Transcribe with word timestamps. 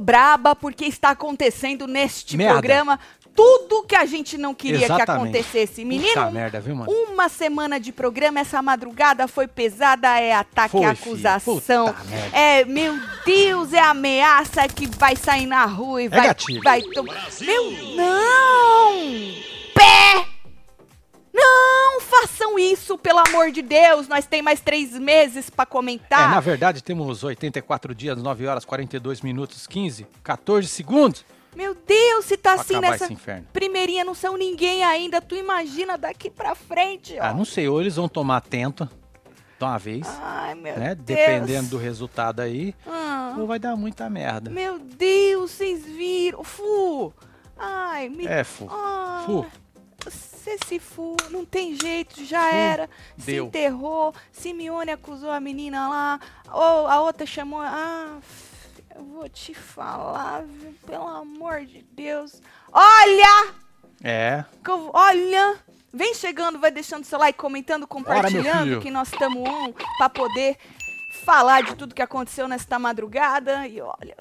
braba 0.00 0.56
porque 0.56 0.84
está 0.86 1.10
acontecendo 1.10 1.86
neste 1.86 2.36
programa 2.36 2.98
tudo 3.34 3.84
que 3.84 3.94
a 3.94 4.04
gente 4.04 4.36
não 4.36 4.54
queria 4.54 4.80
que 4.80 4.84
Exatamente. 4.84 5.38
acontecesse. 5.38 5.84
Menino, 5.84 6.12
Puta 6.12 6.30
merda, 6.30 6.60
viu, 6.60 6.74
mano? 6.74 6.90
uma 6.90 7.28
semana 7.28 7.78
de 7.78 7.92
programa, 7.92 8.40
essa 8.40 8.60
madrugada 8.60 9.26
foi 9.26 9.46
pesada, 9.46 10.18
é 10.18 10.34
ataque, 10.34 10.72
Foi, 10.72 10.82
é 10.82 10.88
acusação. 10.88 11.94
É, 12.32 12.64
meu 12.64 12.98
Deus, 13.24 13.72
é 13.72 13.80
ameaça 13.80 14.66
que 14.68 14.86
vai 14.86 15.16
sair 15.16 15.46
na 15.46 15.64
rua 15.64 16.02
e 16.02 16.08
vai. 16.08 16.20
É 16.20 16.22
gatilho. 16.24 16.62
vai 16.62 16.82
Meu, 17.40 17.70
não! 17.96 18.94
Pé! 19.74 20.29
Não 21.32 22.00
façam 22.00 22.58
isso, 22.58 22.98
pelo 22.98 23.20
amor 23.20 23.50
de 23.50 23.62
Deus. 23.62 24.08
Nós 24.08 24.26
tem 24.26 24.42
mais 24.42 24.60
três 24.60 24.92
meses 24.98 25.48
pra 25.50 25.62
É, 25.62 25.66
comentar. 25.66 26.30
na 26.30 26.40
verdade, 26.40 26.82
temos 26.82 27.22
84 27.22 27.94
dias, 27.94 28.20
9 28.20 28.46
horas, 28.46 28.64
42 28.64 29.20
minutos, 29.20 29.66
15, 29.66 30.06
14 30.22 30.66
segundos. 30.68 31.24
Meu 31.54 31.74
Deus, 31.74 32.26
se 32.26 32.36
tá 32.36 32.52
Pra 32.54 32.62
assim 32.62 32.78
nessa 32.80 33.08
primeirinha, 33.52 34.04
não 34.04 34.14
são 34.14 34.36
ninguém 34.36 34.84
ainda. 34.84 35.20
Tu 35.20 35.34
imagina 35.34 35.98
daqui 35.98 36.30
pra 36.30 36.54
frente, 36.54 37.16
ó. 37.20 37.24
Ah, 37.24 37.34
não 37.34 37.44
sei, 37.44 37.68
ou 37.68 37.80
eles 37.80 37.96
vão 37.96 38.08
tomar 38.08 38.36
atento 38.36 38.88
de 39.58 39.64
uma 39.64 39.76
vez, 39.78 40.06
Ai, 40.22 40.54
meu 40.54 40.76
né? 40.78 40.94
Deus. 40.94 41.06
Dependendo 41.18 41.70
do 41.70 41.76
resultado 41.76 42.40
aí, 42.40 42.74
Ah, 42.86 43.34
ou 43.38 43.46
vai 43.46 43.58
dar 43.58 43.74
muita 43.76 44.08
merda. 44.08 44.48
meu 44.50 44.78
Deus, 44.78 45.50
vocês 45.50 45.84
viram. 45.84 46.42
Fu! 46.44 47.12
Ai, 47.58 48.08
me... 48.08 48.26
É, 48.26 48.42
fu. 48.44 48.68
Ai, 48.70 49.24
Fu. 49.26 49.46
Você 50.40 50.56
se 50.66 50.78
fu, 50.78 51.16
não 51.28 51.44
tem 51.44 51.76
jeito, 51.78 52.24
já 52.24 52.50
era. 52.50 52.88
Se 53.18 53.36
enterrou. 53.36 54.14
Simeone 54.32 54.90
acusou 54.90 55.30
a 55.30 55.38
menina 55.38 55.86
lá. 55.86 56.20
Ou 56.50 56.86
a 56.86 56.98
outra 57.02 57.26
chamou. 57.26 57.60
Ah, 57.60 58.18
eu 58.96 59.04
vou 59.04 59.28
te 59.28 59.52
falar, 59.52 60.44
viu? 60.44 60.74
Pelo 60.86 61.06
amor 61.06 61.66
de 61.66 61.82
Deus. 61.92 62.40
Olha! 62.72 63.52
É, 64.02 64.42
Olha! 64.94 65.58
Vem 65.92 66.14
chegando, 66.14 66.58
vai 66.58 66.70
deixando 66.70 67.04
seu 67.04 67.18
like, 67.18 67.38
comentando, 67.38 67.86
compartilhando, 67.86 68.64
filho. 68.64 68.80
que 68.80 68.90
nós 68.90 69.08
estamos 69.12 69.46
on 69.46 69.74
pra 69.98 70.08
poder 70.08 70.56
falar 71.24 71.62
de 71.64 71.74
tudo 71.74 71.94
que 71.94 72.00
aconteceu 72.00 72.48
nesta 72.48 72.78
madrugada. 72.78 73.66
E 73.66 73.78
olha. 73.82 74.16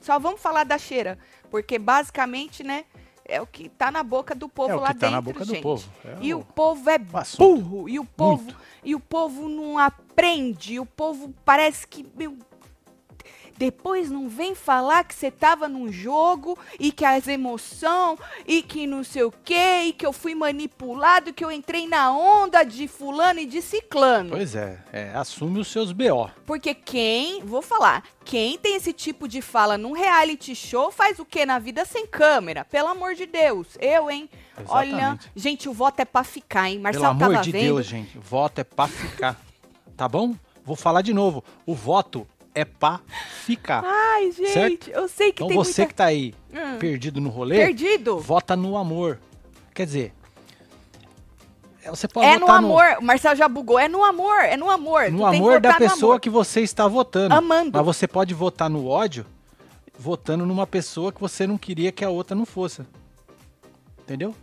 Só 0.00 0.18
vamos 0.18 0.40
falar 0.40 0.64
da 0.64 0.78
cheira, 0.78 1.16
porque 1.48 1.78
basicamente, 1.78 2.64
né, 2.64 2.84
é 3.24 3.40
o 3.40 3.46
que 3.46 3.68
tá 3.68 3.90
na 3.90 4.02
boca 4.02 4.34
do 4.34 4.48
povo 4.48 4.72
É 4.72 4.74
lá 4.76 4.86
tá 4.88 4.92
dentro, 4.92 5.10
na 5.10 5.20
boca 5.20 5.44
do 5.44 5.52
gente. 5.52 5.62
povo. 5.62 5.88
É 6.04 6.16
e 6.20 6.34
o- 6.34 6.40
o 6.40 6.44
povo 6.44 6.90
é 6.90 6.98
burro, 6.98 7.88
e 7.88 7.98
o 7.98 8.04
povo, 8.04 8.42
Muito. 8.44 8.56
e 8.84 8.94
o 8.94 9.00
povo 9.00 9.48
não 9.48 9.78
aprende, 9.78 10.74
e 10.74 10.80
o 10.80 10.86
povo 10.86 11.32
parece 11.44 11.86
que 11.86 12.06
meu 12.16 12.36
depois 13.56 14.10
não 14.10 14.28
vem 14.28 14.54
falar 14.54 15.04
que 15.04 15.14
você 15.14 15.30
tava 15.30 15.68
num 15.68 15.90
jogo 15.90 16.58
e 16.78 16.90
que 16.90 17.04
as 17.04 17.28
emoção 17.28 18.18
e 18.46 18.62
que 18.62 18.86
não 18.86 19.04
sei 19.04 19.24
o 19.24 19.32
quê, 19.44 19.84
e 19.86 19.92
que 19.92 20.04
eu 20.04 20.12
fui 20.12 20.34
manipulado, 20.34 21.32
que 21.32 21.44
eu 21.44 21.50
entrei 21.50 21.86
na 21.86 22.10
onda 22.12 22.64
de 22.64 22.88
fulano 22.88 23.40
e 23.40 23.46
de 23.46 23.62
ciclano. 23.62 24.30
Pois 24.30 24.54
é, 24.54 24.78
é, 24.92 25.10
assume 25.14 25.60
os 25.60 25.68
seus 25.68 25.92
BO. 25.92 26.30
Porque 26.46 26.74
quem, 26.74 27.42
vou 27.42 27.62
falar, 27.62 28.02
quem 28.24 28.58
tem 28.58 28.76
esse 28.76 28.92
tipo 28.92 29.28
de 29.28 29.40
fala 29.40 29.78
num 29.78 29.92
reality 29.92 30.54
show 30.54 30.90
faz 30.90 31.18
o 31.18 31.24
quê 31.24 31.46
na 31.46 31.58
vida 31.58 31.84
sem 31.84 32.06
câmera? 32.06 32.64
Pelo 32.64 32.88
amor 32.88 33.14
de 33.14 33.26
Deus. 33.26 33.68
Eu, 33.80 34.10
hein? 34.10 34.28
Olha, 34.68 34.88
Exatamente. 34.88 35.30
gente, 35.34 35.68
o 35.68 35.72
voto 35.72 36.00
é 36.00 36.04
pra 36.04 36.22
ficar, 36.22 36.70
hein? 36.70 36.78
Marcelo 36.78 37.16
Pelo 37.16 37.30
amor 37.32 37.42
de 37.42 37.50
vendo. 37.50 37.62
Deus, 37.62 37.86
gente, 37.86 38.18
voto 38.18 38.60
é 38.60 38.64
pra 38.64 38.86
ficar. 38.86 39.40
Tá 39.96 40.08
bom? 40.08 40.34
Vou 40.64 40.76
falar 40.76 41.02
de 41.02 41.12
novo. 41.12 41.44
O 41.66 41.74
voto 41.74 42.26
é 42.54 42.64
pra 42.64 43.00
ficar. 43.44 43.82
Ai, 43.84 44.30
gente, 44.32 44.52
Certo? 44.52 44.88
eu 44.90 45.08
sei 45.08 45.32
que 45.32 45.42
Então 45.42 45.48
tem 45.48 45.56
você 45.56 45.82
muita... 45.82 45.86
que 45.92 45.94
tá 45.94 46.04
aí 46.06 46.34
Hum. 46.52 46.78
perdido 46.78 47.20
no 47.20 47.28
rolê, 47.30 47.56
Perdido? 47.56 48.18
vota 48.20 48.54
no 48.54 48.76
amor. 48.76 49.18
Quer 49.74 49.86
dizer, 49.86 50.12
é, 51.82 51.90
você 51.90 52.06
pode 52.08 52.26
É 52.26 52.38
no 52.38 52.50
amor. 52.50 52.84
O 53.00 53.02
Marcelo 53.04 53.34
já 53.36 53.48
bugou. 53.48 53.78
É 53.78 53.88
no 53.88 54.04
amor, 54.04 54.36
é 54.40 54.56
no 54.56 54.70
amor. 54.70 55.10
no, 55.10 55.18
Tu 55.18 55.26
amor 55.26 55.60
da 55.60 55.72
no 55.72 55.78
pessoa 55.78 56.12
amor. 56.14 56.20
que 56.20 56.30
você 56.30 56.60
está 56.60 56.86
votando. 56.88 57.34
Amando. 57.34 57.72
Mas 57.76 57.84
você 57.84 58.06
pode 58.06 58.32
votar 58.32 58.70
no 58.70 58.86
ódio, 58.86 59.26
votando 59.98 60.46
numa 60.46 60.66
pessoa 60.66 61.12
que 61.12 61.20
você 61.20 61.46
não 61.46 61.58
queria 61.58 61.90
que 61.92 62.04
a 62.04 62.08
outra 62.10 62.34
não 62.36 62.46
fosse. 62.46 62.82
Entendeu? 64.00 64.34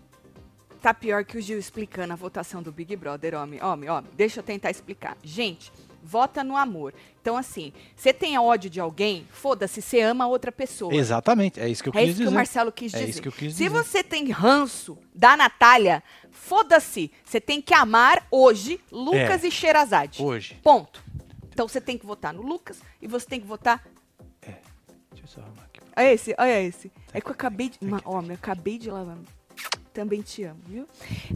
Tá 0.82 0.94
pior 0.94 1.24
que 1.24 1.38
o 1.38 1.42
Gil 1.42 1.60
explicando 1.60 2.12
a 2.12 2.16
votação 2.16 2.62
do 2.62 2.72
Big 2.72 2.96
Brother, 2.96 3.36
homem. 3.36 3.62
Homem, 3.64 3.90
homem. 3.90 4.12
Deixa 4.16 4.40
eu 4.40 4.44
tentar 4.44 4.70
explicar. 4.72 5.16
Gente, 5.24 5.72
vota 6.04 6.44
no 6.44 6.56
amor. 6.58 6.94
Então, 7.22 7.38
assim, 7.38 7.72
você 7.96 8.12
tem 8.12 8.38
ódio 8.40 8.70
de 8.70 8.80
alguém, 8.80 9.28
foda-se, 9.32 9.82
você 9.82 10.02
ama 10.02 10.28
outra 10.28 10.52
pessoa. 10.52 10.94
Exatamente, 10.94 11.60
é 11.60 11.70
isso 11.70 11.84
que 11.84 11.90
eu 11.90 11.94
É 11.96 12.00
quis 12.02 12.10
isso 12.10 12.18
que 12.18 12.24
dizer. 12.24 12.30
o 12.30 12.36
Marcelo 12.36 12.72
quis 12.72 12.94
É 12.94 12.98
dizer. 13.00 13.10
isso 13.10 13.22
que 13.22 13.28
eu 13.28 13.32
quis 13.32 13.54
Se 13.54 13.64
dizer. 13.64 13.70
você 13.70 14.04
tem 14.04 14.30
ranço 14.32 14.98
da 15.14 15.38
Natália, 15.38 16.02
foda-se. 16.32 17.12
Você 17.24 17.40
tem 17.40 17.62
que 17.62 17.74
amar 17.74 18.26
hoje 18.32 18.80
Lucas 18.92 19.44
É. 19.44 19.48
e 19.48 19.52
Sherazade. 19.52 20.22
Hoje. 20.22 20.60
Ponto. 20.64 21.04
Então 21.54 21.68
você 21.68 21.80
tem 21.82 21.98
que 21.98 22.06
votar 22.06 22.34
no 22.34 22.42
Lucas 22.42 22.80
e 23.02 23.08
você 23.08 23.26
tem 23.28 23.40
que 23.40 23.46
votar. 23.48 23.86
Deixa 24.42 25.24
eu 25.24 25.28
só 25.28 25.42
arrumar 25.42 25.64
aqui. 25.64 25.80
Olha 25.96 26.14
esse, 26.14 26.36
olha 26.38 26.62
esse. 26.64 26.92
É 27.14 27.22
que 27.22 27.28
eu 27.28 27.34
acabei 27.34 27.70
de. 27.70 27.78
Ma- 27.86 28.02
Homem, 28.06 28.32
eu 28.32 28.36
acabei 28.36 28.78
de 28.78 28.90
lavar. 28.90 29.18
Também 29.94 30.22
te 30.22 30.44
amo, 30.44 30.60
viu? 30.66 30.88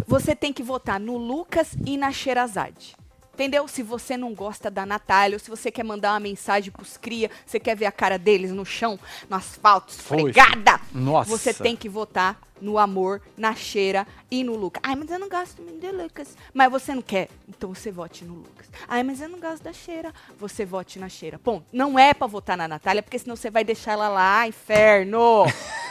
Você 0.08 0.34
tem 0.34 0.53
que 0.53 0.64
votar 0.64 0.97
no 1.00 1.18
Lucas 1.18 1.76
e 1.86 1.97
na 1.97 2.12
Sherazade. 2.12 2.96
Entendeu? 3.35 3.68
Se 3.68 3.84
você 3.84 4.16
não 4.16 4.34
gosta 4.34 4.72
da 4.72 4.85
Natália, 4.85 5.35
ou 5.35 5.40
se 5.40 5.50
você 5.50 5.69
quer 5.69 5.84
mandar 5.84 6.13
uma 6.13 6.22
mensagem 6.22 6.72
pros 6.72 6.96
cria, 6.96 7.29
você 7.46 7.59
quer 7.59 7.75
ver 7.75 7.85
a 7.85 7.91
cara 7.91 8.18
deles 8.18 8.51
no 8.51 8.66
chão, 8.66 8.97
no 9.29 9.35
asfalto, 9.35 9.91
esfregada, 9.91 10.79
Nossa. 10.94 11.29
você 11.29 11.53
tem 11.53 11.75
que 11.75 11.90
votar 11.90 12.40
no 12.62 12.78
amor, 12.78 13.22
na 13.35 13.53
cheira 13.53 14.07
e 14.31 14.41
no 14.41 14.56
Lucas. 14.56 14.81
Ai, 14.85 14.96
mas 14.96 15.12
eu 15.12 15.19
não 15.19 15.28
gosto 15.28 15.62
do 15.62 15.91
Lucas. 16.01 16.38
Mas 16.53 16.72
você 16.72 16.96
não 16.96 17.01
quer, 17.01 17.28
então 17.46 17.75
você 17.75 17.91
vote 17.91 18.23
no 18.23 18.35
Lucas. 18.35 18.68
Ai, 18.88 19.03
mas 19.03 19.19
eu 19.19 19.28
não 19.28 19.38
gosto 19.38 19.63
da 19.63 19.73
cheira. 19.73 20.13
Você 20.40 20.63
vote 20.63 20.97
na 20.97 21.09
cheira. 21.09 21.38
Ponto. 21.38 21.66
Não 21.73 22.00
é 22.00 22.13
pra 22.13 22.25
votar 22.25 22.56
na 22.56 22.69
Natália, 22.69 23.03
porque 23.03 23.19
senão 23.19 23.35
você 23.35 23.50
vai 23.50 23.66
deixar 23.66 23.91
ela 23.91 24.07
lá, 24.07 24.47
inferno. 24.47 25.44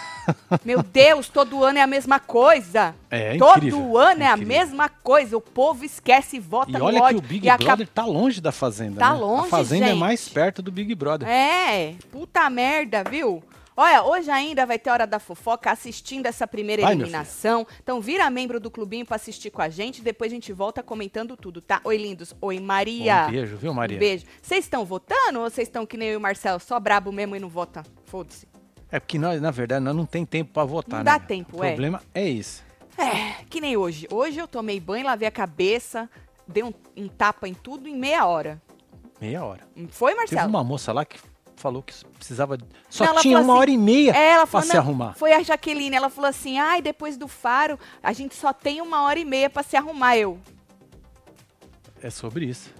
Meu 0.65 0.83
Deus, 0.83 1.29
todo 1.29 1.62
ano 1.65 1.79
é 1.79 1.83
a 1.83 1.87
mesma 1.87 2.19
coisa. 2.21 2.95
É 3.11 3.37
todo 3.37 3.59
incrível, 3.59 3.97
ano 3.99 4.23
é 4.23 4.27
a 4.27 4.37
mesma 4.37 4.89
coisa. 4.89 5.37
O 5.37 5.41
povo 5.41 5.85
esquece 5.85 6.37
e 6.37 6.41
vota 6.41 6.71
E 6.71 6.75
no 6.79 6.85
olha 6.85 6.99
que 6.99 7.05
ódio. 7.05 7.19
o 7.19 7.23
Big 7.23 7.47
e 7.47 7.51
acaba- 7.51 7.77
Brother 7.77 7.89
tá 7.89 8.05
longe 8.05 8.41
da 8.41 8.53
Fazenda, 8.53 8.99
Tá 9.01 9.12
né? 9.12 9.19
longe, 9.21 9.47
A 9.47 9.51
Fazenda 9.51 9.87
é 9.87 9.89
gente. 9.91 9.99
mais 9.99 10.29
perto 10.29 10.62
do 10.62 10.71
Big 10.73 10.95
Brother. 10.95 11.29
É, 11.29 11.95
puta 12.11 12.49
merda, 12.51 13.05
viu? 13.05 13.43
Olha, 13.77 14.05
hoje 14.05 14.31
ainda 14.31 14.65
vai 14.65 14.79
ter 14.79 14.89
Hora 14.91 15.05
da 15.05 15.19
Fofoca 15.19 15.69
assistindo 15.69 16.27
essa 16.27 16.47
primeira 16.47 16.83
Vai, 16.83 16.93
eliminação. 16.93 17.67
Então 17.83 18.01
vira 18.01 18.31
membro 18.31 18.61
do 18.61 18.71
clubinho 18.71 19.05
pra 19.05 19.17
assistir 19.17 19.51
com 19.51 19.61
a 19.61 19.69
gente. 19.69 20.01
Depois 20.01 20.31
a 20.31 20.35
gente 20.37 20.53
volta 20.53 20.81
comentando 20.81 21.37
tudo, 21.37 21.61
tá? 21.61 21.81
Oi, 21.83 21.97
lindos. 21.97 22.33
Oi, 22.41 22.61
Maria. 22.61 23.27
Um 23.27 23.33
beijo, 23.33 23.56
viu, 23.56 23.75
Maria? 23.75 23.97
Um 23.97 23.99
beijo. 23.99 24.27
Vocês 24.41 24.65
estão 24.65 24.85
votando 24.85 25.41
ou 25.41 25.51
vocês 25.51 25.67
estão 25.67 25.85
que 25.85 25.97
nem 25.97 26.06
eu 26.11 26.15
e 26.15 26.17
o 26.17 26.21
Marcelo, 26.21 26.61
só 26.61 26.79
brabo 26.79 27.11
mesmo 27.11 27.35
e 27.35 27.41
não 27.41 27.49
vota? 27.49 27.83
Foda-se. 28.06 28.47
É 28.94 29.00
porque 29.00 29.19
nós, 29.19 29.41
na 29.43 29.50
verdade, 29.50 29.84
nós 29.84 29.97
não 29.97 30.06
tem 30.06 30.25
tempo 30.25 30.53
pra 30.53 30.62
votar, 30.65 31.05
Não 31.05 31.12
né? 31.12 31.19
dá 31.19 31.25
tempo, 31.27 31.56
O 31.59 31.65
é. 31.65 31.71
problema 31.71 32.00
é 32.15 32.28
isso. 32.28 32.62
É, 32.97 33.43
que 33.50 33.60
nem 33.60 33.77
hoje. 33.77 34.06
Hoje 34.09 34.38
eu 34.38 34.47
tomei 34.47 34.78
banho, 34.78 35.05
lavei 35.05 35.27
a 35.27 35.32
cabeça, 35.32 36.09
dei 36.47 36.62
um, 36.62 36.72
um 36.96 37.08
tapa 37.08 37.49
em 37.49 37.55
tudo 37.55 37.88
em 37.88 37.96
meia 37.96 38.25
hora. 38.25 38.62
Meia 39.20 39.44
hora. 39.44 39.62
Foi, 39.91 40.12
Teve 40.12 40.20
Marcelo? 40.32 40.49
uma 40.49 40.62
moça 40.62 40.93
lá 40.93 41.05
que 41.05 41.19
falou 41.56 41.82
que 41.82 41.93
precisava. 42.17 42.56
Só 42.88 43.05
Não, 43.06 43.17
tinha 43.20 43.38
uma 43.41 43.52
assim- 43.55 43.61
hora 43.62 43.70
e 43.73 43.76
meia 43.76 44.12
É, 44.17 44.29
ela 44.31 44.46
pra 44.46 44.61
falou, 44.61 44.67
se 44.69 44.75
não, 44.75 44.81
arrumar. 44.81 45.14
Foi 45.14 45.32
a 45.32 45.43
Jaqueline, 45.43 45.96
ela 45.96 46.08
falou 46.08 46.29
assim: 46.31 46.56
ai, 46.58 46.81
depois 46.81 47.17
do 47.17 47.26
faro, 47.26 47.76
a 48.00 48.12
gente 48.12 48.37
só 48.37 48.52
tem 48.52 48.81
uma 48.81 49.02
hora 49.02 49.19
e 49.19 49.25
meia 49.25 49.50
pra 49.50 49.64
se 49.64 49.76
arrumar. 49.76 50.17
Eu. 50.17 50.38
É 52.00 52.11
sobre 52.11 52.44
isso. 52.46 52.73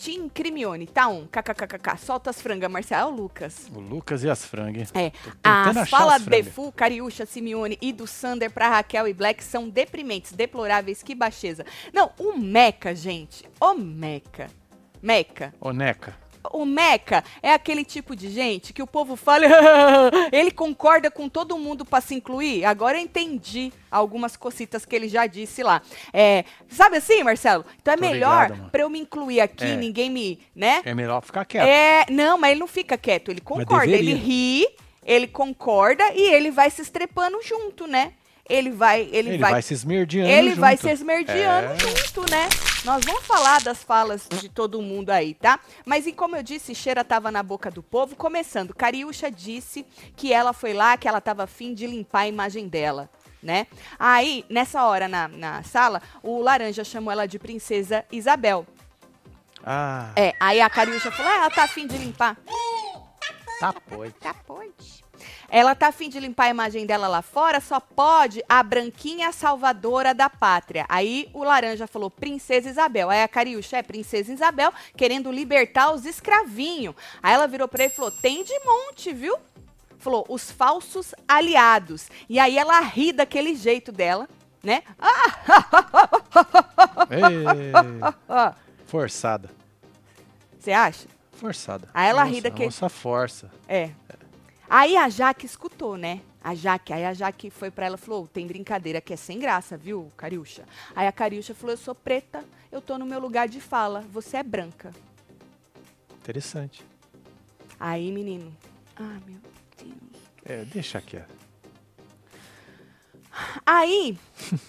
Tim 0.00 0.30
Crimione, 0.30 0.86
tá 0.86 1.08
um. 1.08 1.26
KKKK. 1.26 1.98
Solta 1.98 2.30
as 2.30 2.40
frangas, 2.40 2.70
Marcelo. 2.70 3.02
É 3.02 3.04
o 3.04 3.14
Lucas. 3.14 3.70
O 3.74 3.80
Lucas 3.80 4.24
e 4.24 4.30
as 4.30 4.42
frangas. 4.46 4.90
É. 4.94 5.10
Tô 5.10 5.30
tentando 5.30 5.68
As 5.68 5.76
achar 5.76 5.98
falas 5.98 6.14
as 6.14 6.22
de 6.22 6.28
frangas. 6.30 6.54
Fu, 6.54 6.72
Cariúcha, 6.72 7.26
Simeone 7.26 7.76
e 7.82 7.92
do 7.92 8.06
Sander 8.06 8.50
pra 8.50 8.70
Raquel 8.70 9.06
e 9.06 9.12
Black 9.12 9.44
são 9.44 9.68
deprimentes, 9.68 10.32
deploráveis, 10.32 11.02
que 11.02 11.14
baixeza. 11.14 11.66
Não, 11.92 12.12
o 12.18 12.32
Meca, 12.38 12.94
gente. 12.94 13.46
O 13.60 13.74
Meca. 13.74 14.46
Meca. 15.02 15.52
Ô, 15.60 15.70
Neca. 15.70 16.16
O 16.52 16.64
Meca 16.64 17.22
é 17.42 17.52
aquele 17.52 17.84
tipo 17.84 18.16
de 18.16 18.30
gente 18.30 18.72
que 18.72 18.82
o 18.82 18.86
povo 18.86 19.14
fala, 19.16 19.44
ele 20.32 20.50
concorda 20.50 21.10
com 21.10 21.28
todo 21.28 21.58
mundo 21.58 21.84
pra 21.84 22.00
se 22.00 22.14
incluir. 22.14 22.64
Agora 22.64 22.96
eu 22.98 23.02
entendi 23.02 23.72
algumas 23.90 24.36
cositas 24.36 24.84
que 24.86 24.96
ele 24.96 25.08
já 25.08 25.26
disse 25.26 25.62
lá. 25.62 25.82
É, 26.12 26.44
sabe 26.68 26.96
assim, 26.96 27.22
Marcelo? 27.22 27.64
Então 27.80 27.92
é 27.92 27.96
Tô 27.96 28.02
melhor 28.02 28.50
pra 28.70 28.82
eu 28.82 28.88
me 28.90 28.98
incluir 29.00 29.40
aqui, 29.40 29.64
É. 29.64 29.76
ninguém 29.76 30.08
me, 30.08 30.40
né? 30.56 30.80
É 30.84 30.94
melhor 30.94 31.20
ficar 31.22 31.44
quieto. 31.44 31.66
É, 31.68 32.06
não, 32.10 32.38
mas 32.38 32.52
ele 32.52 32.60
não 32.60 32.68
fica 32.68 32.96
quieto, 32.96 33.30
ele 33.30 33.40
concorda, 33.40 33.90
ele 33.92 34.14
ri, 34.14 34.66
ele 35.04 35.26
concorda 35.28 36.04
e 36.14 36.22
ele 36.32 36.50
vai 36.50 36.70
se 36.70 36.80
estrepando 36.80 37.38
junto, 37.42 37.86
né? 37.86 38.12
Ele 38.48 38.70
vai, 38.70 39.02
ele, 39.12 39.28
Ele 39.30 39.38
vai, 39.38 39.52
vai, 39.52 39.62
se 39.62 39.74
esmerdeando. 39.74 40.28
ele 40.28 40.54
vai 40.54 40.72
junto. 40.76 40.82
se 40.88 40.92
esmerdeando 40.92 41.72
É. 41.72 41.78
junto, 41.78 42.28
né? 42.30 42.48
Nós 42.84 43.04
vamos 43.04 43.26
falar 43.26 43.60
das 43.60 43.82
falas 43.84 44.26
de 44.40 44.48
todo 44.48 44.80
mundo 44.80 45.10
aí, 45.10 45.34
tá? 45.34 45.60
Mas 45.84 46.06
e 46.06 46.12
como 46.12 46.34
eu 46.36 46.42
disse, 46.42 46.74
cheira 46.74 47.04
tava 47.04 47.30
na 47.30 47.42
boca 47.42 47.70
do 47.70 47.82
povo. 47.82 48.16
Começando, 48.16 48.74
Cariúcha 48.74 49.30
disse 49.30 49.84
que 50.16 50.32
ela 50.32 50.54
foi 50.54 50.72
lá, 50.72 50.96
que 50.96 51.06
ela 51.06 51.20
tava 51.20 51.42
afim 51.42 51.74
de 51.74 51.86
limpar 51.86 52.20
a 52.20 52.28
imagem 52.28 52.68
dela. 52.68 53.10
Né? 53.42 53.66
Aí, 53.98 54.44
nessa 54.48 54.84
hora 54.84 55.08
na, 55.08 55.28
na 55.28 55.62
sala, 55.62 56.02
o 56.22 56.40
Laranja 56.40 56.84
chamou 56.84 57.10
ela 57.12 57.26
de 57.26 57.38
Princesa 57.38 58.04
Isabel. 58.10 58.66
Ah, 59.64 60.12
É, 60.16 60.34
aí 60.40 60.60
a 60.60 60.70
Cariúcha 60.70 61.10
falou: 61.10 61.30
ah, 61.32 61.36
ela 61.36 61.50
tá 61.50 61.64
afim 61.64 61.86
de 61.86 61.98
limpar. 61.98 62.36
tá 63.60 63.72
pode. 63.72 64.12
Tá, 64.14 64.34
pode. 64.34 65.04
Ela 65.48 65.74
tá 65.74 65.88
afim 65.88 66.08
de 66.08 66.18
limpar 66.20 66.44
a 66.44 66.50
imagem 66.50 66.86
dela 66.86 67.08
lá 67.08 67.22
fora, 67.22 67.60
só 67.60 67.80
pode 67.80 68.42
a 68.48 68.62
branquinha 68.62 69.32
salvadora 69.32 70.14
da 70.14 70.28
pátria. 70.30 70.86
Aí 70.88 71.28
o 71.34 71.42
laranja 71.44 71.86
falou, 71.86 72.10
Princesa 72.10 72.68
Isabel. 72.68 73.10
Aí 73.10 73.22
a 73.22 73.28
Cariúcha 73.28 73.76
é 73.78 73.82
Princesa 73.82 74.32
Isabel, 74.32 74.72
querendo 74.96 75.30
libertar 75.32 75.92
os 75.92 76.04
escravinhos. 76.04 76.94
Aí 77.22 77.34
ela 77.34 77.46
virou 77.46 77.68
pra 77.68 77.84
ele 77.84 77.92
e 77.92 77.96
falou, 77.96 78.10
tem 78.10 78.44
de 78.44 78.58
monte, 78.64 79.12
viu? 79.12 79.36
Falou, 79.98 80.24
os 80.28 80.50
falsos 80.50 81.14
aliados. 81.28 82.08
E 82.28 82.38
aí 82.38 82.56
ela 82.56 82.80
ri 82.80 83.12
daquele 83.12 83.54
jeito 83.54 83.92
dela, 83.92 84.28
né? 84.62 84.82
Ei, 87.10 87.44
forçada. 88.86 89.50
Você 90.58 90.72
acha? 90.72 91.06
Forçada. 91.32 91.88
Aí 91.94 92.08
ela 92.08 92.22
Nossa, 92.24 92.34
ri 92.34 92.40
daquele- 92.40 92.64
Nossa 92.66 92.88
força. 92.88 93.50
É. 93.68 93.90
Aí 94.70 94.96
a 94.96 95.08
Jaque 95.08 95.44
escutou, 95.44 95.96
né? 95.96 96.20
A 96.40 96.54
Jaque, 96.54 96.92
aí 96.92 97.04
a 97.04 97.12
Jaque 97.12 97.50
foi 97.50 97.72
pra 97.72 97.86
ela 97.86 97.96
e 97.96 97.98
falou: 97.98 98.28
tem 98.28 98.46
brincadeira 98.46 99.00
que 99.00 99.12
é 99.12 99.16
sem 99.16 99.40
graça, 99.40 99.76
viu, 99.76 100.12
Cariúcha? 100.16 100.64
Aí 100.94 101.08
a 101.08 101.12
Cariúcha 101.12 101.52
falou: 101.56 101.72
eu 101.72 101.76
sou 101.76 101.92
preta, 101.92 102.44
eu 102.70 102.80
tô 102.80 102.96
no 102.96 103.04
meu 103.04 103.18
lugar 103.18 103.48
de 103.48 103.60
fala, 103.60 104.02
você 104.12 104.36
é 104.36 104.42
branca. 104.44 104.92
Interessante. 106.18 106.84
Aí, 107.80 108.12
menino. 108.12 108.56
Ah, 108.94 109.18
meu 109.26 109.40
Deus. 109.76 110.22
É, 110.44 110.64
deixa 110.66 111.00
quieto. 111.00 111.39
Aí, 113.64 114.18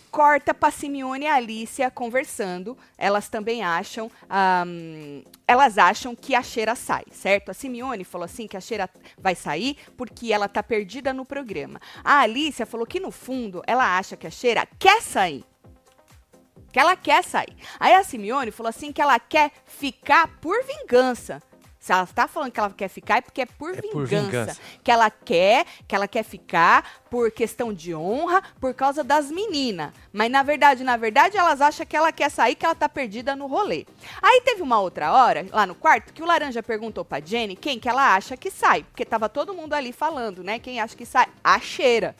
corta 0.10 0.54
pra 0.54 0.72
Simeone 0.72 1.26
e 1.26 1.28
a 1.28 1.36
Alicia 1.36 1.92
conversando. 1.92 2.78
Elas 2.98 3.30
também 3.30 3.64
acham. 3.64 4.12
ahm, 4.30 5.24
elas 5.48 5.78
acham 5.78 6.16
que 6.16 6.34
a 6.36 6.42
Cheira 6.42 6.76
sai, 6.76 7.04
certo? 7.12 7.52
A 7.52 7.54
Simeone 7.54 8.04
falou 8.04 8.26
assim 8.26 8.48
que 8.48 8.58
a 8.58 8.62
Cheira 8.62 8.90
vai 9.18 9.36
sair 9.36 9.78
porque 9.98 10.32
ela 10.32 10.48
tá 10.48 10.64
perdida 10.64 11.14
no 11.14 11.26
programa. 11.26 11.80
A 12.04 12.20
Alicia 12.22 12.66
falou 12.66 12.86
que, 12.86 13.00
no 13.00 13.12
fundo, 13.12 13.62
ela 13.68 13.98
acha 13.98 14.16
que 14.16 14.28
a 14.28 14.32
Cheira 14.32 14.68
quer 14.80 15.02
sair. 15.02 15.44
Que 16.72 16.80
ela 16.80 16.96
quer 16.96 17.24
sair. 17.24 17.56
Aí 17.80 17.94
a 17.94 18.04
Simeone 18.04 18.52
falou 18.52 18.70
assim 18.70 18.94
que 18.94 19.02
ela 19.02 19.20
quer 19.20 19.52
ficar 19.66 20.28
por 20.40 20.64
vingança. 20.64 21.42
Se 21.82 21.92
ela 21.92 22.06
tá 22.06 22.28
falando 22.28 22.52
que 22.52 22.60
ela 22.60 22.70
quer 22.70 22.88
ficar 22.88 23.18
é 23.18 23.22
porque 23.22 23.42
é 23.42 23.46
por, 23.48 23.72
É 23.72 23.82
vingança. 23.82 23.92
por 23.92 24.06
vingança. 24.06 24.62
Que 24.84 24.92
ela 24.92 25.10
quer, 25.10 25.66
que 25.88 25.96
ela 25.96 26.08
quer 26.08 26.22
ficar 26.24 27.02
por 27.10 27.32
questão 27.32 27.74
de 27.74 27.94
honra, 27.96 28.44
por 28.60 28.72
causa 28.76 29.04
das 29.04 29.32
meninas. 29.32 29.92
Mas 30.14 30.30
na 30.30 30.44
verdade, 30.44 30.84
na 30.84 30.96
verdade, 30.96 31.38
elas 31.38 31.60
acham 31.60 31.84
que 31.84 31.98
ela 31.98 32.12
quer 32.12 32.30
sair, 32.30 32.54
que 32.54 32.64
ela 32.64 32.76
tá 32.76 32.88
perdida 32.88 33.36
no 33.36 33.48
rolê. 33.48 33.88
Aí 34.22 34.42
teve 34.46 34.62
uma 34.62 34.80
outra 34.80 35.12
hora, 35.12 35.48
lá 35.52 35.66
no 35.66 35.74
quarto, 35.74 36.14
que 36.14 36.22
o 36.22 36.26
Laranja 36.28 36.62
perguntou 36.62 37.04
pra 37.04 37.20
Jenny 37.20 37.56
quem 37.56 37.80
que 37.80 37.90
ela 37.90 38.14
acha 38.16 38.38
que 38.38 38.52
sai. 38.52 38.84
Porque 38.84 39.04
tava 39.04 39.28
todo 39.28 39.52
mundo 39.52 39.74
ali 39.74 39.92
falando, 39.92 40.44
né? 40.44 40.60
Quem 40.60 40.80
acha 40.80 40.96
que 40.96 41.06
sai? 41.06 41.26
A 41.44 41.60
cheira. 41.60 42.16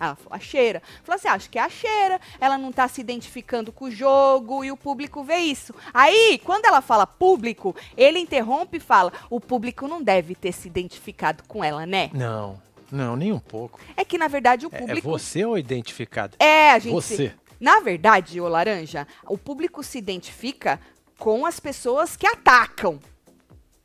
Ela 0.00 0.14
falou, 0.14 0.34
a 0.34 0.38
cheira. 0.40 0.82
Falou 1.04 1.16
assim, 1.16 1.28
acho 1.28 1.50
que 1.50 1.58
é 1.58 1.62
a 1.62 1.68
cheira, 1.68 2.18
ela 2.40 2.56
não 2.56 2.72
tá 2.72 2.88
se 2.88 3.02
identificando 3.02 3.70
com 3.70 3.84
o 3.84 3.90
jogo 3.90 4.64
e 4.64 4.72
o 4.72 4.76
público 4.76 5.22
vê 5.22 5.36
isso. 5.36 5.74
Aí, 5.92 6.40
quando 6.42 6.64
ela 6.64 6.80
fala 6.80 7.06
público, 7.06 7.76
ele 7.96 8.18
interrompe 8.18 8.78
e 8.78 8.80
fala, 8.80 9.12
o 9.28 9.38
público 9.38 9.86
não 9.86 10.02
deve 10.02 10.34
ter 10.34 10.52
se 10.52 10.66
identificado 10.66 11.42
com 11.46 11.62
ela, 11.62 11.84
né? 11.84 12.10
Não, 12.14 12.60
não, 12.90 13.14
nem 13.14 13.30
um 13.30 13.38
pouco. 13.38 13.78
É 13.94 14.02
que, 14.02 14.16
na 14.16 14.26
verdade, 14.26 14.66
o 14.66 14.70
É, 14.72 14.76
é 14.76 14.80
público... 14.80 15.08
você 15.10 15.44
ou 15.44 15.58
identificado? 15.58 16.34
É, 16.38 16.70
a 16.70 16.78
gente... 16.78 16.92
Você. 16.92 17.34
Na 17.60 17.80
verdade, 17.80 18.40
ô 18.40 18.48
Laranja, 18.48 19.06
o 19.28 19.36
público 19.36 19.82
se 19.82 19.98
identifica 19.98 20.80
com 21.18 21.44
as 21.44 21.60
pessoas 21.60 22.16
que 22.16 22.26
atacam. 22.26 22.98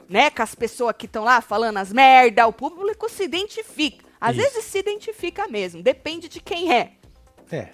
Né? 0.07 0.29
Com 0.29 0.41
as 0.41 0.55
pessoas 0.55 0.95
que 0.97 1.07
estão 1.07 1.25
lá 1.25 1.41
falando 1.41 1.75
as 1.75 1.91
merda, 1.91 2.47
o 2.47 2.53
público 2.53 3.09
se 3.09 3.23
identifica. 3.23 4.04
Às 4.19 4.35
Isso. 4.35 4.45
vezes 4.45 4.65
se 4.65 4.79
identifica 4.79 5.47
mesmo, 5.47 5.81
depende 5.81 6.27
de 6.27 6.39
quem 6.39 6.73
é. 6.73 6.93
É. 7.51 7.69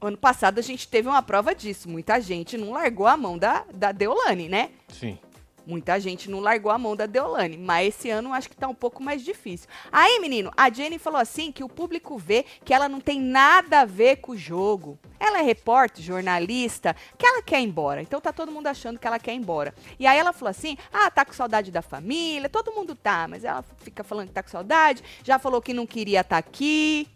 Ano 0.00 0.18
passado 0.18 0.58
a 0.58 0.62
gente 0.62 0.86
teve 0.86 1.08
uma 1.08 1.22
prova 1.22 1.54
disso. 1.54 1.88
Muita 1.88 2.20
gente 2.20 2.58
não 2.58 2.72
largou 2.72 3.06
a 3.06 3.16
mão 3.16 3.38
da, 3.38 3.64
da 3.72 3.90
Deolane, 3.90 4.48
né? 4.48 4.70
Sim. 4.88 5.18
Muita 5.66 5.98
gente 5.98 6.30
não 6.30 6.40
largou 6.40 6.70
a 6.70 6.78
mão 6.78 6.94
da 6.94 7.06
Deolane, 7.06 7.56
mas 7.56 7.88
esse 7.88 8.10
ano 8.10 8.32
acho 8.32 8.50
que 8.50 8.56
tá 8.56 8.68
um 8.68 8.74
pouco 8.74 9.02
mais 9.02 9.24
difícil. 9.24 9.68
Aí, 9.90 10.20
menino, 10.20 10.50
a 10.56 10.70
Jenny 10.70 10.98
falou 10.98 11.18
assim 11.20 11.50
que 11.50 11.64
o 11.64 11.68
público 11.68 12.18
vê 12.18 12.44
que 12.64 12.74
ela 12.74 12.88
não 12.88 13.00
tem 13.00 13.20
nada 13.20 13.80
a 13.80 13.84
ver 13.84 14.16
com 14.16 14.32
o 14.32 14.36
jogo. 14.36 14.98
Ela 15.18 15.38
é 15.38 15.42
repórter, 15.42 16.04
jornalista, 16.04 16.94
que 17.16 17.26
ela 17.26 17.42
quer 17.42 17.60
ir 17.60 17.64
embora. 17.64 18.02
Então 18.02 18.20
tá 18.20 18.32
todo 18.32 18.52
mundo 18.52 18.66
achando 18.66 18.98
que 18.98 19.06
ela 19.06 19.18
quer 19.18 19.32
ir 19.32 19.38
embora. 19.38 19.74
E 19.98 20.06
aí 20.06 20.18
ela 20.18 20.32
falou 20.32 20.50
assim: 20.50 20.76
"Ah, 20.92 21.10
tá 21.10 21.24
com 21.24 21.32
saudade 21.32 21.70
da 21.70 21.80
família". 21.80 22.48
Todo 22.48 22.72
mundo 22.72 22.94
tá, 22.94 23.26
mas 23.26 23.44
ela 23.44 23.64
fica 23.78 24.04
falando 24.04 24.28
que 24.28 24.34
tá 24.34 24.42
com 24.42 24.50
saudade, 24.50 25.02
já 25.22 25.38
falou 25.38 25.62
que 25.62 25.72
não 25.72 25.86
queria 25.86 26.20
estar 26.20 26.36
aqui 26.36 27.08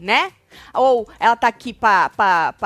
né? 0.00 0.32
Ou 0.74 1.08
ela 1.20 1.36
tá 1.36 1.46
aqui 1.46 1.72
pra 1.72 2.10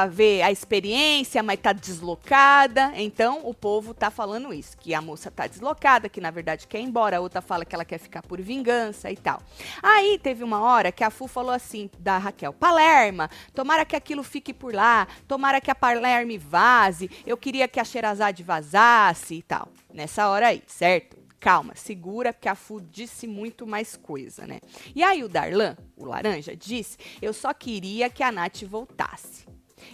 ver 0.09 0.41
a 0.41 0.51
experiência, 0.51 1.43
mas 1.43 1.61
tá 1.61 1.73
deslocada. 1.73 2.93
Então, 2.97 3.41
o 3.45 3.53
povo 3.53 3.93
tá 3.93 4.11
falando 4.11 4.55
isso, 4.55 4.77
que 4.79 4.95
a 4.95 5.03
moça 5.03 5.31
tá 5.31 5.47
deslocada, 5.47 6.09
que 6.09 6.21
na 6.21 6.31
verdade 6.31 6.67
quer 6.67 6.81
ir 6.81 6.85
embora. 6.85 7.19
A 7.19 7.21
outra 7.21 7.43
fala 7.43 7.65
que 7.65 7.75
ela 7.75 7.85
quer 7.85 7.99
ficar 7.99 8.23
por 8.23 8.41
vingança 8.41 9.11
e 9.11 9.17
tal. 9.17 9.43
Aí, 9.83 10.19
teve 10.19 10.43
uma 10.43 10.61
hora 10.61 10.91
que 10.91 11.05
a 11.05 11.11
Fu 11.11 11.29
falou 11.29 11.53
assim, 11.53 11.91
da 11.99 12.17
Raquel, 12.17 12.55
Palerma, 12.55 13.29
tomara 13.53 13.85
que 13.85 13.97
aquilo 13.97 14.23
fique 14.23 14.55
por 14.55 14.75
lá, 14.75 15.07
tomara 15.29 15.61
que 15.61 15.71
a 15.71 15.75
Palerme 15.75 16.39
vaze, 16.39 17.11
eu 17.27 17.37
queria 17.37 17.69
que 17.69 17.79
a 17.79 17.85
Xerazade 17.85 18.43
vazasse 18.43 19.35
e 19.35 19.43
tal. 19.43 19.69
Nessa 19.93 20.29
hora 20.29 20.49
aí, 20.49 20.63
certo? 20.67 21.14
Calma, 21.45 21.75
segura, 21.75 22.33
porque 22.33 22.49
a 22.49 22.55
Fu 22.55 22.81
disse 22.81 23.27
muito 23.27 23.67
mais 23.67 23.97
coisa, 23.97 24.47
né? 24.47 24.61
E 24.95 25.03
aí 25.03 25.23
o 25.23 25.29
Darlan, 25.29 25.77
o 25.95 26.07
laranja, 26.07 26.57
disse: 26.57 26.97
Eu 27.21 27.35
só 27.35 27.53
queria 27.53 28.09
que 28.09 28.23
a 28.23 28.33
Nath 28.33 28.63
voltasse. 28.63 29.45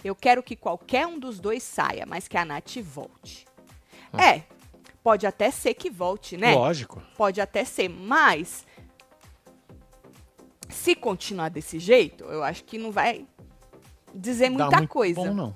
Eu 0.01 0.15
quero 0.15 0.41
que 0.41 0.55
qualquer 0.55 1.05
um 1.05 1.19
dos 1.19 1.41
dois 1.41 1.61
saia, 1.61 2.05
mas 2.05 2.25
que 2.25 2.37
a 2.37 2.45
Nath 2.45 2.77
volte. 2.77 3.45
É, 4.17 4.43
pode 5.03 5.27
até 5.27 5.51
ser 5.51 5.73
que 5.73 5.89
volte, 5.89 6.37
né? 6.37 6.55
Lógico. 6.55 7.03
Pode 7.17 7.41
até 7.41 7.65
ser, 7.65 7.89
mas 7.89 8.65
se 10.69 10.95
continuar 10.95 11.49
desse 11.49 11.79
jeito, 11.79 12.23
eu 12.23 12.45
acho 12.45 12.63
que 12.63 12.77
não 12.77 12.93
vai 12.93 13.27
dizer 14.15 14.49
muita 14.49 14.87
coisa. 14.87 15.19
Bom, 15.19 15.33
não. 15.33 15.55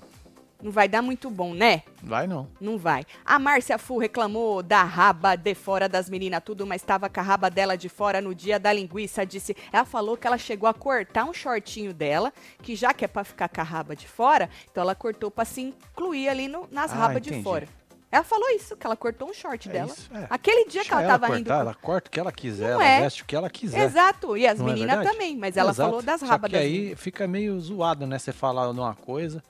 Não 0.65 0.71
vai 0.71 0.87
dar 0.89 1.03
muito 1.03 1.29
bom, 1.29 1.53
né? 1.53 1.83
Vai 2.01 2.25
não. 2.25 2.47
Não 2.59 2.75
vai. 2.75 3.05
A 3.23 3.37
Márcia 3.37 3.77
Fu 3.77 3.99
reclamou 3.99 4.63
da 4.63 4.81
raba 4.83 5.35
de 5.35 5.53
fora 5.53 5.87
das 5.87 6.09
meninas, 6.09 6.41
tudo, 6.43 6.65
mas 6.65 6.81
estava 6.81 7.07
com 7.07 7.19
a 7.19 7.23
raba 7.23 7.51
dela 7.51 7.77
de 7.77 7.87
fora 7.87 8.19
no 8.19 8.33
dia 8.33 8.57
da 8.59 8.73
linguiça. 8.73 9.23
Disse, 9.27 9.55
ela 9.71 9.85
falou 9.85 10.17
que 10.17 10.25
ela 10.25 10.39
chegou 10.39 10.67
a 10.67 10.73
cortar 10.73 11.25
um 11.25 11.33
shortinho 11.35 11.93
dela, 11.93 12.33
que 12.63 12.75
já 12.75 12.95
que 12.95 13.05
é 13.05 13.07
pra 13.07 13.23
ficar 13.23 13.47
com 13.47 13.61
a 13.61 13.63
raba 13.63 13.95
de 13.95 14.07
fora, 14.07 14.49
então 14.71 14.81
ela 14.81 14.95
cortou 14.95 15.29
pra 15.29 15.45
se 15.45 15.61
incluir 15.61 16.29
ali 16.29 16.47
no- 16.47 16.67
nas 16.71 16.91
Ah, 16.91 16.95
rabas 16.95 17.21
de 17.21 17.29
entendi. 17.29 17.43
fora. 17.43 17.67
Ela 18.11 18.23
falou 18.23 18.49
isso, 18.49 18.75
que 18.75 18.87
ela 18.87 18.95
cortou 18.95 19.29
um 19.29 19.33
short 19.35 19.69
É 19.69 19.71
dela. 19.71 19.91
isso, 19.91 20.09
é. 20.15 20.25
Aquele 20.31 20.63
dia 20.67 20.81
que 20.83 20.89
Deixa 20.89 20.93
ela 20.95 21.03
tava 21.07 21.19
cortar, 21.27 21.35
rindo. 21.37 21.51
Ela 21.53 21.73
corta 21.75 22.07
o 22.07 22.11
que 22.11 22.19
ela 22.19 22.31
quiser, 22.31 22.69
Não 22.71 22.81
ela 22.81 22.87
é. 22.87 23.01
veste 23.01 23.21
o 23.21 23.25
que 23.25 23.35
ela 23.35 23.51
quiser. 23.51 23.81
Exato, 23.85 24.35
e 24.35 24.47
as 24.47 24.59
é 24.59 24.63
meninas 24.63 25.07
também, 25.07 25.37
mas 25.37 25.55
ela 25.57 25.69
Exato. 25.69 25.89
falou 25.89 26.01
das 26.01 26.21
Só 26.21 26.25
rabas 26.25 26.49
que 26.49 26.55
das 26.57 26.65
aí 26.65 26.71
meninas. 26.79 26.99
fica 26.99 27.27
meio 27.27 27.59
zoado, 27.61 28.07
né? 28.07 28.17
Você 28.17 28.31
falar 28.31 28.71
de 28.73 28.79
uma 28.79 28.95
coisa. 28.95 29.43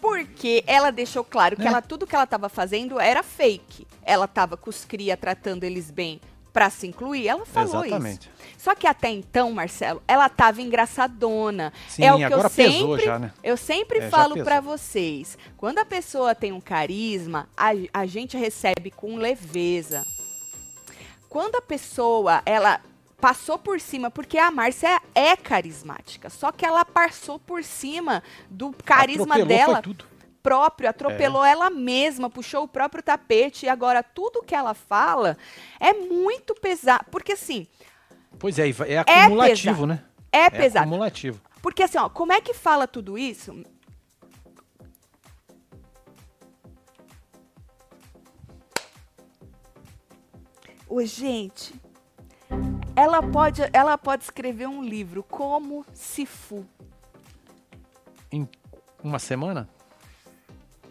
Porque 0.00 0.62
ela 0.66 0.90
deixou 0.90 1.24
claro 1.24 1.56
que 1.56 1.62
Né? 1.62 1.68
ela, 1.68 1.82
tudo 1.82 2.06
que 2.06 2.14
ela 2.14 2.24
estava 2.24 2.48
fazendo 2.48 3.00
era 3.00 3.22
fake. 3.22 3.86
Ela 4.02 4.26
estava 4.26 4.56
com 4.56 4.70
os 4.70 4.84
cria 4.84 5.16
tratando 5.16 5.64
eles 5.64 5.90
bem 5.90 6.20
pra 6.52 6.70
se 6.70 6.86
incluir. 6.86 7.28
Ela 7.28 7.44
falou 7.44 7.84
Exatamente. 7.84 8.20
isso. 8.28 8.30
Só 8.58 8.74
que 8.74 8.86
até 8.86 9.10
então, 9.10 9.52
Marcelo, 9.52 10.02
ela 10.08 10.28
tava 10.28 10.62
engraçadona. 10.62 11.72
Sim, 11.88 12.04
é 12.04 12.12
o 12.12 12.16
que 12.16 12.24
eu 12.32 12.48
sempre, 12.48 13.04
já, 13.04 13.18
né? 13.18 13.32
Eu 13.42 13.56
sempre 13.56 13.98
É, 13.98 14.08
falo 14.08 14.42
pra 14.42 14.60
vocês. 14.60 15.36
Quando 15.56 15.78
a 15.78 15.84
pessoa 15.84 16.34
tem 16.34 16.52
um 16.52 16.60
carisma, 16.60 17.48
a, 17.56 17.70
a 17.92 18.06
gente 18.06 18.36
recebe 18.36 18.90
com 18.90 19.16
leveza. 19.16 20.04
Quando 21.28 21.56
a 21.56 21.60
pessoa, 21.62 22.40
ela 22.46 22.80
passou 23.20 23.58
por 23.58 23.80
cima, 23.80 24.10
porque 24.10 24.38
a 24.38 24.50
Márcia 24.50 25.00
é 25.14 25.36
carismática, 25.36 26.30
só 26.30 26.52
que 26.52 26.64
ela 26.64 26.84
passou 26.84 27.38
por 27.38 27.62
cima 27.64 28.22
do 28.48 28.72
carisma 28.84 29.34
Atropelou, 29.34 29.46
dela 29.46 29.82
próprio, 30.42 30.88
atropelou 30.88 31.44
é. 31.44 31.50
ela 31.50 31.68
mesma, 31.68 32.30
puxou 32.30 32.62
o 32.62 32.68
próprio 32.68 33.02
tapete 33.02 33.66
e 33.66 33.68
agora 33.68 34.02
tudo 34.02 34.42
que 34.42 34.54
ela 34.54 34.72
fala 34.72 35.36
é 35.80 35.92
muito 35.92 36.54
pesado, 36.54 37.04
porque 37.10 37.32
assim, 37.32 37.66
Pois 38.38 38.58
é, 38.58 38.68
é, 38.68 38.92
é 38.92 38.98
acumulativo, 38.98 39.84
é 39.84 39.86
né? 39.86 40.04
É 40.30 40.50
pesado. 40.50 40.84
É 40.84 40.88
acumulativo. 40.88 41.40
Porque 41.60 41.82
assim, 41.82 41.98
ó, 41.98 42.08
como 42.08 42.32
é 42.32 42.40
que 42.40 42.54
fala 42.54 42.86
tudo 42.86 43.18
isso? 43.18 43.64
Ô, 50.88 51.04
gente, 51.04 51.74
ela 52.98 53.22
pode, 53.22 53.62
ela 53.72 53.96
pode 53.96 54.24
escrever 54.24 54.66
um 54.66 54.82
livro 54.82 55.22
como 55.22 55.86
Sifu. 55.92 56.66
Em 58.30 58.48
uma 59.02 59.20
semana? 59.20 59.68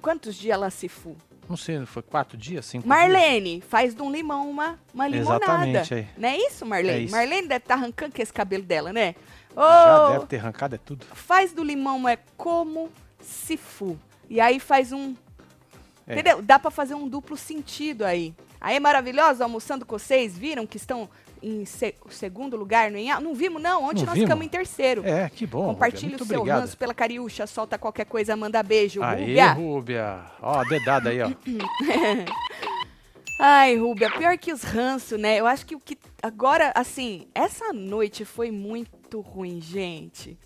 Quantos 0.01 0.35
dias 0.35 0.53
ela 0.55 0.69
Sifu? 0.69 1.17
Não 1.49 1.57
sei, 1.57 1.85
foi 1.85 2.01
quatro 2.01 2.37
dias, 2.37 2.65
cinco 2.65 2.83
dias? 2.83 2.97
Marlene, 2.97 3.59
faz 3.59 3.93
de 3.93 4.01
um 4.01 4.09
limão 4.09 4.49
uma, 4.49 4.79
uma 4.93 5.07
limonada. 5.07 5.43
Exatamente, 5.45 5.93
aí. 5.93 6.07
Não 6.17 6.29
é 6.29 6.37
isso, 6.37 6.65
Marlene? 6.65 6.97
É 6.97 7.01
isso. 7.03 7.11
Marlene 7.11 7.47
deve 7.47 7.63
estar 7.63 7.73
arrancando 7.75 8.15
com 8.15 8.21
esse 8.21 8.33
cabelo 8.33 8.63
dela, 8.63 8.93
né? 8.93 9.13
Já 9.53 10.07
Ô, 10.07 10.11
deve 10.13 10.27
ter 10.27 10.39
arrancado, 10.39 10.75
é 10.75 10.77
tudo. 10.77 11.05
Faz 11.13 11.51
do 11.51 11.63
limão 11.63 12.07
é 12.07 12.17
como 12.37 12.89
Sifu. 13.19 13.99
E 14.29 14.39
aí 14.39 14.61
faz 14.61 14.93
um. 14.93 15.13
É. 16.05 16.13
Entendeu? 16.13 16.41
Dá 16.41 16.57
pra 16.57 16.71
fazer 16.71 16.95
um 16.95 17.07
duplo 17.07 17.35
sentido 17.35 18.05
aí. 18.05 18.33
Aí, 18.59 18.79
maravilhosa, 18.79 19.43
almoçando 19.43 19.85
com 19.85 19.97
vocês, 19.97 20.37
viram 20.37 20.65
que 20.65 20.77
estão 20.77 21.09
em 21.41 21.65
se- 21.65 21.95
segundo 22.09 22.57
lugar 22.57 22.93
Enha? 22.93 23.19
Não 23.19 23.33
vimos, 23.33 23.61
não. 23.61 23.83
Ontem 23.83 23.99
Não 23.99 24.05
nós 24.07 24.13
vimos? 24.15 24.27
ficamos 24.27 24.45
em 24.45 24.49
terceiro. 24.49 25.05
É, 25.05 25.29
que 25.29 25.45
bom. 25.45 25.67
Compartilhe 25.73 26.15
o 26.15 26.25
seu 26.25 26.39
obrigado. 26.39 26.61
ranço 26.61 26.77
pela 26.77 26.93
Cariúcha, 26.93 27.45
solta 27.47 27.77
qualquer 27.77 28.05
coisa, 28.05 28.35
manda 28.35 28.61
beijo. 28.63 29.01
Aê, 29.03 29.19
Rúbia. 29.21 29.51
Rúbia. 29.53 30.25
Ó, 30.41 30.59
a 30.59 30.63
dedada 30.63 31.09
aí, 31.09 31.21
ó. 31.21 31.29
Ai, 33.39 33.75
Rúbia, 33.77 34.09
pior 34.09 34.35
que 34.37 34.51
os 34.51 34.63
ranços, 34.63 35.19
né? 35.19 35.39
Eu 35.39 35.45
acho 35.45 35.65
que 35.65 35.75
o 35.75 35.79
que. 35.79 35.97
Agora, 36.23 36.71
assim, 36.75 37.27
essa 37.35 37.71
noite 37.71 38.25
foi 38.25 38.49
muito 38.49 39.21
ruim, 39.21 39.61
gente. 39.61 40.37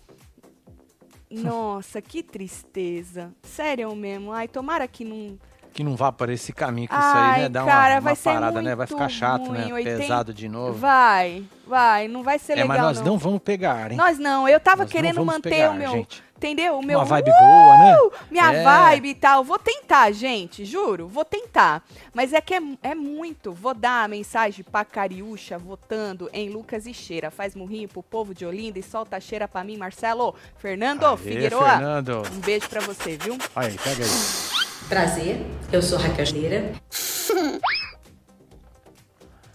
Nossa, 1.30 2.02
que 2.02 2.22
tristeza. 2.22 3.32
Sério 3.42 3.94
mesmo. 3.96 4.30
Ai, 4.32 4.46
tomara 4.46 4.86
que 4.86 5.04
não. 5.04 5.38
Que 5.72 5.82
não 5.82 5.96
vá 5.96 6.12
para 6.12 6.32
esse 6.32 6.52
caminho, 6.52 6.86
que 6.88 6.94
isso 6.94 7.02
Ai, 7.02 7.34
aí, 7.36 7.42
né, 7.42 7.48
dá 7.48 7.64
cara, 7.64 8.00
uma, 8.00 8.10
uma 8.10 8.16
parada, 8.16 8.60
né? 8.60 8.74
Vai 8.74 8.86
ficar 8.86 9.08
chato, 9.08 9.48
ruim, 9.48 9.58
né? 9.58 9.72
80 9.72 9.98
Pesado 9.98 10.34
de 10.34 10.48
novo. 10.48 10.78
Vai, 10.78 11.44
vai, 11.66 12.08
não 12.08 12.22
vai 12.22 12.38
ser 12.38 12.52
é, 12.52 12.56
legal. 12.56 12.68
mas 12.68 12.82
nós 12.82 12.98
não. 12.98 13.12
não 13.12 13.18
vamos 13.18 13.40
pegar, 13.40 13.90
hein? 13.90 13.96
Nós 13.96 14.18
não, 14.18 14.46
eu 14.46 14.60
tava 14.60 14.82
Nós 14.82 14.92
querendo 14.92 15.24
manter 15.24 15.48
pegar, 15.50 15.70
o 15.70 15.74
meu. 15.74 15.90
gente. 15.90 16.22
Entendeu? 16.36 16.76
O 16.76 16.84
meu. 16.84 16.98
Uma 16.98 17.04
vibe 17.04 17.30
boa, 17.30 17.78
né? 17.78 17.96
minha 18.28 18.52
É. 18.52 18.64
vibe 18.64 19.10
e 19.10 19.14
tal. 19.14 19.44
Vou 19.44 19.60
tentar, 19.60 20.10
gente, 20.10 20.64
juro, 20.64 21.06
vou 21.06 21.24
tentar. 21.24 21.84
Mas 22.12 22.32
é 22.32 22.40
que 22.40 22.52
é, 22.52 22.60
é 22.82 22.94
muito. 22.96 23.52
Vou 23.52 23.72
dar 23.72 24.02
a 24.04 24.08
mensagem 24.08 24.64
pra 24.64 24.84
Cariúcha 24.84 25.56
votando 25.56 26.28
em 26.32 26.50
Lucas 26.50 26.84
e 26.84 26.92
Cheira. 26.92 27.30
Faz 27.30 27.54
murrinho 27.54 27.88
pro 27.88 28.02
povo 28.02 28.34
de 28.34 28.44
Olinda 28.44 28.76
e 28.76 28.82
solta 28.82 29.18
a 29.18 29.20
cheira 29.20 29.46
pra 29.46 29.62
mim, 29.62 29.76
Marcelo. 29.76 30.34
Fernando 30.58 31.06
Aê, 31.06 31.16
Figueroa. 31.16 31.70
Fernando. 31.70 32.22
Um 32.34 32.40
beijo 32.40 32.68
pra 32.68 32.80
você, 32.80 33.16
viu? 33.16 33.38
Aí, 33.54 33.78
pega 33.78 34.02
aí. 34.04 34.51
Prazer, 34.96 35.38
eu 35.72 35.80
sou 35.80 35.96
Raquel 35.96 36.26
Schneira. 36.26 36.70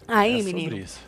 Aí, 0.08 0.40
é 0.40 0.42
menino. 0.42 0.62
sobre 0.62 0.78
isso. 0.82 0.98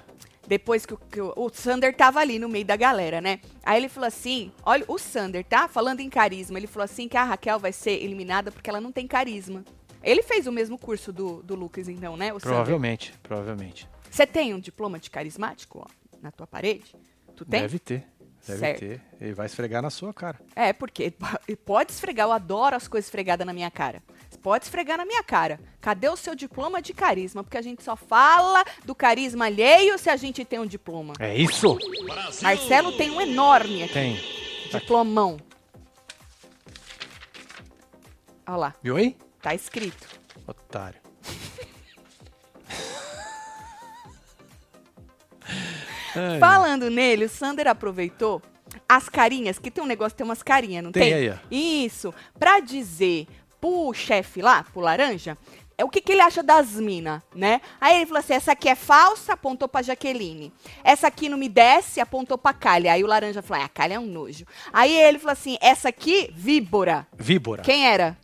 Depois 0.46 0.86
que, 0.86 0.94
o- 0.94 0.98
que 0.98 1.20
o, 1.20 1.32
o 1.36 1.50
Sander 1.52 1.92
tava 1.96 2.20
ali 2.20 2.38
no 2.38 2.48
meio 2.48 2.64
da 2.64 2.76
galera, 2.76 3.20
né? 3.20 3.40
Aí 3.64 3.76
ele 3.80 3.88
falou 3.88 4.06
assim: 4.06 4.52
olha, 4.64 4.84
o 4.86 4.98
Sander, 4.98 5.44
tá? 5.44 5.66
Falando 5.66 5.98
em 5.98 6.08
carisma, 6.08 6.56
ele 6.60 6.68
falou 6.68 6.84
assim 6.84 7.08
que 7.08 7.16
a 7.16 7.24
Raquel 7.24 7.58
vai 7.58 7.72
ser 7.72 8.00
eliminada 8.04 8.52
porque 8.52 8.70
ela 8.70 8.80
não 8.80 8.92
tem 8.92 9.04
carisma. 9.04 9.64
Ele 10.00 10.22
fez 10.22 10.46
o 10.46 10.52
mesmo 10.52 10.78
curso 10.78 11.12
do, 11.12 11.42
do 11.42 11.56
Lucas, 11.56 11.88
então, 11.88 12.16
né? 12.16 12.32
O 12.32 12.38
Sander. 12.38 12.54
Provavelmente, 12.54 13.12
provavelmente. 13.24 13.88
Você 14.08 14.24
tem 14.28 14.54
um 14.54 14.60
diploma 14.60 15.00
de 15.00 15.10
carismático, 15.10 15.80
ó, 15.84 15.86
na 16.22 16.30
tua 16.30 16.46
parede? 16.46 16.94
Tu 17.34 17.44
tem? 17.44 17.62
Deve 17.62 17.80
ter. 17.80 18.06
Deve 18.50 18.60
Certo. 18.60 18.78
ter. 18.80 19.00
Ele 19.20 19.32
vai 19.34 19.46
esfregar 19.46 19.82
na 19.82 19.90
sua 19.90 20.12
cara. 20.14 20.38
É, 20.54 20.72
porque 20.72 21.12
pode 21.64 21.92
esfregar, 21.92 22.26
eu 22.28 22.32
adoro 22.32 22.76
as 22.76 22.86
coisas 22.88 23.06
esfregadas 23.06 23.46
na 23.46 23.52
minha 23.52 23.70
cara. 23.70 24.02
Pode 24.42 24.64
esfregar 24.64 24.96
na 24.96 25.04
minha 25.04 25.22
cara. 25.22 25.60
Cadê 25.82 26.08
o 26.08 26.16
seu 26.16 26.34
diploma 26.34 26.80
de 26.80 26.94
carisma? 26.94 27.44
Porque 27.44 27.58
a 27.58 27.62
gente 27.62 27.82
só 27.82 27.94
fala 27.94 28.64
do 28.86 28.94
carisma 28.94 29.44
alheio 29.46 29.98
se 29.98 30.08
a 30.08 30.16
gente 30.16 30.44
tem 30.46 30.58
um 30.58 30.64
diploma. 30.66 31.12
É 31.18 31.36
isso! 31.36 31.76
Marcelo 32.40 32.92
tem 32.92 33.10
um 33.10 33.20
enorme 33.20 33.82
aqui, 33.82 33.92
Tem. 33.92 34.20
diplomão. 34.72 35.38
Olha 38.46 38.56
lá, 38.56 38.74
Viu 38.82 38.96
aí? 38.96 39.16
tá 39.42 39.54
escrito. 39.54 40.08
Otário. 40.46 40.99
Ai, 46.14 46.38
Falando 46.38 46.90
nele, 46.90 47.24
o 47.24 47.28
Sander 47.28 47.66
aproveitou 47.68 48.42
as 48.88 49.08
carinhas, 49.08 49.58
que 49.58 49.70
tem 49.70 49.82
um 49.82 49.86
negócio, 49.86 50.16
tem 50.16 50.24
umas 50.24 50.42
carinhas, 50.42 50.84
não 50.84 50.92
Tem 50.92 51.12
tem? 51.12 51.30
aí. 51.30 51.38
Isso, 51.50 52.14
pra 52.38 52.60
dizer 52.60 53.26
pro 53.60 53.92
chefe 53.92 54.40
lá, 54.40 54.62
pro 54.62 54.80
laranja, 54.80 55.36
é 55.76 55.84
o 55.84 55.88
que, 55.88 56.00
que 56.00 56.12
ele 56.12 56.20
acha 56.20 56.42
das 56.42 56.72
minas, 56.74 57.20
né? 57.34 57.60
Aí 57.80 57.96
ele 57.96 58.06
falou 58.06 58.20
assim, 58.20 58.34
essa 58.34 58.52
aqui 58.52 58.68
é 58.68 58.74
falsa, 58.74 59.32
apontou 59.32 59.66
pra 59.66 59.80
Jaqueline. 59.82 60.52
Essa 60.84 61.06
aqui 61.06 61.28
não 61.28 61.38
me 61.38 61.48
desce, 61.48 62.00
apontou 62.00 62.36
pra 62.36 62.52
Calha. 62.52 62.92
Aí 62.92 63.02
o 63.02 63.06
laranja 63.06 63.40
falou, 63.40 63.62
ah, 63.62 63.66
a 63.66 63.68
Calha 63.68 63.94
é 63.94 63.98
um 63.98 64.04
nojo. 64.06 64.44
Aí 64.72 64.94
ele 64.94 65.18
falou 65.18 65.32
assim, 65.32 65.56
essa 65.60 65.88
aqui, 65.88 66.30
víbora. 66.34 67.06
Víbora. 67.18 67.62
Quem 67.62 67.86
era? 67.86 68.16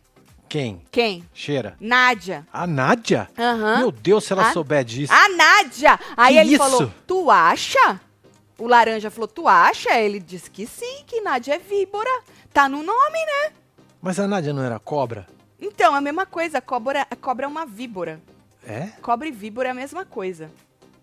Quem? 0.49 0.81
Quem? 0.91 1.23
Cheira. 1.33 1.75
Nádia. 1.79 2.47
A 2.51 2.65
Nádia? 2.65 3.29
Aham. 3.37 3.77
Meu 3.79 3.91
Deus, 3.91 4.23
se 4.23 4.33
ela 4.33 4.49
A- 4.49 4.53
souber 4.53 4.83
disso. 4.83 5.11
A 5.13 5.29
Nádia! 5.29 5.99
Aí 6.15 6.35
Que 6.35 6.39
ele 6.39 6.49
isso? 6.55 6.57
falou, 6.63 6.91
tu 7.05 7.29
acha? 7.29 7.99
O 8.57 8.65
laranja 8.67 9.11
falou, 9.11 9.27
tu 9.27 9.47
acha? 9.47 9.93
Ele 9.99 10.19
disse 10.19 10.49
que 10.49 10.65
sim, 10.65 11.03
que 11.05 11.21
Nádia 11.21 11.55
é 11.55 11.59
víbora. 11.59 12.09
Tá 12.53 12.67
no 12.69 12.81
nome, 12.81 13.19
né? 13.25 13.53
Mas 14.01 14.19
a 14.19 14.27
Nádia 14.27 14.53
não 14.53 14.63
era 14.63 14.79
cobra? 14.79 15.27
Então, 15.59 15.93
a 15.93 15.99
mesma 16.01 16.25
coisa, 16.25 16.59
a 16.59 16.61
cobra, 16.61 17.05
a 17.09 17.15
cobra 17.15 17.45
é 17.45 17.47
uma 17.49 17.65
víbora. 17.65 18.21
É? 18.65 18.87
Cobra 19.01 19.27
e 19.27 19.31
víbora 19.31 19.69
é 19.69 19.71
a 19.71 19.75
mesma 19.75 20.05
coisa. 20.05 20.49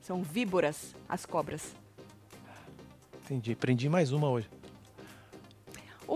São 0.01 0.23
víboras, 0.23 0.95
as 1.09 1.25
cobras. 1.27 1.75
Entendi. 3.25 3.55
Prendi 3.55 3.89
mais 3.89 4.13
uma 4.13 4.29
hoje. 4.29 4.49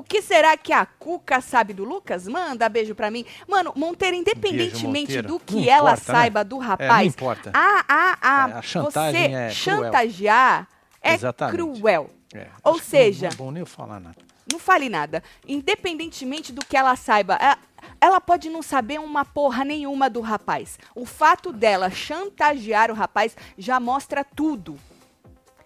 O 0.08 0.10
que 0.10 0.22
será 0.22 0.56
que 0.56 0.72
a 0.72 0.86
Cuca 0.86 1.38
sabe 1.42 1.74
do 1.74 1.84
Lucas? 1.84 2.26
Manda 2.26 2.66
beijo 2.70 2.94
pra 2.94 3.10
mim. 3.10 3.26
Mano, 3.46 3.74
Monteiro, 3.76 4.16
independentemente 4.16 5.10
Monteiro. 5.12 5.28
do 5.28 5.38
que 5.38 5.56
Não 5.56 5.64
ela 5.70 5.90
importa, 5.92 6.12
né? 6.12 6.18
saiba 6.18 6.42
do 6.44 6.56
É, 6.56 6.58
não 6.60 6.66
rapaz, 6.66 7.06
importa. 7.06 7.50
ah, 7.52 7.84
ah, 7.86 8.18
ah, 8.22 8.48
É, 8.48 8.52
a 8.54 8.62
chantagem 8.62 9.28
você 9.28 9.34
é 9.34 9.50
chantagear 9.50 10.66
é 11.02 11.12
Exatamente. 11.12 11.54
cruel. 11.78 12.08
É, 12.34 12.46
Ou 12.64 12.78
seja- 12.78 13.26
Não 13.26 13.34
é 13.34 13.36
bom 13.36 13.50
nem 13.50 13.60
eu 13.60 13.66
falar 13.66 14.00
nada. 14.00 14.16
Não 14.50 14.58
fale 14.58 14.88
nada. 14.88 15.22
Independentemente 15.46 16.54
do 16.54 16.64
que 16.64 16.74
ela 16.74 16.96
saiba, 16.96 17.36
a- 17.38 17.58
ela 18.00 18.18
pode 18.18 18.48
não 18.48 18.62
saber 18.62 18.98
uma 18.98 19.26
porra 19.26 19.62
nenhuma 19.62 20.08
do 20.08 20.22
rapaz. 20.22 20.78
O 20.94 21.04
fato 21.04 21.52
dela 21.52 21.90
chantagear 21.90 22.90
o 22.90 22.94
rapaz 22.94 23.36
já 23.58 23.78
mostra 23.78 24.24
tudo. 24.24 24.78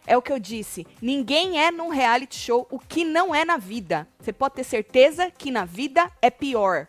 É 0.07 0.17
o 0.17 0.23
que 0.23 0.33
eu 0.33 0.39
disse. 0.39 0.87
Ninguém 1.01 1.61
é 1.61 1.71
num 1.71 1.89
reality 1.89 2.37
show 2.37 2.67
o 2.71 2.79
que 2.79 3.05
não 3.05 3.35
é 3.35 3.45
na 3.45 3.57
vida. 3.57 4.09
Você 4.19 4.33
pode 4.33 4.55
ter 4.55 4.65
certeza 4.65 5.31
que 5.31 5.51
na 5.51 5.65
vida 5.65 6.11
é 6.21 6.31
pior. 6.31 6.89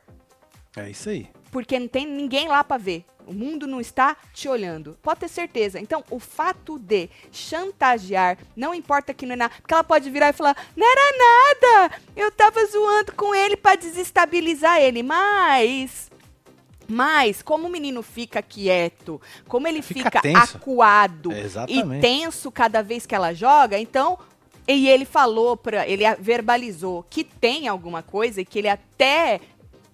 É 0.75 0.89
isso 0.89 1.09
aí. 1.09 1.29
Porque 1.51 1.79
não 1.79 1.87
tem 1.87 2.07
ninguém 2.07 2.47
lá 2.47 2.63
pra 2.63 2.77
ver. 2.77 3.05
O 3.25 3.33
mundo 3.33 3.67
não 3.67 3.79
está 3.79 4.17
te 4.33 4.49
olhando. 4.49 4.97
Pode 5.01 5.21
ter 5.21 5.29
certeza. 5.29 5.79
Então, 5.79 6.03
o 6.09 6.19
fato 6.19 6.77
de 6.77 7.09
chantagear, 7.31 8.37
não 8.55 8.73
importa 8.73 9.13
que 9.13 9.25
não 9.25 9.33
é 9.33 9.37
nada. 9.37 9.53
Porque 9.61 9.73
ela 9.73 9.83
pode 9.83 10.09
virar 10.09 10.29
e 10.29 10.33
falar: 10.33 10.57
não 10.75 10.85
era 10.85 11.17
nada. 11.17 11.95
Eu 12.15 12.31
tava 12.31 12.65
zoando 12.65 13.13
com 13.13 13.33
ele 13.33 13.55
pra 13.55 13.75
desestabilizar 13.75 14.81
ele. 14.81 15.03
Mas. 15.03 16.11
Mas, 16.87 17.41
como 17.41 17.67
o 17.67 17.71
menino 17.71 18.01
fica 18.01 18.41
quieto, 18.41 19.21
como 19.47 19.67
ele 19.67 19.81
Fica 19.81 20.09
fica, 20.09 20.21
tenso. 20.21 20.57
acuado 20.57 21.31
É, 21.31 21.45
e 21.67 22.01
tenso 22.01 22.51
cada 22.51 22.81
vez 22.81 23.05
que 23.05 23.15
ela 23.15 23.33
joga, 23.33 23.79
então. 23.79 24.17
E 24.67 24.87
ele 24.87 25.03
falou 25.03 25.57
pra. 25.57 25.87
Ele 25.87 26.03
verbalizou 26.19 27.05
que 27.09 27.23
tem 27.23 27.67
alguma 27.67 28.01
coisa 28.01 28.41
e 28.41 28.45
que 28.45 28.59
ele 28.59 28.69
até 28.69 29.41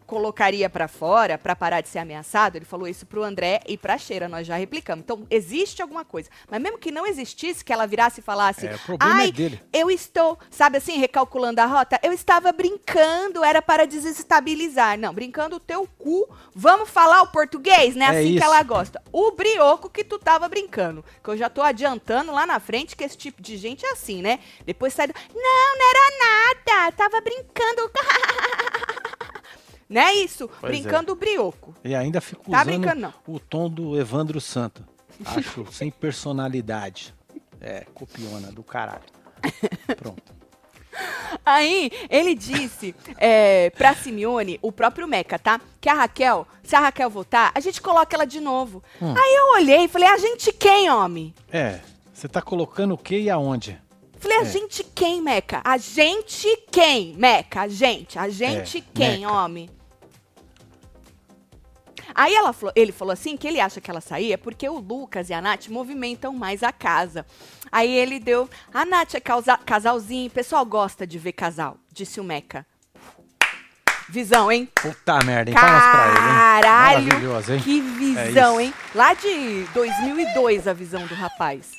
colocaria 0.10 0.68
pra 0.68 0.88
fora 0.88 1.38
pra 1.38 1.56
parar 1.56 1.82
de 1.82 1.88
ser 1.88 2.00
ameaçado. 2.00 2.56
Ele 2.56 2.66
falou 2.66 2.88
isso 2.88 3.06
pro 3.06 3.24
André 3.24 3.62
e 3.68 3.78
pra 3.78 3.96
Cheira, 3.96 4.28
nós 4.28 4.48
já 4.48 4.56
replicamos. 4.56 5.04
Então, 5.04 5.28
existe 5.30 5.84
alguma 5.84 6.04
coisa. 6.04 6.32
Mas 6.50 6.60
mesmo 6.60 6.80
que 6.80 6.92
não 6.92 7.06
existisse, 7.06 7.64
que 7.64 7.72
ela 7.72 7.86
virasse 7.86 8.20
e 8.20 8.24
falasse: 8.24 8.66
É, 8.66 8.76
problema 8.80 9.14
Ai, 9.14 9.32
é 9.72 9.80
eu 9.82 9.92
estou, 9.92 10.40
sabe 10.50 10.78
assim, 10.78 10.98
recalculando 10.98 11.62
a 11.62 11.66
rota? 11.68 12.00
Eu 12.02 12.12
estava 12.12 12.52
brincando, 12.52 13.44
era 13.44 13.62
para 13.62 13.86
desestabilizar. 13.86 14.98
Não, 14.98 15.14
brincando 15.14 15.58
o 15.58 15.60
teu 15.60 15.88
cu. 16.00 16.28
Vamos 16.56 16.90
falar 16.90 17.22
o 17.22 17.28
português, 17.28 17.96
né? 17.96 18.06
É 18.06 18.10
assim 18.10 18.30
que 18.30 18.36
isso. 18.38 18.44
ela 18.44 18.64
gosta. 18.64 19.00
O 19.12 19.32
brioco 19.32 19.92
que 19.92 20.04
tu 20.04 20.18
tava 20.18 20.50
brincando. 20.50 21.06
Que 21.24 21.30
eu 21.30 21.38
já 21.38 21.52
tô 21.52 21.62
adiantando 21.62 22.32
lá 22.32 22.48
na 22.48 22.60
frente 22.60 22.96
que 22.96 23.04
esse 23.04 23.16
tipo 23.16 23.44
de 23.44 23.58
gente 23.58 23.86
é 23.86 23.92
assim, 23.92 24.24
né? 24.24 24.40
Depois 24.66 24.92
sai 24.92 25.06
do. 25.06 25.14
Não, 25.36 25.78
não 25.78 25.90
era 25.90 26.18
nada. 26.18 26.92
Tava 26.94 27.22
brincando. 27.22 27.92
não 29.90 30.02
é 30.02 30.14
isso? 30.14 30.48
Pois 30.62 30.64
é. 30.64 30.68
brincando 30.82 31.12
o 31.12 31.16
brioco. 31.16 31.74
E 31.84 31.96
ainda 31.96 32.22
fico 32.22 32.50
Tá 32.52 32.62
usando 32.62 32.66
brincando, 32.66 33.02
não. 33.02 33.14
o 33.28 33.40
tom 33.40 33.70
do 33.70 34.00
Evandro 34.00 34.40
Santo. 34.40 34.84
Acho 35.26 35.66
sem 35.74 35.90
personalidade. 35.92 37.14
É, 37.60 37.86
copiona 37.94 38.52
do 38.52 38.64
caralho. 38.64 39.04
Pronto. 39.98 40.40
Aí, 41.46 41.92
ele 42.10 42.36
disse 42.36 42.94
é, 43.18 43.70
pra 43.72 43.94
Simeone, 43.96 44.60
o 44.62 44.72
próprio 44.72 45.08
Meca, 45.08 45.38
tá? 45.40 45.60
Que 45.80 45.88
a 45.90 45.94
Raquel, 45.94 46.48
se 46.64 46.76
a 46.76 46.80
Raquel 46.80 47.10
voltar, 47.10 47.52
a 47.56 47.60
gente 47.60 47.82
coloca 47.82 48.16
ela 48.16 48.26
de 48.26 48.40
novo. 48.40 48.84
Hum. 49.02 49.14
Aí 49.18 49.36
eu 49.36 49.54
olhei 49.54 49.86
e 49.86 49.88
falei, 49.88 50.08
a 50.10 50.18
gente 50.18 50.52
quem, 50.52 50.90
homem? 50.90 51.34
É, 51.52 51.80
você 52.14 52.28
tá 52.28 52.42
colocando 52.42 52.94
o 52.94 52.98
que 52.98 53.18
e 53.20 53.30
aonde? 53.30 53.80
Falei, 54.20 54.40
a 54.40 54.42
É. 54.42 54.46
gente 54.46 54.84
quem, 54.84 55.22
Meca? 55.22 55.62
A 55.64 55.78
gente 55.78 56.48
quem, 56.72 57.14
Meca? 57.16 57.62
A 57.62 57.68
gente. 57.70 58.20
A 58.20 58.28
gente 58.28 58.80
É, 58.80 58.84
quem, 58.94 59.20
Meca. 59.22 59.32
homem? 59.32 59.70
Aí 62.22 62.36
ela 62.36 62.54
ele 62.76 62.92
falou 62.92 63.14
assim 63.14 63.38
que 63.38 63.48
ele 63.48 63.62
acha 63.62 63.80
que 63.80 63.90
ela 63.90 64.02
saía 64.02 64.38
porque 64.38 64.68
o 64.68 64.78
Lucas 64.78 65.30
e 65.30 65.34
a 65.34 65.42
Nath 65.42 65.70
movimentam 65.70 66.34
mais 66.34 66.64
a 66.64 66.72
casa. 66.74 67.26
Aí 67.72 67.90
ele 67.90 68.20
deu. 68.20 68.50
A 68.74 68.84
Nath 68.84 69.16
é 69.16 69.22
causa- 69.22 69.58
casalzinho, 69.58 70.30
pessoal 70.30 70.66
gosta 70.66 71.08
de 71.08 71.18
ver 71.18 71.32
casal, 71.32 71.78
disse 71.94 72.20
o 72.20 72.24
Meca. 72.26 72.66
Visão, 74.10 74.52
hein? 74.52 74.68
Puta 74.76 75.20
merda, 75.24 75.52
hein? 75.52 75.56
Palmas 75.56 75.82
pra 75.82 76.08
ele, 76.08 76.18
hein? 76.18 76.62
Caralho! 76.62 77.54
Hein? 77.54 77.62
Que 77.62 77.80
visão, 77.80 78.60
isso. 78.60 78.60
hein? 78.60 78.74
Lá 78.94 79.14
de 79.14 79.64
2002 79.74 80.68
a 80.68 80.74
visão 80.74 81.08
do 81.08 81.16
rapaz. 81.16 81.72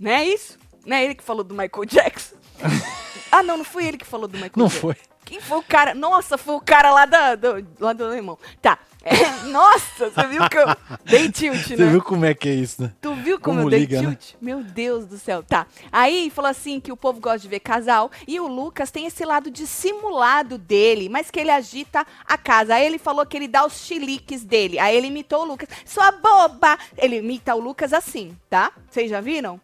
Não 0.00 0.10
é 0.10 0.24
isso? 0.24 0.58
Não 0.84 0.96
é 0.96 1.04
ele 1.04 1.14
que 1.14 1.22
falou 1.22 1.44
do 1.44 1.54
Michael 1.54 1.84
Jackson? 1.86 2.34
ah, 3.30 3.42
não, 3.44 3.58
não 3.58 3.64
foi 3.64 3.86
ele 3.86 3.98
que 3.98 4.04
falou 4.06 4.26
do 4.26 4.34
Michael 4.34 4.52
Não 4.56 4.66
Jackson. 4.66 4.80
foi. 4.80 4.96
Quem 5.26 5.40
foi 5.40 5.58
o 5.58 5.62
cara? 5.62 5.92
Nossa, 5.92 6.38
foi 6.38 6.54
o 6.54 6.60
cara 6.60 6.92
lá, 6.92 7.04
da, 7.04 7.34
do, 7.34 7.66
lá 7.80 7.92
do 7.92 8.04
alemão. 8.04 8.38
Tá. 8.62 8.78
É, 9.02 9.42
nossa, 9.50 10.08
você 10.08 10.26
viu 10.28 10.48
que 10.48 10.56
eu 10.56 10.66
dei 11.04 11.30
tilt, 11.30 11.66
Você 11.66 11.76
né? 11.76 11.90
viu 11.90 12.00
como 12.00 12.24
é 12.24 12.32
que 12.32 12.48
é 12.48 12.54
isso, 12.54 12.82
né? 12.82 12.92
Tu 13.00 13.12
viu 13.14 13.40
como, 13.40 13.56
Como 13.56 13.66
eu 13.66 13.70
dei 13.70 13.80
liga, 13.80 14.02
né? 14.02 14.08
tilt? 14.10 14.34
Meu 14.40 14.62
Deus 14.62 15.04
do 15.04 15.18
céu. 15.18 15.42
Tá. 15.42 15.66
Aí 15.90 16.30
falou 16.30 16.48
assim 16.48 16.78
que 16.78 16.92
o 16.92 16.96
povo 16.96 17.20
gosta 17.20 17.40
de 17.40 17.48
ver 17.48 17.58
casal 17.58 18.08
e 18.26 18.38
o 18.38 18.46
Lucas 18.46 18.92
tem 18.92 19.04
esse 19.06 19.24
lado 19.24 19.50
dissimulado 19.50 20.58
dele, 20.58 21.08
mas 21.08 21.28
que 21.28 21.40
ele 21.40 21.50
agita 21.50 22.06
a 22.24 22.38
casa. 22.38 22.76
Aí 22.76 22.86
ele 22.86 22.98
falou 22.98 23.26
que 23.26 23.36
ele 23.36 23.48
dá 23.48 23.66
os 23.66 23.84
chiliques 23.84 24.44
dele. 24.44 24.78
Aí 24.78 24.96
ele 24.96 25.08
imitou 25.08 25.42
o 25.42 25.44
Lucas. 25.44 25.68
Sua 25.84 26.12
boba! 26.12 26.78
Ele 26.96 27.16
imita 27.16 27.52
o 27.54 27.60
Lucas 27.60 27.92
assim, 27.92 28.36
tá? 28.48 28.70
Vocês 28.88 29.10
já 29.10 29.20
viram? 29.20 29.60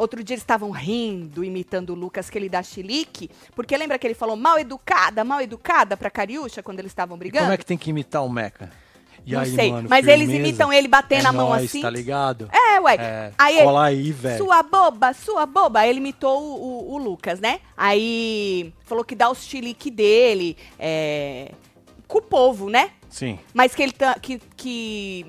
Outro 0.00 0.24
dia 0.24 0.34
eles 0.34 0.42
estavam 0.42 0.70
rindo, 0.70 1.44
imitando 1.44 1.90
o 1.90 1.94
Lucas, 1.94 2.30
que 2.30 2.38
ele 2.38 2.48
dá 2.48 2.62
chilique, 2.62 3.30
porque 3.54 3.76
lembra 3.76 3.98
que 3.98 4.06
ele 4.06 4.14
falou 4.14 4.34
mal 4.36 4.58
educada, 4.58 5.22
mal 5.22 5.40
educada 5.42 5.96
pra 5.96 6.08
Cariúcha 6.10 6.62
quando 6.62 6.78
eles 6.78 6.90
estavam 6.90 7.18
brigando? 7.18 7.44
Como 7.44 7.52
é 7.52 7.56
que 7.58 7.66
tem 7.66 7.76
que 7.76 7.90
imitar 7.90 8.24
o 8.24 8.28
Meca? 8.30 8.70
E 9.26 9.32
Não 9.34 9.40
aí, 9.40 9.54
sei, 9.54 9.70
mano, 9.70 9.86
mas 9.90 10.06
eles 10.08 10.26
firmeza? 10.30 10.48
imitam 10.48 10.72
ele 10.72 10.88
batendo 10.88 11.26
é 11.26 11.28
a 11.28 11.32
mão 11.32 11.50
nóis, 11.50 11.64
assim. 11.66 11.82
tá 11.82 11.90
ligado? 11.90 12.48
É, 12.50 12.80
ué. 12.80 12.94
É, 12.94 13.32
Aí 13.36 13.58
ele- 13.58 13.76
aí, 13.76 14.12
velho. 14.12 14.38
Sua 14.38 14.62
boba, 14.62 15.12
sua 15.12 15.44
boba. 15.44 15.80
Aí 15.80 15.90
ele 15.90 15.98
imitou 15.98 16.40
o, 16.40 16.54
o- 16.54 16.94
o 16.94 16.98
Lucas, 16.98 17.38
né? 17.38 17.60
Aí 17.76 18.72
falou 18.86 19.04
que 19.04 19.14
dá 19.14 19.28
os 19.30 19.44
chilique 19.44 19.90
dele 19.90 20.56
é, 20.78 21.52
com 22.08 22.16
o 22.18 22.22
povo, 22.22 22.70
né? 22.70 22.92
Sim. 23.10 23.38
Mas 23.52 23.74
que 23.74 23.82
ele 23.82 23.92
tá, 23.92 24.14
que, 24.18 24.40
que. 24.56 25.26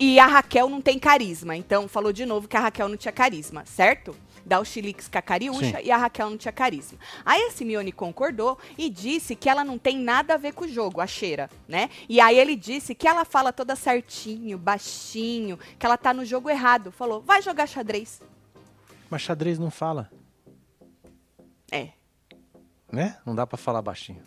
E 0.00 0.18
a 0.18 0.26
Raquel 0.26 0.68
não 0.68 0.80
tem 0.80 0.98
carisma. 0.98 1.56
Então 1.56 1.88
falou 1.88 2.12
de 2.12 2.24
novo 2.24 2.46
que 2.48 2.56
a 2.56 2.60
Raquel 2.60 2.88
não 2.88 2.96
tinha 2.96 3.12
carisma, 3.12 3.64
certo? 3.66 4.14
Dá 4.46 4.60
os 4.60 4.68
chiliques 4.68 5.08
com 5.08 5.18
a 5.18 5.20
Cariúcha 5.22 5.78
e 5.82 5.90
a 5.90 5.96
Raquel 5.98 6.30
não 6.30 6.38
tinha 6.38 6.52
carisma. 6.52 6.98
Aí 7.24 7.42
a 7.42 7.50
Simeone 7.50 7.92
concordou 7.92 8.56
e 8.78 8.88
disse 8.88 9.34
que 9.36 9.46
ela 9.48 9.62
não 9.62 9.76
tem 9.76 9.98
nada 9.98 10.34
a 10.34 10.36
ver 10.38 10.54
com 10.54 10.64
o 10.64 10.68
jogo, 10.68 11.02
a 11.02 11.06
cheira, 11.06 11.50
né? 11.66 11.90
E 12.08 12.18
aí 12.18 12.38
ele 12.38 12.56
disse 12.56 12.94
que 12.94 13.06
ela 13.06 13.26
fala 13.26 13.52
toda 13.52 13.76
certinho, 13.76 14.56
baixinho, 14.56 15.58
que 15.78 15.84
ela 15.84 15.98
tá 15.98 16.14
no 16.14 16.24
jogo 16.24 16.48
errado. 16.48 16.90
Falou, 16.90 17.20
vai 17.20 17.42
jogar 17.42 17.66
xadrez. 17.66 18.22
Mas 19.10 19.20
xadrez 19.22 19.58
não 19.58 19.70
fala, 19.70 20.10
É, 21.70 21.90
né? 22.90 23.18
Não 23.26 23.34
dá 23.34 23.46
pra 23.46 23.58
falar 23.58 23.82
baixinho. 23.82 24.22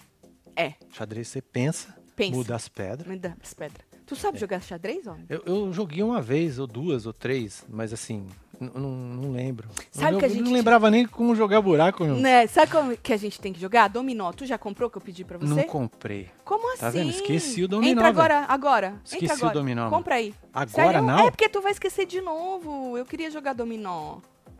é. 0.56 0.74
Xadrez 0.92 1.30
você 1.30 1.42
pensa, 1.42 1.96
Pensa. 2.16 2.36
muda 2.36 2.56
as 2.56 2.68
pedras. 2.68 3.08
Me 3.08 3.18
dá 3.18 3.36
as 3.42 3.54
pedras. 3.56 3.88
Tu 4.12 4.16
sabe 4.18 4.38
jogar 4.38 4.62
xadrez, 4.62 5.08
homem? 5.08 5.24
Eu, 5.30 5.42
eu 5.46 5.72
joguei 5.72 6.04
uma 6.04 6.22
vez, 6.22 6.60
ou 6.60 6.68
duas, 6.68 7.06
ou 7.06 7.14
três, 7.14 7.64
mas 7.70 7.94
assim, 7.94 8.28
não, 8.60 8.92
não 8.92 9.32
lembro. 9.32 9.70
Sabe 9.90 10.16
eu, 10.16 10.20
que 10.20 10.26
a 10.26 10.28
gente- 10.28 10.42
não 10.44 10.52
lembrava 10.52 10.92
nem 10.92 11.06
como 11.08 11.34
jogar 11.34 11.62
buraco, 11.62 12.04
meu. 12.04 12.16
Né? 12.16 12.46
Sabe 12.48 12.70
como 12.74 12.98
que 12.98 13.14
a 13.14 13.18
gente 13.18 13.40
tem 13.40 13.54
que 13.54 13.60
jogar? 13.62 13.88
Dominó. 13.88 14.34
Tu 14.34 14.46
já 14.46 14.58
comprou 14.58 14.90
que 14.90 14.98
eu 14.98 15.02
pedi 15.02 15.24
pra 15.24 15.38
você? 15.38 15.48
Não 15.48 15.64
comprei. 15.64 16.30
Como 16.44 16.74
assim? 16.74 16.82
Tá 16.82 16.90
vendo? 16.90 17.10
Esqueci 17.10 17.64
o 17.64 17.70
dominó, 17.70 18.02
Entra 18.02 18.08
agora, 18.10 18.46
agora. 18.50 18.96
Esqueci 19.06 19.24
Entra 19.24 19.36
o 19.38 19.40
agora. 19.40 19.54
dominó, 19.54 19.82
mano. 19.84 19.96
Compra 19.96 20.16
aí. 20.16 20.36
Agora 20.54 20.70
Sério? 20.92 21.02
não? 21.04 21.20
É 21.20 21.32
porque 21.32 21.48
tu 21.48 21.62
vai 21.62 21.72
esquecer 21.72 22.06
de 22.06 22.20
novo. 22.20 22.98
Eu 22.98 23.06
queria 23.06 23.32
jogar 23.32 23.54
dominó. 23.54 24.18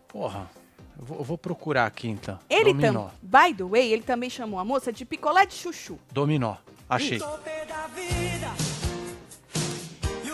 Porra, 0.08 0.50
eu 0.98 1.04
vou, 1.06 1.18
eu 1.18 1.24
vou 1.26 1.38
procurar 1.38 1.88
aqui 1.88 2.08
então. 2.08 2.40
Ele 2.50 2.72
Dominó. 2.74 3.10
também, 3.22 3.50
by 3.50 3.54
the 3.58 3.64
way, 3.66 3.92
ele 3.92 4.02
também 4.04 4.30
chamou 4.30 4.62
a 4.62 4.64
moça 4.64 4.94
de 4.94 5.04
picolé 5.04 5.46
de 5.46 5.56
chuchu. 5.56 6.00
Dominó. 6.10 6.56
Achei. 6.90 7.20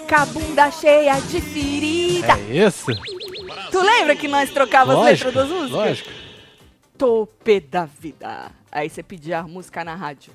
Com 0.07 0.15
a 0.15 0.25
bunda 0.25 0.71
cheia 0.71 1.19
de 1.19 1.41
ferida. 1.41 2.33
É 2.49 2.57
esse? 2.57 2.95
Tu 3.71 3.81
lembra 3.81 4.15
que 4.15 4.27
nós 4.27 4.49
trocávamos 4.49 5.05
as 5.05 5.11
letras 5.11 5.33
das 5.33 5.49
músicas? 5.49 5.71
lógico. 5.71 6.09
Topê 6.97 7.59
da 7.59 7.85
vida. 7.85 8.51
Aí 8.71 8.89
você 8.89 9.03
pedia 9.03 9.39
a 9.39 9.43
música 9.43 9.83
na 9.83 9.95
rádio. 9.95 10.31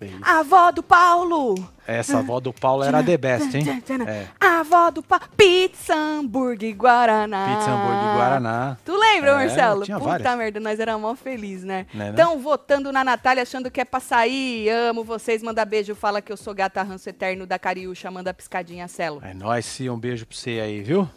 Isso. 0.00 0.18
A 0.22 0.38
avó 0.40 0.70
do 0.72 0.82
Paulo. 0.82 1.54
Essa 1.86 2.18
avó 2.20 2.38
do 2.40 2.52
Paulo 2.52 2.84
era 2.84 3.02
the 3.02 3.16
best, 3.16 3.54
hein? 3.54 3.64
É. 4.06 4.26
A 4.40 4.60
avó 4.60 4.90
do 4.90 5.02
Paulo. 5.02 5.24
Pizza, 5.36 5.94
hambúrguer 5.94 6.74
guaraná. 6.74 7.56
Pizza, 7.56 7.70
hambúrguer 7.70 8.14
Guaraná. 8.16 8.76
Tu 8.84 8.96
lembra, 8.96 9.30
É, 9.30 9.34
Marcelo? 9.34 9.84
tinha 9.84 9.98
Puta 9.98 10.10
várias. 10.10 10.36
merda, 10.38 10.60
nós 10.60 10.78
era 10.80 10.96
mó 10.96 11.14
feliz, 11.14 11.64
né? 11.64 11.86
Né, 11.92 12.06
não? 12.06 12.12
Então, 12.12 12.38
votando 12.38 12.92
na 12.92 13.02
Natália, 13.02 13.42
achando 13.42 13.70
que 13.70 13.80
é 13.80 13.84
pra 13.84 14.00
sair. 14.00 14.68
Amo 14.70 15.02
vocês, 15.04 15.42
manda 15.42 15.64
beijo, 15.64 15.94
fala 15.94 16.22
que 16.22 16.32
eu 16.32 16.36
sou 16.36 16.54
gata 16.54 16.82
ranço 16.82 17.08
eterno 17.08 17.46
da 17.46 17.58
Cariúcha, 17.58 18.10
manda 18.10 18.32
piscadinha, 18.32 18.86
Celo. 18.88 19.20
É 19.24 19.34
nóis, 19.34 19.64
sim. 19.66 19.88
Um 19.90 19.98
beijo 19.98 20.26
pra 20.26 20.36
você 20.36 20.60
aí, 20.60 20.80
viu? 20.82 21.08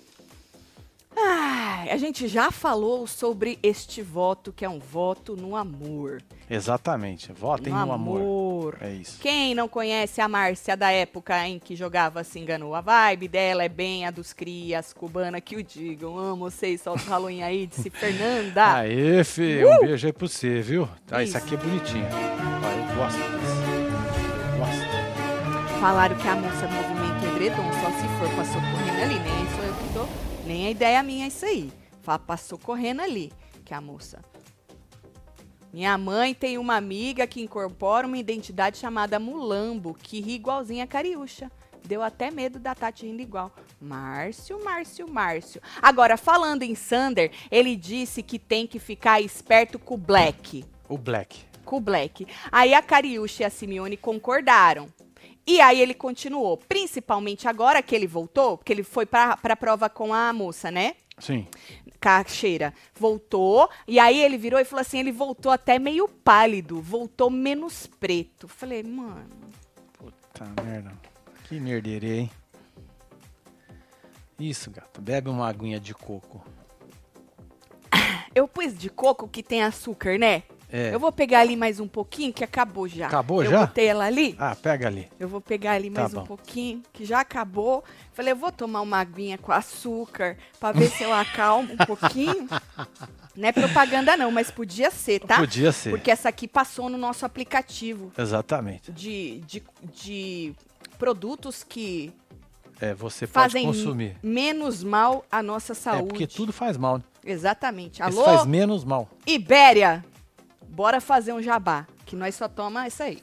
Ai, 1.16 1.90
a 1.90 1.98
gente 1.98 2.28
já 2.28 2.52
falou 2.52 3.06
sobre 3.08 3.60
este 3.62 4.02
voto, 4.02 4.52
que 4.52 4.66
é 4.66 4.70
um 4.70 4.80
voto 4.80 5.36
no 5.36 5.56
amor. 5.56 6.22
Exatamente. 6.50 7.32
Votem 7.32 7.72
no 7.74 7.86
no 7.86 7.92
amor. 7.92 8.20
amor. 8.20 8.78
É 8.82 8.92
isso. 8.94 9.20
Quem 9.22 9.54
não 9.56 9.68
conhece 9.68 10.20
a 10.22 10.28
Márcia 10.28 10.76
da 10.78 10.92
época 10.92 11.48
em 11.48 11.60
que 11.60 11.76
jogava 11.76 12.24
Se 12.24 12.40
Enganou? 12.40 12.74
A 12.76 12.82
vibe 12.82 13.28
dela 13.28 13.64
é 13.64 13.70
bem 13.70 14.06
a 14.06 14.12
dos 14.12 14.34
crias, 14.34 14.94
cubana 14.94 15.40
que 15.42 15.56
o 15.56 15.64
digam. 15.64 16.18
Amo 16.18 16.50
vocês, 16.50 16.82
solta 16.82 17.04
o 17.04 17.10
Halloween 17.10 17.44
aí, 17.44 17.68
disse 17.68 17.90
Fernanda. 17.90 18.74
Aê, 18.76 19.24
Fê. 19.24 19.64
Um 19.66 19.80
beijo 19.86 20.08
aí 20.08 20.14
pra 20.14 20.28
você, 20.28 20.62
viu? 20.62 20.88
Ah, 21.12 21.24
isso 21.24 21.38
Isso. 21.38 21.46
aqui 21.46 21.56
é 21.56 21.58
bonitinho. 21.58 22.06
Eu 22.06 22.96
gosto 22.98 23.18
disso. 23.18 23.64
Gosto. 24.58 25.80
Falaram 25.80 26.16
que 26.16 26.28
a 26.28 26.36
moça 26.36 26.68
do 26.68 26.74
movimento 26.74 27.26
edredom 27.26 27.72
só 27.74 27.90
se 27.92 28.08
for 28.20 28.30
passou 28.36 28.62
correndo 28.62 29.02
ali, 29.04 29.20
nem 29.20 29.50
sou 29.56 29.66
eu 29.66 29.74
que 29.74 29.94
dou, 29.94 30.08
nem 30.46 30.68
a 30.68 30.72
ideia 30.72 31.04
minha 31.04 31.26
é 31.26 31.28
isso 31.28 31.46
aí. 31.46 31.72
Fala, 32.02 32.20
passou 32.20 32.58
correndo 32.58 33.02
ali, 33.02 33.32
que 33.64 33.74
a 33.74 33.82
moça. 33.82 34.24
Minha 35.72 35.98
mãe 35.98 36.34
tem 36.36 36.58
uma 36.58 36.76
amiga 36.76 37.26
que 37.26 37.42
incorpora 37.42 38.06
uma 38.06 38.18
identidade 38.18 38.78
chamada 38.78 39.18
Mulambo, 39.20 39.96
que 39.96 40.20
ri 40.22 40.34
igualzinho 40.34 40.84
a 40.84 40.88
Cariúcha. 40.88 41.52
Deu 41.86 42.02
até 42.02 42.30
medo 42.32 42.60
da 42.60 42.76
Tati 42.76 43.06
rindo 43.06 43.22
igual. 43.22 43.52
Márcio, 43.82 44.64
Márcio, 44.64 45.10
Márcio. 45.10 45.62
Agora, 45.82 46.16
falando 46.16 46.62
em 46.64 46.76
Sander, 46.76 47.32
ele 47.52 47.76
disse 47.76 48.22
que 48.24 48.38
tem 48.40 48.66
que 48.68 48.80
ficar 48.80 49.20
esperto 49.20 49.78
com 49.80 49.96
o 49.96 49.98
Black 49.98 50.64
O 50.88 50.98
Black. 50.98 51.42
com 51.66 51.78
o 51.78 51.82
Black. 51.82 52.28
Aí 52.52 52.74
a 52.74 52.82
Cariúcha 52.82 53.44
e 53.44 53.46
a 53.46 53.50
Simeone 53.50 53.98
concordaram. 53.98 54.88
E 55.46 55.60
aí 55.60 55.82
ele 55.82 55.94
continuou, 55.94 56.58
principalmente 56.58 57.48
agora 57.48 57.82
que 57.82 57.94
ele 57.94 58.08
voltou, 58.08 58.58
porque 58.58 58.72
ele 58.72 58.84
foi 58.84 59.06
pra, 59.06 59.36
pra 59.36 59.56
prova 59.56 59.90
com 59.90 60.14
a 60.14 60.32
moça, 60.32 60.72
né? 60.72 60.96
Sim. 61.20 61.48
Cacheira. 62.00 62.74
Voltou, 62.96 63.70
e 63.88 64.00
aí 64.00 64.20
ele 64.22 64.38
virou 64.38 64.60
e 64.60 64.66
falou 64.66 64.82
assim, 64.82 65.00
ele 65.00 65.12
voltou 65.12 65.52
até 65.52 65.78
meio 65.78 66.08
pálido, 66.08 66.82
voltou 66.82 67.30
menos 67.30 67.88
preto. 68.00 68.48
Falei, 68.48 68.84
mano, 68.84 69.30
Puta 70.34 70.64
merda. 70.64 70.92
Que 71.44 71.60
merderia, 71.60 72.22
hein? 72.22 72.32
Isso, 74.40 74.72
gato. 74.72 75.02
Bebe 75.02 75.30
uma 75.30 75.48
aguinha 75.48 75.80
de 75.80 75.94
coco. 75.94 76.44
eu 78.34 78.48
pus 78.48 78.78
de 78.78 78.90
coco 78.90 79.28
que 79.28 79.44
tem 79.44 79.62
açúcar, 79.64 80.18
né? 80.18 80.44
É. 80.76 80.92
Eu 80.92 81.00
vou 81.00 81.12
pegar 81.12 81.42
ali 81.42 81.56
mais 81.56 81.80
um 81.80 81.88
pouquinho, 81.88 82.34
que 82.34 82.44
acabou 82.44 82.88
já. 82.88 83.06
Acabou 83.06 83.44
eu 83.44 83.52
já? 83.52 83.60
botei 83.68 83.86
ela 83.86 84.06
ali. 84.06 84.36
Ah, 84.40 84.56
pega 84.56 84.88
ali. 84.88 85.08
Eu 85.20 85.28
vou 85.28 85.40
pegar 85.40 85.74
ali 85.74 85.92
Tá 85.92 86.02
mais 86.02 86.14
um 86.16 86.24
pouquinho, 86.26 86.82
que 86.92 87.06
já 87.06 87.20
acabou. 87.20 87.84
Falei, 88.12 88.32
eu 88.32 88.36
vou 88.36 88.52
tomar 88.52 88.82
uma 88.82 88.98
aguinha 88.98 89.38
com 89.38 89.52
açúcar 89.52 90.36
pra 90.60 90.72
ver 90.72 90.90
se 90.90 91.04
eu 91.04 91.14
acalmo 91.14 91.72
um 91.74 91.78
pouquinho. 91.86 92.48
Não 93.36 93.48
é 93.50 93.52
propaganda 93.52 94.18
não, 94.18 94.32
mas 94.32 94.50
podia 94.50 94.90
ser, 94.90 95.20
tá? 95.20 95.38
Podia 95.38 95.72
ser. 95.72 95.92
Porque 95.92 96.10
essa 96.10 96.28
aqui 96.30 96.48
passou 96.48 96.90
no 96.90 96.98
nosso 96.98 97.24
aplicativo 97.24 98.12
Exatamente. 98.18 98.92
de, 98.92 99.42
de, 99.46 99.62
de 99.94 100.56
produtos 100.98 101.64
que 101.64 102.12
É, 102.82 102.96
você 102.96 103.28
pode 103.28 103.32
fazem 103.54 103.66
consumir. 103.68 104.16
menos 104.24 104.84
mal 104.84 105.24
à 105.32 105.44
nossa 105.44 105.74
É, 105.74 105.76
saúde. 105.76 106.08
porque 106.10 106.26
tudo 106.26 106.52
faz 106.52 106.78
mal. 106.78 106.98
né? 106.98 107.04
Exatamente. 107.24 108.02
Alô, 108.02 108.24
faz 108.24 108.46
menos 108.46 108.84
mal. 108.84 109.08
Ibéria, 109.26 110.04
bora 110.74 111.00
fazer 111.00 111.32
um 111.34 111.42
jabá, 111.42 111.86
que 112.06 112.16
nós 112.16 112.34
só 112.36 112.48
toma 112.48 112.88
isso 112.88 113.04
aí. 113.04 113.22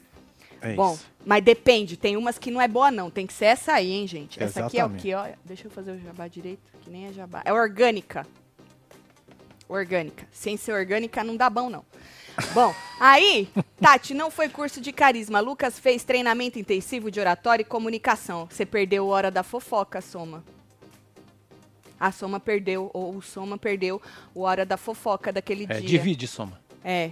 É 0.61 0.73
Bom, 0.73 0.93
isso. 0.93 1.05
mas 1.25 1.43
depende, 1.43 1.97
tem 1.97 2.15
umas 2.15 2.37
que 2.37 2.49
não 2.51 2.61
é 2.61 2.67
boa 2.67 2.89
não, 2.91 3.09
tem 3.09 3.25
que 3.27 3.33
ser 3.33 3.45
essa 3.45 3.73
aí, 3.73 3.91
hein, 3.91 4.07
gente. 4.07 4.41
Essa 4.41 4.65
aqui 4.65 4.77
é 4.79 4.83
o 4.83 4.87
Exatamente. 4.87 5.01
que, 5.01 5.13
ó, 5.13 5.27
deixa 5.43 5.67
eu 5.67 5.71
fazer 5.71 5.91
o 5.91 5.99
jabá 5.99 6.27
direito, 6.27 6.61
que 6.81 6.89
nem 6.89 7.07
é 7.07 7.13
jabá. 7.13 7.41
É 7.43 7.51
orgânica. 7.51 8.25
Orgânica. 9.67 10.27
Sem 10.31 10.57
ser 10.57 10.73
orgânica 10.73 11.23
não 11.23 11.35
dá 11.35 11.49
bom 11.49 11.69
não. 11.69 11.83
Bom, 12.53 12.73
aí, 12.99 13.49
Tati, 13.79 14.13
não 14.13 14.29
foi 14.29 14.49
curso 14.49 14.79
de 14.79 14.91
carisma. 14.91 15.39
Lucas 15.39 15.79
fez 15.79 16.03
treinamento 16.03 16.59
intensivo 16.59 17.09
de 17.09 17.19
oratória 17.19 17.61
e 17.63 17.65
comunicação. 17.65 18.47
Você 18.49 18.65
perdeu 18.65 19.07
hora 19.07 19.31
da 19.31 19.43
fofoca, 19.43 19.99
Soma. 20.01 20.43
A 21.99 22.11
Soma 22.11 22.39
perdeu, 22.39 22.89
ou 22.93 23.15
o 23.15 23.21
Soma 23.21 23.57
perdeu 23.57 24.01
o 24.33 24.41
hora 24.41 24.65
da 24.65 24.77
fofoca 24.77 25.31
daquele 25.31 25.63
É, 25.69 25.79
dia. 25.79 25.81
divide 25.87 26.27
soma. 26.27 26.59
É. 26.83 27.11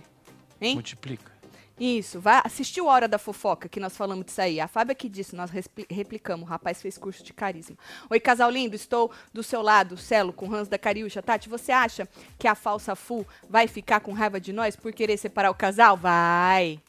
Hein? 0.61 0.75
Multiplica. 0.75 1.39
Isso, 1.79 2.19
vai 2.19 2.41
assistir 2.43 2.81
o 2.81 2.87
Hora 2.87 3.07
da 3.07 3.17
Fofoca, 3.17 3.69
que 3.69 3.79
nós 3.79 3.95
falamos 3.95 4.25
disso 4.25 4.41
aí. 4.41 4.59
A 4.59 4.67
Fábia 4.67 4.93
que 4.93 5.07
disse, 5.07 5.33
nós 5.33 5.49
replicamos. 5.89 6.45
O 6.45 6.49
rapaz 6.49 6.81
fez 6.81 6.97
curso 6.97 7.23
de 7.23 7.31
carisma. 7.31 7.77
Oi, 8.09 8.19
casal 8.19 8.51
lindo, 8.51 8.75
estou 8.75 9.09
do 9.31 9.41
seu 9.41 9.61
lado, 9.61 9.95
Celo, 9.95 10.33
com 10.33 10.53
Hans 10.53 10.67
da 10.67 10.77
Cariúcha. 10.77 11.21
Tati, 11.21 11.47
você 11.47 11.71
acha 11.71 12.07
que 12.37 12.49
a 12.49 12.55
falsa 12.55 12.95
Fu 12.95 13.25
vai 13.49 13.65
ficar 13.65 14.01
com 14.01 14.11
raiva 14.11 14.41
de 14.41 14.51
nós 14.51 14.75
por 14.75 14.91
querer 14.91 15.15
separar 15.15 15.51
o 15.51 15.55
casal? 15.55 15.95
Vai. 15.95 16.81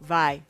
Vai. 0.00 0.42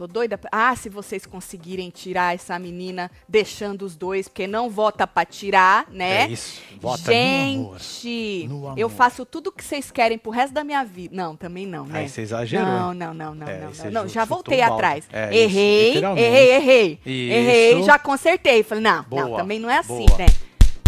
Tô 0.00 0.06
doida. 0.06 0.38
pra- 0.38 0.48
Ah, 0.50 0.74
se 0.74 0.88
vocês 0.88 1.26
conseguirem 1.26 1.90
tirar 1.90 2.34
essa 2.34 2.58
menina 2.58 3.10
deixando 3.28 3.82
os 3.82 3.94
dois, 3.94 4.28
porque 4.28 4.46
não 4.46 4.70
vota 4.70 5.06
pra 5.06 5.26
tirar, 5.26 5.84
né? 5.90 6.22
É 6.22 6.28
isso. 6.28 6.58
Vota 6.80 7.10
no 7.12 7.60
amor. 7.60 7.78
Gente, 7.78 8.48
No 8.48 8.66
amor. 8.68 8.78
eu 8.78 8.88
faço 8.88 9.26
tudo 9.26 9.48
o 9.48 9.52
que 9.52 9.62
vocês 9.62 9.90
querem 9.90 10.16
pro 10.16 10.30
resto 10.30 10.54
da 10.54 10.64
minha 10.64 10.82
vida. 10.84 11.14
Não, 11.14 11.36
também 11.36 11.66
não, 11.66 11.84
né? 11.84 11.98
Aí 11.98 12.08
você 12.08 12.22
exagerou. 12.22 12.64
Não, 12.66 12.94
não, 12.94 13.12
não, 13.12 13.34
não, 13.34 13.46
É, 13.46 13.58
não, 13.60 13.70
não, 13.84 13.90
não. 14.04 14.08
Já 14.08 14.24
voltei 14.24 14.62
atrás. 14.62 15.06
É, 15.12 15.26
isso, 15.26 15.34
errei, 15.58 15.88
literalmente. 15.88 16.26
errei, 16.26 16.50
errei. 16.54 16.92
Isso. 17.04 17.34
Errei, 17.34 17.82
já 17.82 17.98
consertei. 17.98 18.62
Falei, 18.62 18.82
não, 18.82 18.96
não, 18.96 19.04
Boa, 19.26 19.36
também 19.38 19.58
não 19.60 19.68
é 19.68 19.76
assim, 19.80 20.06
boa. 20.06 20.16
né? 20.18 20.26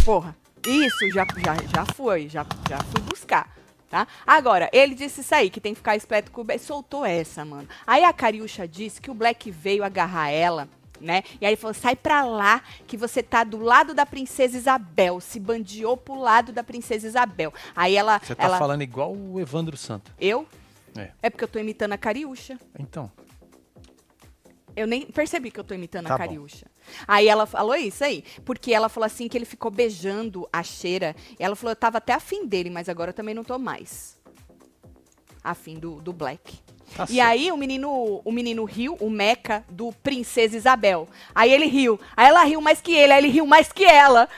Porra, 0.07 0.35
isso 0.67 1.11
já, 1.13 1.27
já, 1.37 1.55
já 1.71 1.85
foi, 1.95 2.31
já, 2.31 2.47
já 2.67 2.79
fui 2.79 3.03
buscar. 3.03 3.61
Tá? 3.93 4.09
Agora, 4.27 4.71
ele 4.73 4.95
disse 4.95 5.21
isso 5.21 5.35
aí, 5.35 5.51
que 5.51 5.61
tem 5.61 5.75
que 5.75 5.81
ficar 5.81 5.95
esperto 5.95 6.31
com 6.31 6.41
o 6.41 6.45
Black. 6.45 6.63
Soltou 6.63 7.05
essa, 7.05 7.45
mano. 7.45 7.69
Aí 7.87 8.03
a 8.03 8.11
Cariúcha 8.11 8.67
disse 8.67 8.99
que 9.03 9.11
o 9.11 9.15
Black 9.15 9.51
veio 9.51 9.85
agarrar 9.85 10.31
ela, 10.31 10.67
né? 10.99 11.23
E 11.39 11.45
aí 11.45 11.53
ele 11.53 11.59
falou: 11.59 11.75
sai 11.75 11.95
pra 11.95 12.25
lá, 12.25 12.63
que 12.87 12.97
você 12.97 13.23
tá 13.23 13.45
do 13.45 13.59
lado 13.59 13.93
da 13.93 14.07
princesa 14.07 14.57
Isabel. 14.57 15.21
Se 15.21 15.39
bandiou 15.39 15.95
pro 15.95 16.15
lado 16.15 16.53
da 16.53 16.65
princesa 16.65 17.07
Isabel. 17.07 17.53
Aí 17.77 17.95
ela. 17.95 18.19
Você 18.19 18.35
tá 18.35 18.45
ela 18.45 18.57
falando 18.57 18.81
igual 18.81 19.15
o 19.15 19.39
Evandro 19.39 19.77
Santa. 19.77 20.11
Eu? 20.19 20.49
É. 20.97 21.11
É 21.25 21.29
porque 21.29 21.45
eu 21.45 21.49
tô 21.49 21.59
imitando 21.59 21.93
a 21.93 21.99
Cariúcha. 21.99 22.59
Então, 22.79 23.13
Eu 24.75 24.87
nem 24.87 25.03
percebi 25.07 25.51
que 25.51 25.61
eu 25.61 25.65
tô 25.65 25.75
imitando 25.75 26.07
Tá 26.07 26.15
a 26.15 26.19
bom. 26.19 26.25
Cariúcha. 26.25 26.67
Aí 27.07 27.29
ela 27.29 27.47
falou 27.47 27.75
isso 27.77 28.03
aí, 28.05 28.25
porque 28.45 28.73
ela 28.73 28.89
falou 28.89 29.07
assim 29.07 29.29
que 29.29 29.37
ele 29.37 29.45
ficou 29.45 29.71
beijando 29.71 30.49
a 30.53 30.63
cheira. 30.63 31.15
Ela 31.39 31.55
falou, 31.55 31.73
eu 31.73 31.77
tava 31.77 31.99
até 31.99 32.13
afim 32.15 32.47
dele, 32.47 32.71
mas 32.71 32.89
agora 32.89 33.11
eu 33.11 33.15
também 33.15 33.35
não 33.35 33.45
tô 33.45 33.59
mais. 33.59 34.19
Afim 35.45 35.75
do, 35.79 36.01
do 36.01 36.13
Black. 36.13 36.59
tá 36.97 37.05
E 37.05 37.15
certo. 37.17 37.21
aí 37.29 37.51
o 37.53 37.57
menino, 37.57 38.23
o 38.25 38.33
menino 38.33 38.65
riu, 38.65 38.97
o 39.01 39.11
Meca 39.11 39.65
do 39.69 39.93
Princesa 39.93 40.57
Isabel. 40.57 41.09
Aí 41.35 41.53
ele 41.53 41.67
riu. 41.67 41.99
Aí 42.17 42.29
ela 42.29 42.45
riu 42.45 42.61
mais 42.61 42.81
que 42.81 42.95
ele, 42.95 43.13
aí 43.13 43.19
ele 43.25 43.29
riu 43.33 43.47
mais 43.47 43.73
que 43.73 43.85
ela. 43.85 44.29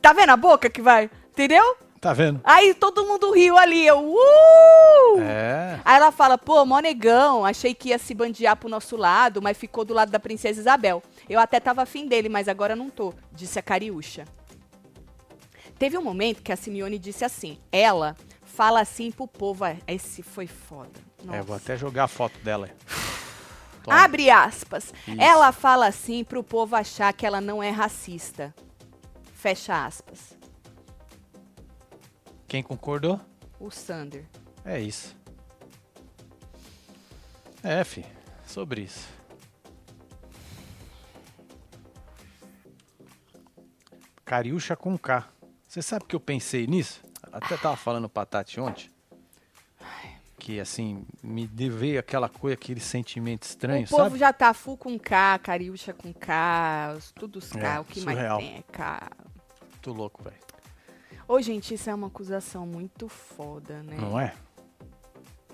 Tá 0.00 0.12
vendo 0.12 0.30
a 0.30 0.36
boca 0.36 0.70
que 0.70 0.80
vai? 0.80 1.10
Entendeu? 1.30 1.76
Tá 2.02 2.12
vendo? 2.12 2.40
Aí 2.42 2.74
todo 2.74 3.06
mundo 3.06 3.30
riu 3.30 3.56
ali, 3.56 3.86
eu, 3.86 4.00
uh! 4.00 5.20
É. 5.20 5.80
Aí 5.84 5.96
ela 5.98 6.10
fala, 6.10 6.36
pô, 6.36 6.66
mó 6.66 6.80
negão, 6.80 7.44
achei 7.44 7.76
que 7.76 7.90
ia 7.90 7.98
se 7.98 8.12
bandear 8.12 8.56
pro 8.56 8.68
nosso 8.68 8.96
lado, 8.96 9.40
mas 9.40 9.56
ficou 9.56 9.84
do 9.84 9.94
lado 9.94 10.10
da 10.10 10.18
princesa 10.18 10.58
Isabel. 10.58 11.00
Eu 11.30 11.38
até 11.38 11.60
tava 11.60 11.80
afim 11.80 12.08
dele, 12.08 12.28
mas 12.28 12.48
agora 12.48 12.74
não 12.74 12.90
tô, 12.90 13.14
disse 13.30 13.56
a 13.56 13.62
Cariúcha. 13.62 14.24
Teve 15.78 15.96
um 15.96 16.02
momento 16.02 16.42
que 16.42 16.50
a 16.50 16.56
Simeone 16.56 16.98
disse 16.98 17.24
assim, 17.24 17.56
ela 17.70 18.16
fala 18.42 18.80
assim 18.80 19.12
pro 19.12 19.28
povo, 19.28 19.64
ah, 19.64 19.76
esse 19.86 20.24
foi 20.24 20.48
foda. 20.48 20.98
É, 21.28 21.40
vou 21.40 21.54
Nossa. 21.54 21.54
até 21.54 21.76
jogar 21.76 22.04
a 22.04 22.08
foto 22.08 22.36
dela. 22.40 22.68
Toma. 23.84 24.02
Abre 24.02 24.28
aspas. 24.28 24.92
Isso. 25.06 25.20
Ela 25.20 25.52
fala 25.52 25.86
assim 25.86 26.24
pro 26.24 26.42
povo 26.42 26.74
achar 26.74 27.12
que 27.12 27.24
ela 27.24 27.40
não 27.40 27.62
é 27.62 27.70
racista. 27.70 28.52
Fecha 29.34 29.86
aspas. 29.86 30.41
Quem 32.52 32.62
concordou? 32.62 33.18
O 33.58 33.70
Sander. 33.70 34.26
É 34.62 34.78
isso. 34.78 35.16
É, 37.62 37.82
fi. 37.82 38.04
Sobre 38.46 38.82
isso. 38.82 39.08
Cariúcha 44.22 44.76
com 44.76 44.98
K. 44.98 45.26
Você 45.66 45.80
sabe 45.80 46.04
que 46.04 46.14
eu 46.14 46.20
pensei 46.20 46.66
nisso? 46.66 47.00
Até 47.32 47.56
tava 47.56 47.74
falando 47.74 48.06
pra 48.06 48.26
Tati 48.26 48.60
ontem. 48.60 48.90
Que 50.38 50.60
assim, 50.60 51.06
me 51.22 51.46
veio 51.46 52.00
aquela 52.00 52.28
coisa, 52.28 52.52
aquele 52.52 52.80
sentimento 52.80 53.44
estranho, 53.44 53.86
o 53.86 53.88
povo 53.88 54.02
sabe? 54.02 54.18
já 54.18 54.30
tá 54.30 54.52
full 54.52 54.76
com 54.76 54.98
K, 54.98 55.38
Cariúcha 55.38 55.94
com 55.94 56.12
K, 56.12 56.98
tudo 57.14 57.38
os 57.38 57.50
K, 57.50 57.76
É, 57.76 57.80
o 57.80 57.84
que 57.86 58.00
surreal. 58.00 58.38
mais 58.38 58.50
tem 58.50 58.58
é 58.58 58.62
K. 58.70 59.10
Tô 59.80 59.94
louco, 59.94 60.22
velho. 60.22 60.41
Ô, 61.26 61.40
gente, 61.40 61.74
isso 61.74 61.88
é 61.88 61.94
uma 61.94 62.08
acusação 62.08 62.66
muito 62.66 63.08
foda, 63.08 63.82
né? 63.82 63.96
Não 63.98 64.18
é? 64.18 64.34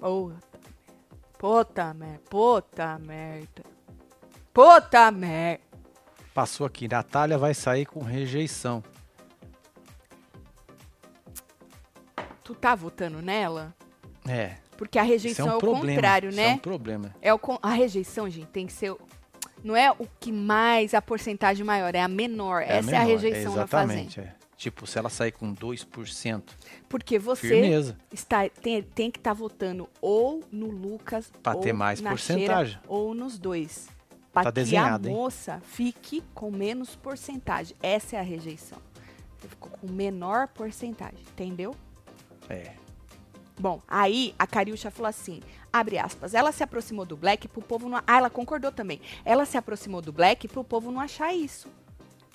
Ô, 0.00 0.31
puta 1.38 1.92
merda, 1.94 2.20
puta 2.31 2.98
merda. 2.98 3.62
Puta 4.52 5.11
merda. 5.11 5.62
Passou 6.35 6.66
aqui. 6.66 6.88
Natália 6.88 7.37
vai 7.37 7.54
sair 7.54 7.87
com 7.87 8.00
rejeição. 8.00 8.83
Tu 12.42 12.54
tá 12.54 12.74
votando 12.74 13.20
nela? 13.20 13.74
É. 14.26 14.57
Porque 14.76 14.98
a 14.98 15.02
é 15.02 15.07
rejeição 15.07 15.46
um 15.46 15.50
é, 15.50 15.57
o 15.57 15.59
problema. 15.59 15.94
contrário, 15.96 16.28
Isso 16.31 16.38
né? 16.38 16.50
é 16.50 16.54
um 16.54 16.59
problema. 16.59 17.14
É 17.20 17.35
o 17.35 17.40
a 17.61 17.70
rejeição, 17.70 18.31
gente, 18.31 18.46
tem 18.46 18.66
que 18.66 18.72
ser. 18.72 18.94
Não 19.62 19.76
é 19.76 19.90
o 19.90 20.07
que 20.20 20.31
mais 20.31 20.94
a 20.94 21.02
porcentagem 21.02 21.64
maior, 21.64 21.94
é 21.94 22.00
a 22.00 22.09
menor. 22.09 22.62
É 22.62 22.78
Essa 22.78 22.92
é 22.92 22.96
a 22.96 23.04
menor, 23.04 23.07
rejeição 23.07 23.57
na 23.57 23.66
fazenda. 23.66 24.00
Exatamente. 24.00 24.20
É. 24.20 24.38
Tipo, 24.59 24.88
se 24.88 24.99
ela 24.99 25.09
sair 25.09 25.31
com 25.31 25.55
2%, 25.55 26.42
Porque 26.88 27.16
você 27.16 27.49
firmeza. 27.49 27.97
está, 28.12 28.49
tem, 28.49 28.83
tem 28.83 29.09
que 29.09 29.21
estar 29.21 29.33
votando 29.33 29.88
ou 30.01 30.42
no 30.51 30.68
Lucas 30.68 31.31
Pra 31.40 31.55
ou 31.55 31.61
ter 31.61 31.73
mais 31.73 32.01
na 32.01 32.11
porcentagem. 32.11 32.73
Cheira, 32.75 32.83
ou 32.88 33.14
nos 33.14 33.38
dois. 33.38 33.87
Para 34.33 34.42
Tá 34.42 34.53
que 34.53 34.59
a 34.59 34.62
desenhado, 34.64 35.09
hein? 35.09 35.14
moça 35.14 35.62
fique 35.64 36.25
com 36.35 36.51
menos 36.51 36.97
porcentagem. 36.97 37.77
Essa 37.81 38.16
é 38.16 38.18
a 38.18 38.23
rejeição. 38.23 38.79
Você 39.38 39.47
ficou 39.47 39.71
com 39.71 39.87
menor 39.87 40.49
porcentagem, 40.49 41.21
entendeu? 41.21 41.73
É. 42.49 42.73
Bom, 43.61 43.81
aí 43.87 44.35
a 44.37 44.44
Cariúcha 44.44 44.90
falou 44.90 45.09
assim, 45.09 45.40
abre 45.73 45.99
aspas, 45.99 46.35
ela 46.35 46.51
se 46.51 46.64
aproximou 46.64 47.05
do 47.07 47.16
Black 47.16 47.47
pro 47.47 47.62
povo 47.62 47.88
não... 47.88 47.99
Ah, 48.05 48.18
ela 48.18 48.29
concordou 48.31 48.73
também. 48.73 49.01
Ela 49.25 49.44
se 49.44 49.57
aproximou 49.57 50.03
do 50.03 50.12
Black 50.12 50.49
pro 50.49 50.64
povo 50.64 50.90
não 50.90 51.01
achar 51.01 51.33
isso. 51.33 51.68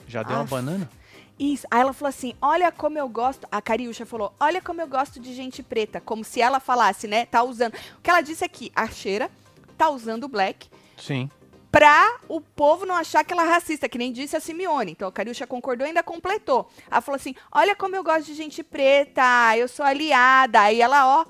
Já 0.08 0.24
deu 0.24 0.38
uma 0.38 0.46
banana? 0.46 0.90
Isso. 1.40 1.66
Aí 1.70 1.82
ela 1.82 1.94
falou 1.94 2.10
assim: 2.10 2.34
olha 2.42 2.72
como 2.72 2.98
eu 2.98 3.10
gosto. 3.10 3.48
A 3.52 3.62
Cariúcha 3.62 4.06
falou: 4.06 4.34
olha 4.40 4.62
como 4.62 4.82
eu 4.82 4.88
gosto 4.88 5.20
de 5.20 5.34
gente 5.34 5.64
preta. 5.64 6.00
Como 6.00 6.24
se 6.24 6.42
ela 6.42 6.60
falasse, 6.60 7.08
né? 7.08 7.26
Tá 7.26 7.44
usando. 7.44 7.74
O 7.98 8.02
que 8.02 8.10
ela 8.10 8.22
disse 8.22 8.44
aqui: 8.46 8.72
a 8.76 8.88
cheira 8.88 9.30
tá 9.78 9.90
usando 9.90 10.26
o 10.26 10.28
black 10.28 10.70
Sim. 10.98 11.30
pra 11.72 12.20
o 12.30 12.40
povo 12.40 12.86
não 12.86 12.96
achar 12.96 13.24
que 13.24 13.34
ela 13.34 13.46
é 13.46 13.50
racista, 13.50 13.90
que 13.90 13.98
nem 13.98 14.12
disse 14.12 14.36
a 14.36 14.40
Simeone. 14.40 14.92
Então 14.92 15.08
a 15.08 15.12
Cariúcha 15.12 15.48
concordou 15.48 15.86
e 15.86 15.90
ainda 15.90 16.04
completou. 16.04 16.70
Ela 16.90 17.02
falou 17.02 17.16
assim: 17.16 17.36
olha 17.52 17.76
como 17.76 17.96
eu 17.96 18.04
gosto 18.04 18.26
de 18.26 18.34
gente 18.36 18.64
preta, 18.64 19.58
eu 19.58 19.68
sou 19.68 19.86
aliada. 19.86 20.62
Aí 20.62 20.82
ela, 20.82 21.20
ó, 21.20 21.26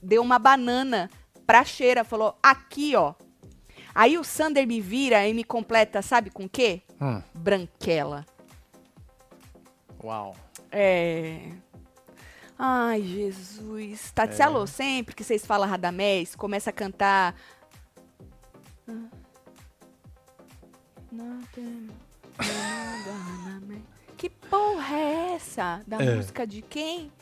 deu 0.00 0.22
uma 0.22 0.38
banana 0.38 1.10
pra 1.46 1.64
cheira. 1.64 2.04
Falou: 2.04 2.38
aqui, 2.42 2.94
ó. 2.94 3.14
Aí 3.94 4.16
o 4.16 4.22
Sander 4.22 4.64
me 4.64 4.80
vira 4.80 5.26
e 5.26 5.34
me 5.34 5.42
completa, 5.42 6.00
sabe 6.00 6.30
com 6.30 6.44
o 6.44 6.48
quê? 6.48 6.82
Hum. 7.00 7.20
Branquela. 7.34 8.24
Uau. 10.02 10.36
É. 10.70 11.50
Ai, 12.58 13.02
Jesus. 13.02 14.10
Tati, 14.12 14.40
É. 14.40 14.44
alô, 14.44 14.66
sempre 14.66 15.14
que 15.14 15.22
vocês 15.24 15.44
falam 15.46 15.68
Radamés, 15.68 16.34
começa 16.34 16.70
a 16.70 16.72
cantar. 16.72 17.34
Que 24.16 24.28
porra 24.28 24.96
é 24.96 25.34
essa? 25.34 25.82
Da 25.86 25.98
É. 26.02 26.14
música 26.16 26.46
de 26.46 26.62
quem? 26.62 27.12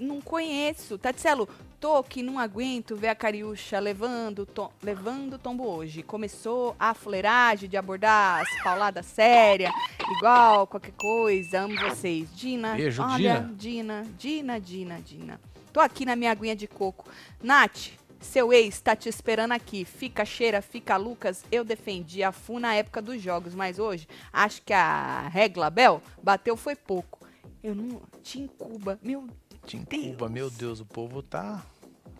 Não 0.00 0.18
conheço. 0.20 0.96
Tatselo, 0.96 1.46
tô 1.78 2.02
que 2.02 2.22
não 2.22 2.38
aguento 2.38 2.96
ver 2.96 3.08
a 3.08 3.14
Cariúcha 3.14 3.78
levando, 3.78 4.46
tom, 4.46 4.72
levando 4.82 5.38
tombo 5.38 5.68
hoje. 5.68 6.02
Começou 6.02 6.74
a 6.80 6.94
fuleiragem 6.94 7.68
de 7.68 7.76
abordar 7.76 8.40
as 8.40 8.62
pauladas 8.62 9.04
séria, 9.04 9.70
igual 10.16 10.66
qualquer 10.66 10.92
coisa. 10.92 11.60
Amo 11.60 11.78
vocês. 11.78 12.34
Dina, 12.34 12.76
Beijo, 12.76 13.02
olha, 13.02 13.50
Dina, 13.54 14.06
Dina, 14.16 14.58
Dina, 14.58 15.00
Dina. 15.00 15.40
Tô 15.70 15.80
aqui 15.80 16.06
na 16.06 16.16
minha 16.16 16.32
aguinha 16.32 16.56
de 16.56 16.66
coco. 16.66 17.06
Nath, 17.42 17.90
seu 18.20 18.54
ex 18.54 18.80
tá 18.80 18.96
te 18.96 19.10
esperando 19.10 19.52
aqui. 19.52 19.84
Fica 19.84 20.24
cheira, 20.24 20.62
fica 20.62 20.96
Lucas. 20.96 21.44
Eu 21.52 21.62
defendi 21.62 22.22
a 22.22 22.32
FU 22.32 22.58
na 22.58 22.74
época 22.74 23.02
dos 23.02 23.20
jogos, 23.20 23.54
mas 23.54 23.78
hoje 23.78 24.08
acho 24.32 24.62
que 24.62 24.72
a 24.72 25.28
regla 25.28 25.68
Bel 25.68 26.02
bateu 26.22 26.56
foi 26.56 26.74
pouco. 26.74 27.20
Eu 27.62 27.74
não. 27.74 28.00
Tim 28.22 28.46
Cuba, 28.46 28.98
meu 29.02 29.26
Tim 29.70 29.84
Cuba, 29.84 30.28
meu 30.28 30.50
Deus, 30.50 30.80
o 30.80 30.84
povo 30.84 31.22
tá. 31.22 31.64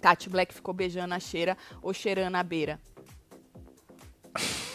Tati 0.00 0.30
Black 0.30 0.54
ficou 0.54 0.72
beijando 0.72 1.14
a 1.14 1.18
cheira 1.18 1.58
ou 1.82 1.92
cheirando 1.92 2.36
a 2.36 2.42
beira. 2.44 2.78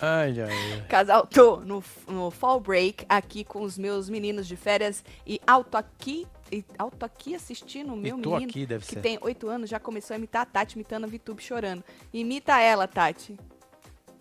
Ai, 0.00 0.40
ai, 0.40 0.50
ai. 0.50 0.86
Casal, 0.88 1.26
tô 1.28 1.58
no, 1.60 1.84
no 2.08 2.28
fall 2.32 2.58
break 2.58 3.06
aqui 3.08 3.44
com 3.44 3.62
os 3.62 3.78
meus 3.78 4.08
meninos 4.08 4.48
de 4.48 4.56
férias 4.56 5.04
e 5.24 5.40
alto 5.46 5.76
aqui, 5.76 6.26
e 6.50 6.64
alto 6.76 7.04
aqui 7.04 7.36
assistindo 7.36 7.92
o 7.92 7.96
meu 7.96 8.18
tô 8.18 8.30
menino 8.30 8.50
aqui, 8.50 8.66
deve 8.66 8.84
que 8.84 8.94
ser. 8.94 9.00
tem 9.00 9.16
oito 9.20 9.48
anos 9.48 9.70
já 9.70 9.78
começou 9.78 10.14
a 10.14 10.18
imitar 10.18 10.42
a 10.42 10.46
Tati, 10.46 10.74
imitando 10.74 11.04
a 11.04 11.06
Vitube 11.06 11.40
chorando. 11.40 11.84
Imita 12.12 12.58
ela, 12.58 12.88
Tati. 12.88 13.38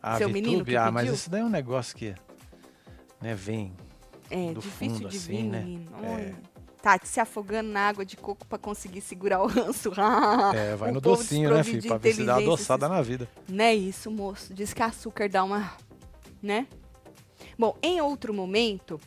Ah, 0.03 0.17
seu 0.17 0.29
menino 0.29 0.57
VTube, 0.57 0.69
que 0.69 0.77
ah, 0.77 0.91
mas 0.91 1.03
pediu? 1.03 1.15
isso 1.15 1.29
daí 1.31 1.41
é 1.41 1.45
um 1.45 1.49
negócio 1.49 1.95
que. 1.95 2.13
Né, 3.19 3.33
vem. 3.33 3.75
É, 4.31 4.53
Do 4.53 4.61
difícil 4.61 4.95
fundo, 4.95 5.09
de 5.09 5.17
assim, 5.17 5.27
vir, 5.27 5.43
né? 5.43 5.59
menino. 5.59 5.91
É. 6.05 6.33
Tati 6.81 7.07
se 7.07 7.19
afogando 7.19 7.69
na 7.69 7.81
água 7.89 8.03
de 8.03 8.17
coco 8.17 8.47
pra 8.47 8.57
conseguir 8.57 9.01
segurar 9.01 9.41
o 9.43 9.45
ranço. 9.47 9.91
É, 10.55 10.75
vai 10.75 10.89
O 10.89 10.93
no 10.95 11.01
docinho, 11.01 11.53
né, 11.53 11.63
filho? 11.63 11.83
Pra 11.87 11.97
ver 11.97 12.13
se 12.13 12.23
dá 12.25 12.37
adoçada 12.37 12.87
na 12.89 13.01
vida. 13.01 13.29
Não 13.47 13.63
é 13.63 13.75
isso, 13.75 14.09
moço. 14.09 14.53
Diz 14.53 14.73
que 14.73 14.81
açúcar 14.81 15.29
dá 15.29 15.43
uma. 15.43 15.71
Né? 16.41 16.65
Bom, 17.59 17.77
em 17.83 18.01
outro 18.01 18.33
momento, 18.33 18.99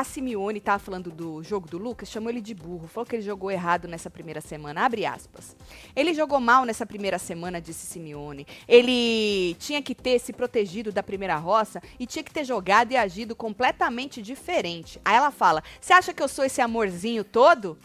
a 0.00 0.04
Simeone 0.04 0.60
tava 0.60 0.78
falando 0.78 1.10
do 1.10 1.42
jogo 1.42 1.66
do 1.68 1.78
Lucas, 1.78 2.10
chamou 2.10 2.28
ele 2.28 2.40
de 2.40 2.54
burro, 2.54 2.86
falou 2.86 3.06
que 3.06 3.16
ele 3.16 3.22
jogou 3.22 3.50
errado 3.50 3.88
nessa 3.88 4.10
primeira 4.10 4.40
semana. 4.40 4.84
Abre 4.84 5.06
aspas. 5.06 5.56
Ele 5.94 6.12
jogou 6.12 6.38
mal 6.38 6.64
nessa 6.64 6.84
primeira 6.84 7.18
semana, 7.18 7.60
disse 7.60 7.86
Simeone. 7.86 8.46
Ele 8.68 9.54
tinha 9.58 9.80
que 9.80 9.94
ter 9.94 10.18
se 10.18 10.32
protegido 10.32 10.92
da 10.92 11.02
primeira 11.02 11.36
roça 11.36 11.82
e 11.98 12.06
tinha 12.06 12.22
que 12.22 12.32
ter 12.32 12.44
jogado 12.44 12.92
e 12.92 12.96
agido 12.96 13.34
completamente 13.34 14.20
diferente. 14.20 15.00
Aí 15.04 15.16
ela 15.16 15.30
fala: 15.30 15.62
Você 15.80 15.92
acha 15.92 16.12
que 16.12 16.22
eu 16.22 16.28
sou 16.28 16.44
esse 16.44 16.60
amorzinho 16.60 17.24
todo? 17.24 17.78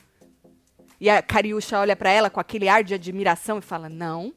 E 0.99 1.09
a 1.09 1.21
Cariúcha 1.21 1.79
olha 1.79 1.95
pra 1.95 2.11
ela 2.11 2.29
com 2.29 2.39
aquele 2.39 2.67
ar 2.67 2.83
de 2.83 2.93
admiração 2.93 3.57
e 3.57 3.61
fala: 3.61 3.87
Não. 3.89 4.33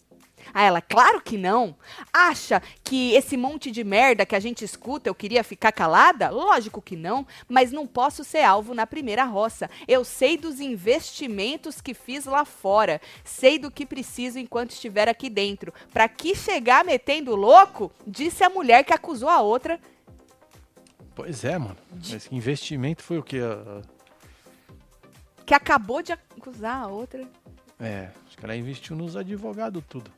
Aí 0.52 0.66
ela, 0.66 0.80
claro 0.80 1.20
que 1.20 1.36
não. 1.38 1.76
Acha 2.12 2.62
que 2.82 3.12
esse 3.14 3.36
monte 3.36 3.70
de 3.70 3.82
merda 3.84 4.26
que 4.26 4.36
a 4.36 4.40
gente 4.40 4.64
escuta 4.64 5.08
eu 5.08 5.14
queria 5.14 5.42
ficar 5.44 5.72
calada? 5.72 6.30
Lógico 6.30 6.82
que 6.82 6.96
não, 6.96 7.26
mas 7.48 7.72
não 7.72 7.86
posso 7.86 8.24
ser 8.24 8.42
alvo 8.42 8.74
na 8.74 8.86
primeira 8.86 9.24
roça. 9.24 9.70
Eu 9.86 10.04
sei 10.04 10.36
dos 10.36 10.60
investimentos 10.60 11.80
que 11.80 11.94
fiz 11.94 12.24
lá 12.26 12.44
fora, 12.44 13.00
sei 13.24 13.58
do 13.58 13.70
que 13.70 13.86
preciso 13.86 14.38
enquanto 14.38 14.70
estiver 14.70 15.08
aqui 15.08 15.30
dentro. 15.30 15.72
Pra 15.92 16.08
que 16.08 16.34
chegar 16.34 16.84
metendo 16.84 17.34
louco? 17.34 17.90
Disse 18.06 18.44
a 18.44 18.50
mulher 18.50 18.84
que 18.84 18.92
acusou 18.92 19.28
a 19.28 19.40
outra. 19.40 19.80
Pois 21.14 21.44
é, 21.44 21.56
mano. 21.58 21.76
Esse 22.12 22.34
investimento 22.34 23.02
foi 23.02 23.18
o 23.18 23.22
quê? 23.22 23.38
Ah, 23.40 23.82
Que 25.46 25.54
acabou 25.54 26.02
de 26.02 26.12
acusar 26.12 26.82
a 26.82 26.86
outra. 26.88 27.28
É, 27.78 28.10
acho 28.26 28.36
que 28.36 28.44
ela 28.44 28.56
investiu 28.56 28.96
nos 28.96 29.16
advogados 29.16 29.82
tudo. 29.88 30.10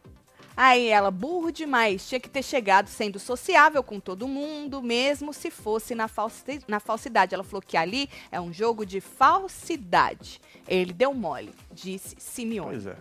Aí 0.57 0.89
ela, 0.89 1.11
burro 1.11 1.53
demais, 1.53 2.09
tinha 2.09 2.19
que 2.19 2.31
ter 2.31 2.43
chegado 2.43 2.89
sendo 2.89 3.19
sociável 3.19 3.83
com 3.83 4.01
todo 4.01 4.27
mundo, 4.27 4.83
mesmo 4.83 5.33
se 5.35 5.51
fosse 5.51 5.95
na, 5.95 6.09
falsi 6.09 6.61
na 6.67 6.81
falsidade. 6.81 7.35
Ela 7.35 7.45
falou 7.45 7.61
que 7.61 7.77
ali 7.77 8.09
é 8.33 8.41
um 8.41 8.53
jogo 8.53 8.87
de 8.87 9.01
falsidade. 9.01 10.41
Ele 10.67 10.95
deu 10.95 11.13
mole, 11.13 11.53
disse 11.71 12.17
Simeone. 12.19 12.71
Pois 12.71 12.87
é. 12.87 12.97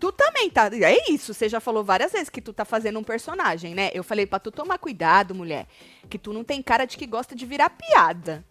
Tu 0.00 0.12
também 0.12 0.50
tá. 0.50 0.70
É 0.72 1.10
isso, 1.10 1.32
você 1.32 1.48
já 1.48 1.60
falou 1.60 1.84
várias 1.84 2.12
vezes 2.12 2.28
que 2.28 2.40
tu 2.40 2.52
tá 2.52 2.64
fazendo 2.64 2.98
um 2.98 3.04
personagem, 3.04 3.74
né? 3.74 3.90
Eu 3.92 4.02
falei 4.02 4.26
pra 4.26 4.38
tu 4.38 4.50
tomar 4.50 4.78
cuidado, 4.78 5.34
mulher, 5.34 5.66
que 6.08 6.18
tu 6.18 6.32
não 6.32 6.42
tem 6.42 6.62
cara 6.62 6.84
de 6.84 6.96
que 6.96 7.06
gosta 7.06 7.34
de 7.34 7.46
virar 7.46 7.70
piada. 7.70 8.44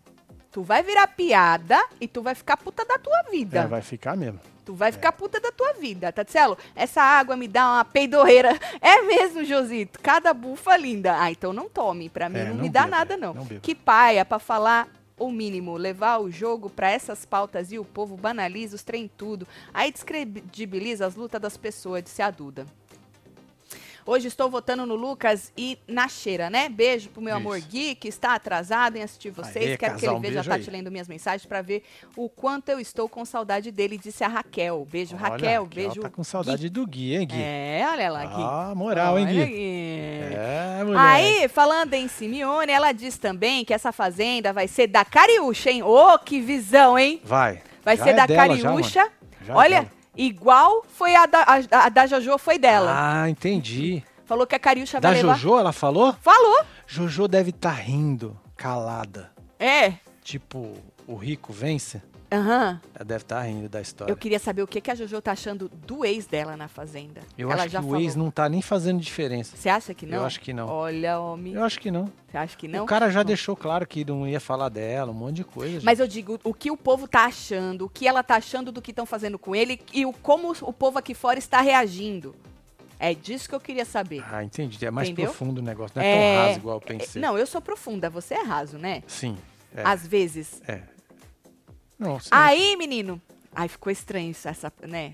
Tu 0.51 0.61
vai 0.61 0.83
virar 0.83 1.07
piada 1.07 1.83
e 1.99 2.07
tu 2.07 2.21
vai 2.21 2.35
ficar 2.35 2.57
puta 2.57 2.85
da 2.85 2.99
tua 2.99 3.23
vida. 3.31 3.61
É, 3.61 3.67
vai 3.67 3.81
ficar 3.81 4.15
mesmo. 4.15 4.39
Tu 4.65 4.73
vai 4.73 4.91
ficar 4.91 5.11
puta 5.11 5.39
da 5.39 5.51
tua 5.51 5.73
vida, 5.73 6.11
Tatselo. 6.11 6.57
Essa 6.75 7.01
água 7.01 7.35
me 7.35 7.47
dá 7.47 7.65
uma 7.73 7.85
peidorreira. 7.85 8.57
É 8.81 9.01
mesmo, 9.01 9.43
Josito. 9.43 9.99
Cada 10.01 10.33
bufa 10.33 10.75
linda. 10.77 11.15
Ah, 11.19 11.31
então 11.31 11.51
não 11.53 11.69
tome. 11.69 12.09
Pra 12.09 12.29
mim 12.29 12.39
É, 12.39 12.45
não, 12.45 12.55
não 12.55 12.61
me 12.63 12.69
dá 12.69 12.83
beba, 12.83 12.91
nada, 12.97 13.17
não. 13.17 13.33
não 13.33 13.45
que 13.45 13.73
paia 13.75 14.23
pra 14.25 14.39
falar 14.39 14.87
o 15.17 15.31
mínimo. 15.31 15.75
Levar 15.77 16.19
o 16.19 16.29
jogo 16.31 16.69
pra 16.69 16.89
essas 16.91 17.25
pautas 17.25 17.71
e 17.71 17.79
o 17.79 17.85
povo 17.85 18.15
banaliza 18.17 18.75
os 18.75 18.83
trem 18.83 19.09
tudo. 19.17 19.47
Aí 19.73 19.91
descredibiliza 19.91 21.05
as 21.05 21.15
lutas 21.15 21.41
das 21.41 21.57
pessoas, 21.57 22.03
disse 22.03 22.21
a 22.21 22.29
Duda. 22.31 22.65
Hoje 24.05 24.27
estou 24.27 24.49
votando 24.49 24.85
no 24.85 24.95
Lucas 24.95 25.51
e 25.57 25.77
na 25.87 26.07
Cheira, 26.09 26.49
né? 26.49 26.67
Beijo 26.67 27.09
pro 27.09 27.21
meu 27.21 27.37
Isso. 27.37 27.47
amor 27.47 27.59
Gui, 27.61 27.95
que 27.95 28.07
está 28.09 28.35
atrasado 28.35 28.97
em 28.97 29.03
assistir 29.03 29.29
vocês. 29.29 29.65
Aê, 29.65 29.77
Quero 29.77 29.95
que 29.95 30.01
casal, 30.01 30.15
ele 30.15 30.17
um 30.17 30.21
veja 30.21 30.41
a 30.41 30.43
Tati 30.43 30.69
aí. 30.69 30.75
lendo 30.75 30.91
minhas 30.91 31.07
mensagens 31.07 31.45
pra 31.45 31.61
ver 31.61 31.83
o 32.17 32.27
quanto 32.27 32.69
eu 32.69 32.79
estou 32.79 33.07
com 33.07 33.23
saudade 33.23 33.71
dele, 33.71 33.97
disse 33.97 34.23
a 34.23 34.27
Raquel. 34.27 34.85
Beijo, 34.91 35.15
Olha, 35.15 35.29
Raquel. 35.29 35.65
Beijo. 35.65 36.01
tá 36.01 36.09
com 36.09 36.23
saudade 36.23 36.69
do 36.69 36.85
Gui, 36.85 37.15
hein, 37.15 37.27
Gui? 37.27 37.41
É, 37.41 37.87
olha 37.91 38.11
lá, 38.11 38.25
Gui. 38.25 38.43
Ah, 38.43 38.73
moral, 38.75 39.17
hein, 39.17 39.25
Gui? 39.27 39.45
Gui. 39.45 40.33
É, 40.35 40.83
mulher. 40.83 40.99
Aí, 40.99 41.47
falando 41.47 41.93
em 41.93 42.07
Simeone, 42.07 42.71
ela 42.71 42.91
diz 42.91 43.17
também 43.17 43.63
que 43.63 43.73
essa 43.73 43.91
fazenda 43.91 44.51
vai 44.51 44.67
ser 44.67 44.87
da 44.87 45.05
Cariúcha, 45.05 45.69
hein? 45.71 45.81
Ô, 45.83 46.17
que 46.19 46.41
visão, 46.41 46.99
hein? 46.99 47.21
Vai. 47.23 47.61
Vai 47.83 47.97
Já 47.97 48.03
ser 48.03 48.09
é 48.09 48.13
da 48.13 48.25
dela 48.25 48.55
já, 48.57 48.63
Cariúcha. 48.69 48.99
mano. 48.99 49.11
Já 49.45 49.53
é 49.53 49.57
Olha, 49.57 49.81
dela. 49.81 49.91
Igual 50.15 50.83
foi 50.87 51.15
a 51.15 51.25
da, 51.25 51.43
a, 51.43 51.85
a 51.85 51.89
da 51.89 52.07
Jojo, 52.07 52.37
foi 52.37 52.57
dela. 52.57 52.93
Ah, 52.95 53.29
entendi. 53.29 54.03
Falou 54.25 54.47
que 54.47 54.55
a 54.55 54.59
Cariúcha 54.59 54.99
Da 54.99 55.09
vai 55.09 55.21
levar. 55.21 55.37
Jojo, 55.37 55.59
ela 55.59 55.73
falou? 55.73 56.13
Falou. 56.21 56.63
Jojo 56.87 57.27
deve 57.27 57.49
estar 57.49 57.71
rindo, 57.73 58.39
calada. 58.55 59.31
É. 59.59 59.93
Tipo, 60.23 60.73
o 61.07 61.15
rico 61.15 61.51
vence. 61.51 62.01
Aham. 62.33 62.81
Ela 62.95 63.05
deve 63.05 63.21
estar 63.21 63.41
rindo 63.43 63.69
da 63.69 63.79
história. 63.79 64.11
Eu 64.11 64.17
queria 64.17 64.39
saber 64.39 64.63
o 64.63 64.67
que, 64.67 64.81
que 64.81 64.89
a 64.89 64.95
Jojo 64.95 65.21
tá 65.21 65.33
achando 65.33 65.69
do 65.69 66.03
ex 66.03 66.25
dela 66.25 66.57
na 66.57 66.67
fazenda. 66.67 67.21
Eu 67.37 67.51
ela 67.51 67.61
acho 67.61 67.69
que 67.69 67.77
o 67.77 67.81
falou. 67.83 68.01
ex 68.01 68.15
não 68.15 68.31
tá 68.31 68.49
nem 68.49 68.61
fazendo 68.61 68.99
diferença. 68.99 69.55
Você 69.55 69.69
acha 69.69 69.93
que 69.93 70.07
não? 70.07 70.17
Eu 70.17 70.25
acho 70.25 70.39
que 70.41 70.51
não. 70.51 70.67
Olha, 70.67 71.19
homem. 71.19 71.53
Eu 71.53 71.63
acho 71.63 71.79
que 71.79 71.91
não. 71.91 72.11
Você 72.27 72.37
acha 72.37 72.57
que 72.57 72.67
não? 72.67 72.85
O 72.85 72.87
cara 72.87 73.11
já 73.11 73.21
deixou 73.21 73.55
claro 73.55 73.85
que 73.85 74.03
não 74.03 74.27
ia 74.27 74.39
falar 74.39 74.69
dela, 74.69 75.11
um 75.11 75.13
monte 75.13 75.35
de 75.35 75.43
coisa. 75.43 75.81
Mas 75.83 75.99
eu 75.99 76.07
digo, 76.07 76.39
o 76.43 76.53
que 76.55 76.71
o 76.71 76.77
povo 76.77 77.07
tá 77.07 77.25
achando, 77.25 77.85
o 77.85 77.89
que 77.89 78.07
ela 78.07 78.23
tá 78.23 78.37
achando 78.37 78.71
do 78.71 78.81
que 78.81 78.89
estão 78.89 79.05
fazendo 79.05 79.37
com 79.37 79.55
ele 79.55 79.79
e 79.93 80.03
o 80.03 80.11
como 80.11 80.51
o 80.61 80.73
povo 80.73 80.97
aqui 80.97 81.13
fora 81.13 81.37
está 81.37 81.61
reagindo. 81.61 82.35
É 82.99 83.13
disso 83.13 83.47
que 83.49 83.53
eu 83.53 83.59
queria 83.59 83.85
saber. 83.85 84.23
Ah, 84.31 84.43
entendi. 84.43 84.83
É 84.83 84.89
mais 84.89 85.09
Entendeu? 85.09 85.25
profundo 85.29 85.59
o 85.59 85.61
negócio. 85.61 85.91
Não 85.95 86.03
é, 86.03 86.35
tão 86.35 86.45
raso 86.45 86.59
igual 86.59 86.77
eu 86.77 86.81
pensei. 86.81 87.21
Não, 87.21 87.37
eu 87.37 87.45
sou 87.45 87.61
profunda, 87.61 88.09
você 88.09 88.33
é 88.33 88.41
raso, 88.41 88.77
né? 88.77 89.03
Sim. 89.05 89.37
É. 89.75 89.83
Às 89.83 90.07
vezes. 90.07 90.61
é. 90.67 90.81
Não, 92.03 92.19
sim. 92.19 92.29
Aí, 92.31 92.75
menino. 92.75 93.21
Ai, 93.55 93.67
ficou 93.67 93.91
estranho 93.91 94.31
isso, 94.31 94.47
essa, 94.47 94.71
né? 94.81 95.13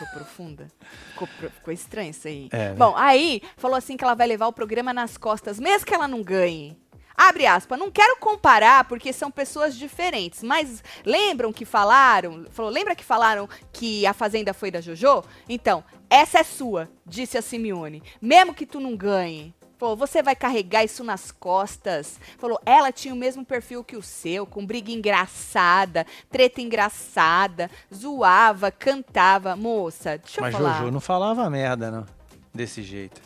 sou 0.00 0.06
profunda. 0.08 0.66
Ficou, 1.10 1.28
ficou 1.28 1.72
estranho 1.72 2.10
isso 2.10 2.26
aí. 2.26 2.48
É, 2.50 2.70
né? 2.70 2.74
Bom, 2.74 2.94
aí 2.96 3.42
falou 3.56 3.76
assim 3.76 3.96
que 3.96 4.04
ela 4.04 4.14
vai 4.14 4.26
levar 4.26 4.46
o 4.46 4.52
programa 4.52 4.94
nas 4.94 5.18
costas, 5.18 5.60
mesmo 5.60 5.86
que 5.86 5.94
ela 5.94 6.08
não 6.08 6.22
ganhe. 6.22 6.76
Abre 7.14 7.46
aspas, 7.46 7.78
não 7.78 7.90
quero 7.90 8.16
comparar 8.16 8.84
porque 8.84 9.12
são 9.12 9.30
pessoas 9.30 9.76
diferentes, 9.76 10.42
mas 10.42 10.82
lembram 11.04 11.52
que 11.52 11.66
falaram, 11.66 12.46
falou, 12.50 12.72
lembra 12.72 12.94
que 12.94 13.04
falaram 13.04 13.46
que 13.70 14.06
a 14.06 14.14
fazenda 14.14 14.54
foi 14.54 14.70
da 14.70 14.80
Jojo? 14.80 15.22
Então, 15.46 15.84
essa 16.08 16.38
é 16.38 16.42
sua, 16.42 16.88
disse 17.04 17.36
a 17.36 17.42
Simeone. 17.42 18.02
Mesmo 18.22 18.54
que 18.54 18.64
tu 18.64 18.80
não 18.80 18.96
ganhe. 18.96 19.54
Falou, 19.80 19.96
você 19.96 20.22
vai 20.22 20.36
carregar 20.36 20.84
isso 20.84 21.02
nas 21.02 21.32
costas. 21.32 22.20
Falou, 22.38 22.60
ela 22.66 22.92
tinha 22.92 23.14
o 23.14 23.16
mesmo 23.16 23.42
perfil 23.46 23.82
que 23.82 23.96
o 23.96 24.02
seu, 24.02 24.44
com 24.46 24.64
briga 24.66 24.92
engraçada, 24.92 26.06
treta 26.30 26.60
engraçada, 26.60 27.70
zoava, 27.92 28.70
cantava. 28.70 29.56
Moça, 29.56 30.18
deixa 30.18 30.38
Mas 30.42 30.52
eu 30.52 30.60
falar. 30.60 30.78
Jojo 30.80 30.90
não 30.90 31.00
falava 31.00 31.48
merda, 31.48 31.90
não. 31.90 32.06
Desse 32.52 32.82
jeito. 32.82 33.22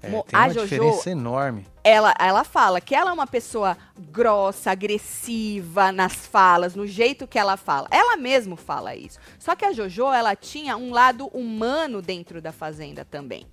É, 0.00 0.08
Mo- 0.08 0.22
tem 0.26 0.38
uma 0.38 0.48
Jojo- 0.48 0.60
diferença 0.68 1.10
enorme. 1.10 1.66
ela, 1.84 2.14
ela 2.18 2.44
fala 2.44 2.80
que 2.80 2.94
ela 2.94 3.10
é 3.10 3.12
uma 3.12 3.26
pessoa 3.26 3.76
grossa, 3.98 4.70
agressiva 4.70 5.92
nas 5.92 6.14
falas, 6.14 6.74
no 6.74 6.86
jeito 6.86 7.26
que 7.26 7.38
ela 7.38 7.56
fala. 7.58 7.88
Ela 7.90 8.16
mesmo 8.16 8.56
fala 8.56 8.94
isso. 8.96 9.18
Só 9.38 9.54
que 9.54 9.64
a 9.66 9.72
Jojo, 9.72 10.10
ela 10.12 10.34
tinha 10.34 10.76
um 10.78 10.92
lado 10.92 11.26
humano 11.26 12.00
dentro 12.00 12.40
da 12.40 12.52
fazenda 12.52 13.04
também. 13.04 13.46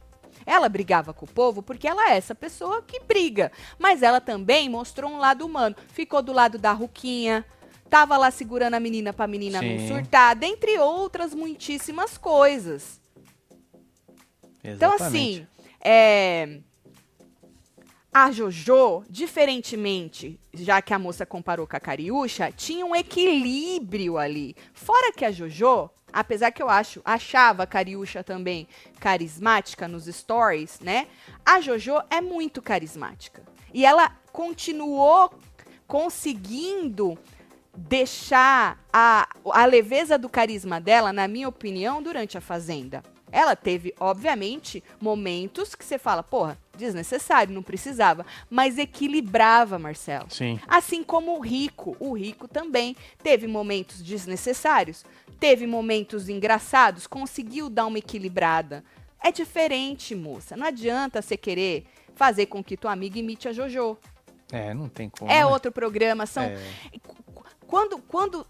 Ela 0.45 0.69
brigava 0.69 1.13
com 1.13 1.25
o 1.25 1.29
povo 1.29 1.61
porque 1.61 1.87
ela 1.87 2.11
é 2.11 2.17
essa 2.17 2.35
pessoa 2.35 2.81
que 2.81 2.99
briga. 3.01 3.51
Mas 3.79 4.03
ela 4.03 4.21
também 4.21 4.69
mostrou 4.69 5.09
um 5.09 5.17
lado 5.17 5.45
humano. 5.45 5.75
Ficou 5.89 6.21
do 6.21 6.31
lado 6.31 6.57
da 6.57 6.71
Ruquinha, 6.71 7.45
tava 7.89 8.17
lá 8.17 8.29
segurando 8.29 8.75
a 8.75 8.79
menina 8.79 9.11
pra 9.11 9.27
menina 9.27 9.61
não 9.61 9.79
Sim. 9.79 9.87
surtar, 9.87 10.35
dentre 10.35 10.77
outras 10.77 11.33
muitíssimas 11.33 12.17
coisas. 12.17 12.99
Então, 14.63 14.93
Exatamente. 14.95 15.01
assim, 15.01 15.47
é, 15.79 16.59
a 18.17 18.31
JoJo, 18.31 19.03
diferentemente, 19.09 20.39
já 20.53 20.81
que 20.81 20.93
a 20.93 20.97
moça 20.97 21.25
comparou 21.25 21.67
com 21.67 21.75
a 21.75 21.81
Cariúcha, 21.81 22.49
tinha 22.49 22.85
um 22.85 22.95
equilíbrio 22.95 24.17
ali. 24.17 24.55
Fora 24.73 25.11
que 25.11 25.25
a 25.25 25.31
JoJo, 25.31 25.89
apesar 26.13 26.49
que 26.51 26.63
eu 26.63 26.69
acho, 26.69 27.01
achava 27.03 27.63
a 27.63 27.67
Cariúcha 27.67 28.23
também 28.23 28.69
carismática 29.01 29.85
nos 29.85 30.05
stories, 30.05 30.79
né? 30.79 31.09
A 31.45 31.59
JoJo 31.59 32.01
é 32.09 32.21
muito 32.21 32.61
carismática. 32.61 33.43
E 33.73 33.85
ela 33.85 34.09
continuou 34.31 35.29
conseguindo 35.85 37.19
deixar 37.75 38.81
a, 38.93 39.27
a 39.43 39.65
leveza 39.65 40.17
do 40.17 40.29
carisma 40.29 40.79
dela, 40.79 41.11
na 41.11 41.27
minha 41.27 41.49
opinião, 41.49 42.01
durante 42.01 42.37
a 42.37 42.41
Fazenda. 42.41 43.03
Ela 43.31 43.55
teve, 43.55 43.93
obviamente, 43.99 44.83
momentos 45.01 45.75
que 45.75 45.83
você 45.83 45.97
fala, 45.97 46.23
porra, 46.23 46.57
desnecessário, 46.77 47.53
não 47.53 47.63
precisava, 47.63 48.25
mas 48.49 48.77
equilibrava, 48.77 49.79
Marcelo. 49.79 50.27
Sim. 50.29 50.59
Assim 50.67 51.03
como 51.03 51.37
o 51.37 51.41
Rico. 51.41 51.97
O 51.99 52.13
Rico 52.13 52.47
também 52.47 52.95
teve 53.23 53.47
momentos 53.47 54.01
desnecessários, 54.01 55.03
teve 55.39 55.65
momentos 55.67 56.29
engraçados, 56.29 57.07
conseguiu 57.07 57.69
dar 57.69 57.87
uma 57.87 57.99
equilibrada. 57.99 58.83
É 59.21 59.31
diferente, 59.31 60.13
moça. 60.13 60.55
Não 60.55 60.67
adianta 60.67 61.21
você 61.21 61.35
querer 61.35 61.85
fazer 62.15 62.45
com 62.45 62.63
que 62.63 62.77
tua 62.77 62.91
amiga 62.91 63.17
imite 63.19 63.47
a 63.47 63.51
JoJo. 63.51 63.97
É, 64.51 64.73
não 64.73 64.87
tem 64.87 65.09
como. 65.09 65.29
É 65.29 65.39
né? 65.39 65.45
outro 65.45 65.71
programa, 65.71 66.25
são 66.25 66.43
É. 66.43 66.57
quando, 67.65 67.97
quando 67.97 68.45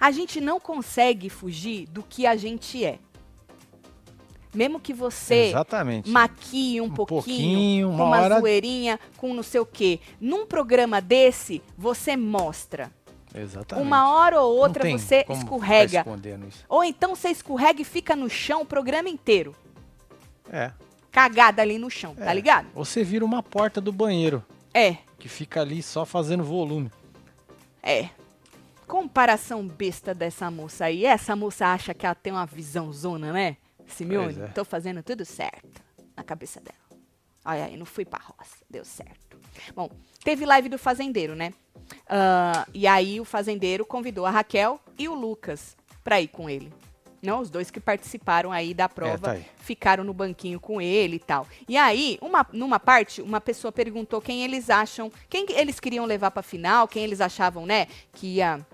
a 0.00 0.10
gente 0.10 0.40
não 0.40 0.58
consegue 0.60 1.28
fugir 1.28 1.86
do 1.88 2.02
que 2.02 2.26
a 2.26 2.36
gente 2.36 2.84
é. 2.84 2.98
Mesmo 4.54 4.80
que 4.80 4.94
você 4.94 5.48
Exatamente. 5.48 6.08
maquie 6.10 6.80
um, 6.80 6.84
Um 6.84 6.90
pouquinho, 6.90 7.16
pouquinho, 7.22 7.88
com 7.88 7.94
uma 7.94 8.04
uma 8.06 8.20
hora- 8.20 8.40
zoeirinha, 8.40 8.98
com 9.18 9.34
não 9.34 9.42
sei 9.42 9.60
o 9.60 9.66
quê. 9.66 10.00
Num 10.20 10.46
programa 10.46 11.00
desse, 11.00 11.62
você 11.76 12.16
mostra. 12.16 12.90
Exatamente. 13.34 13.86
Uma 13.86 14.10
hora 14.14 14.40
ou 14.40 14.56
outra 14.56 14.88
você 14.90 15.26
escorrega. 15.28 16.06
Ou 16.70 16.82
então 16.82 17.14
você 17.14 17.28
escorrega 17.28 17.82
e 17.82 17.84
fica 17.84 18.16
no 18.16 18.30
chão 18.30 18.62
o 18.62 18.66
programa 18.66 19.10
inteiro. 19.10 19.54
É. 20.50 20.72
Cagada 21.12 21.60
ali 21.60 21.76
no 21.76 21.90
chão, 21.90 22.14
tá 22.14 22.30
É. 22.30 22.34
ligado? 22.34 22.66
Ou 22.74 22.82
você 22.84 23.04
vira 23.04 23.24
uma 23.26 23.42
porta 23.42 23.78
do 23.78 23.92
banheiro, 23.92 24.42
É, 24.72 24.96
que 25.18 25.28
fica 25.28 25.60
ali 25.60 25.82
só 25.82 26.06
fazendo 26.06 26.42
volume. 26.44 26.90
é. 27.82 28.08
Comparação 28.86 29.66
besta 29.66 30.14
dessa 30.14 30.50
moça 30.50 30.86
aí. 30.86 31.04
Essa 31.04 31.34
moça 31.34 31.66
acha 31.66 31.92
que 31.92 32.06
ela 32.06 32.14
tem 32.14 32.32
uma 32.32 32.46
visão 32.46 32.92
zona, 32.92 33.32
né? 33.32 33.56
Simeone, 33.86 34.40
é. 34.40 34.46
tô 34.48 34.64
fazendo 34.64 35.02
tudo 35.02 35.24
certo 35.24 35.80
na 36.16 36.22
cabeça 36.22 36.60
dela. 36.60 36.76
Olha 37.44 37.66
aí, 37.66 37.76
não 37.76 37.86
fui 37.86 38.04
pra 38.04 38.18
roça, 38.18 38.56
deu 38.68 38.84
certo. 38.84 39.38
Bom, 39.74 39.88
teve 40.24 40.44
live 40.44 40.68
do 40.68 40.78
fazendeiro, 40.78 41.36
né? 41.36 41.52
Ah, 42.08 42.66
e 42.74 42.86
aí 42.86 43.20
o 43.20 43.24
fazendeiro 43.24 43.84
convidou 43.84 44.26
a 44.26 44.30
Raquel 44.30 44.80
e 44.98 45.08
o 45.08 45.14
Lucas 45.14 45.76
pra 46.02 46.20
ir 46.20 46.28
com 46.28 46.50
ele. 46.50 46.72
Não, 47.22 47.40
os 47.40 47.50
dois 47.50 47.70
que 47.70 47.80
participaram 47.80 48.52
aí 48.52 48.74
da 48.74 48.88
prova 48.88 49.18
tá 49.18 49.30
aí. 49.32 49.46
ficaram 49.58 50.04
no 50.04 50.12
banquinho 50.12 50.60
com 50.60 50.80
ele 50.80 51.16
e 51.16 51.20
tal. 51.20 51.46
E 51.68 51.76
aí, 51.76 52.18
uma, 52.20 52.46
numa 52.52 52.78
parte, 52.78 53.22
uma 53.22 53.40
pessoa 53.40 53.72
perguntou 53.72 54.20
quem 54.20 54.44
eles 54.44 54.70
acham, 54.70 55.10
quem 55.28 55.46
que 55.46 55.52
eles 55.52 55.80
queriam 55.80 56.04
levar 56.04 56.30
pra 56.30 56.42
final, 56.42 56.86
quem 56.86 57.02
eles 57.02 57.20
achavam, 57.20 57.66
né, 57.66 57.86
que 58.12 58.36
ia 58.36 58.64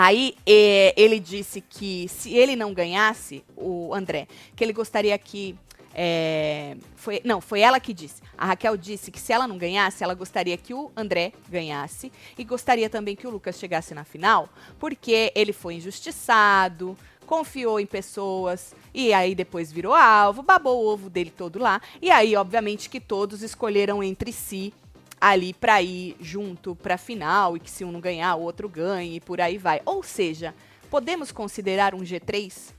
Aí 0.00 0.36
eh, 0.46 0.94
ele 0.96 1.18
disse 1.18 1.60
que 1.60 2.06
se 2.08 2.32
ele 2.32 2.54
não 2.54 2.72
ganhasse, 2.72 3.42
o 3.56 3.92
André, 3.92 4.28
que 4.54 4.62
ele 4.62 4.72
gostaria 4.72 5.18
que. 5.18 5.56
eh, 5.92 6.76
foi, 6.94 7.20
não, 7.24 7.40
foi 7.40 7.62
ela 7.62 7.80
que 7.80 7.92
disse. 7.92 8.22
A 8.36 8.46
Raquel 8.46 8.76
disse 8.76 9.10
que 9.10 9.18
se 9.18 9.32
ela 9.32 9.48
não 9.48 9.58
ganhasse, 9.58 10.04
ela 10.04 10.14
gostaria 10.14 10.56
que 10.56 10.72
o 10.72 10.92
André 10.96 11.32
ganhasse 11.48 12.12
e 12.38 12.44
gostaria 12.44 12.88
também 12.88 13.16
que 13.16 13.26
o 13.26 13.30
Lucas 13.30 13.58
chegasse 13.58 13.92
na 13.92 14.04
final, 14.04 14.48
porque 14.78 15.32
ele 15.34 15.52
foi 15.52 15.74
injustiçado, 15.74 16.96
confiou 17.26 17.80
em 17.80 17.86
pessoas 17.86 18.76
e 18.94 19.12
aí 19.12 19.34
depois 19.34 19.72
virou 19.72 19.94
alvo, 19.94 20.44
babou 20.44 20.84
o 20.84 20.86
ovo 20.86 21.10
dele 21.10 21.32
todo 21.36 21.58
lá. 21.58 21.82
E 22.00 22.08
aí, 22.08 22.36
obviamente, 22.36 22.88
que 22.88 23.00
todos 23.00 23.42
escolheram 23.42 24.00
entre 24.00 24.30
si 24.30 24.72
ali 25.20 25.52
pra 25.52 25.82
ir 25.82 26.16
junto 26.20 26.74
pra 26.76 26.98
final 26.98 27.56
e 27.56 27.60
que 27.60 27.70
se 27.70 27.84
um 27.84 27.92
não 27.92 28.00
ganhar, 28.00 28.34
o 28.36 28.42
outro 28.42 28.68
ganhe 28.68 29.16
e 29.16 29.20
por 29.20 29.40
aí 29.40 29.58
vai. 29.58 29.80
Ou 29.84 30.02
seja, 30.02 30.54
podemos 30.90 31.32
considerar 31.32 31.94
um 31.94 32.00
G3? 32.00 32.72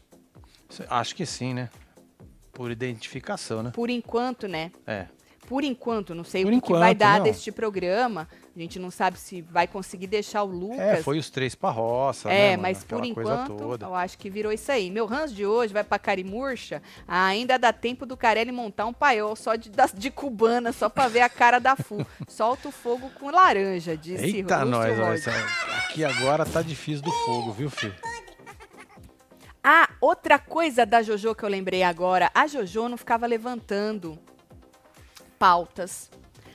Acho 0.89 1.15
que 1.15 1.25
sim, 1.25 1.54
né? 1.54 1.69
Por 2.54 2.71
identificação, 2.71 3.63
né? 3.63 3.71
Por 3.71 3.89
enquanto, 3.89 4.47
né? 4.47 4.71
É. 4.86 5.08
Por 5.50 5.64
enquanto, 5.64 6.14
não 6.14 6.24
sei 6.24 6.44
Por 6.44 6.54
o 6.54 6.62
que, 6.62 6.68
que 6.68 6.74
vai 6.74 6.92
enquanto, 6.92 7.00
dar 7.00 7.18
não. 7.18 7.24
deste 7.24 7.52
programa. 7.52 8.28
A 8.56 8.60
gente 8.60 8.78
não 8.78 8.92
sabe 8.92 9.18
se 9.18 9.42
vai 9.42 9.66
conseguir 9.68 10.06
deixar 10.06 10.44
o 10.44 10.46
Lucas. 10.46 10.80
É, 10.80 10.96
foi 11.02 11.18
os 11.18 11.30
três 11.32 11.56
pra 11.56 11.72
roça, 11.72 12.30
É, 12.30 12.52
né, 12.52 12.58
mas 12.58 12.84
por 12.84 13.04
enquanto, 13.04 13.58
eu 13.82 13.96
acho 13.96 14.16
que 14.18 14.30
virou 14.30 14.52
isso 14.52 14.72
aí. 14.72 14.92
Meu 14.92 15.08
ranço 15.08 15.34
de 15.34 15.46
hoje 15.48 15.74
vai 15.74 15.84
pra 15.84 15.98
Carimurcha. 15.98 16.84
Ainda 17.08 17.58
dá 17.58 17.74
tempo 17.74 18.06
do 18.06 18.16
Carelli 18.16 18.52
montar 18.52 18.86
um 18.86 18.94
paiol 18.94 19.36
só 19.36 19.56
de, 19.56 19.72
das- 19.72 19.92
de 19.94 20.12
cubana, 20.12 20.72
só 20.72 20.88
pra 20.88 21.08
ver 21.08 21.22
a 21.22 21.30
cara 21.30 21.58
da 21.58 21.76
Fu. 21.76 22.06
Solta 22.30 22.68
o 22.68 22.72
fogo 22.72 23.10
com 23.20 23.32
laranja, 23.32 23.98
disse 23.98 24.24
Eita, 24.38 24.64
nós, 24.64 24.96
nós. 25.00 25.28
Aqui 25.86 26.04
agora 26.06 26.46
tá 26.46 26.62
difícil 26.62 27.02
do 27.02 27.12
fogo, 27.12 27.52
viu, 27.54 27.72
filho? 27.72 27.96
Ah, 29.64 29.90
outra 30.00 30.38
coisa 30.40 30.86
da 30.86 31.02
JoJo 31.02 31.36
que 31.36 31.44
eu 31.44 31.50
lembrei 31.50 31.84
agora. 31.84 32.30
A 32.34 32.48
JoJo 32.48 32.88
não 32.88 32.98
ficava 32.98 33.26
levantando 33.28 34.18
pautas. 35.39 36.12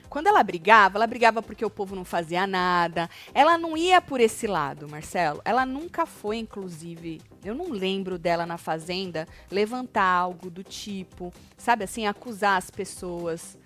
Quando 0.07 0.27
ela 0.27 0.41
brigava, 0.43 0.97
ela 0.97 1.07
brigava 1.07 1.41
porque 1.41 1.65
o 1.65 1.69
povo 1.69 1.93
não 1.93 2.05
fazia 2.05 2.47
nada. 2.47 3.09
Ela 3.33 3.57
não 3.57 3.75
ia 3.75 3.99
por 3.99 4.21
esse 4.21 4.47
lado, 4.47 4.87
Marcelo. 4.87 5.41
Ela 5.43 5.65
nunca 5.65 6.05
foi, 6.05 6.37
inclusive. 6.37 7.19
Eu 7.43 7.53
não 7.53 7.69
lembro 7.69 8.17
dela 8.17 8.45
na 8.45 8.57
Fazenda 8.57 9.27
levantar 9.51 10.05
algo 10.05 10.49
do 10.49 10.63
tipo, 10.63 11.33
sabe 11.57 11.83
assim, 11.83 12.07
acusar 12.07 12.57
as 12.57 12.69
pessoas 12.69 13.57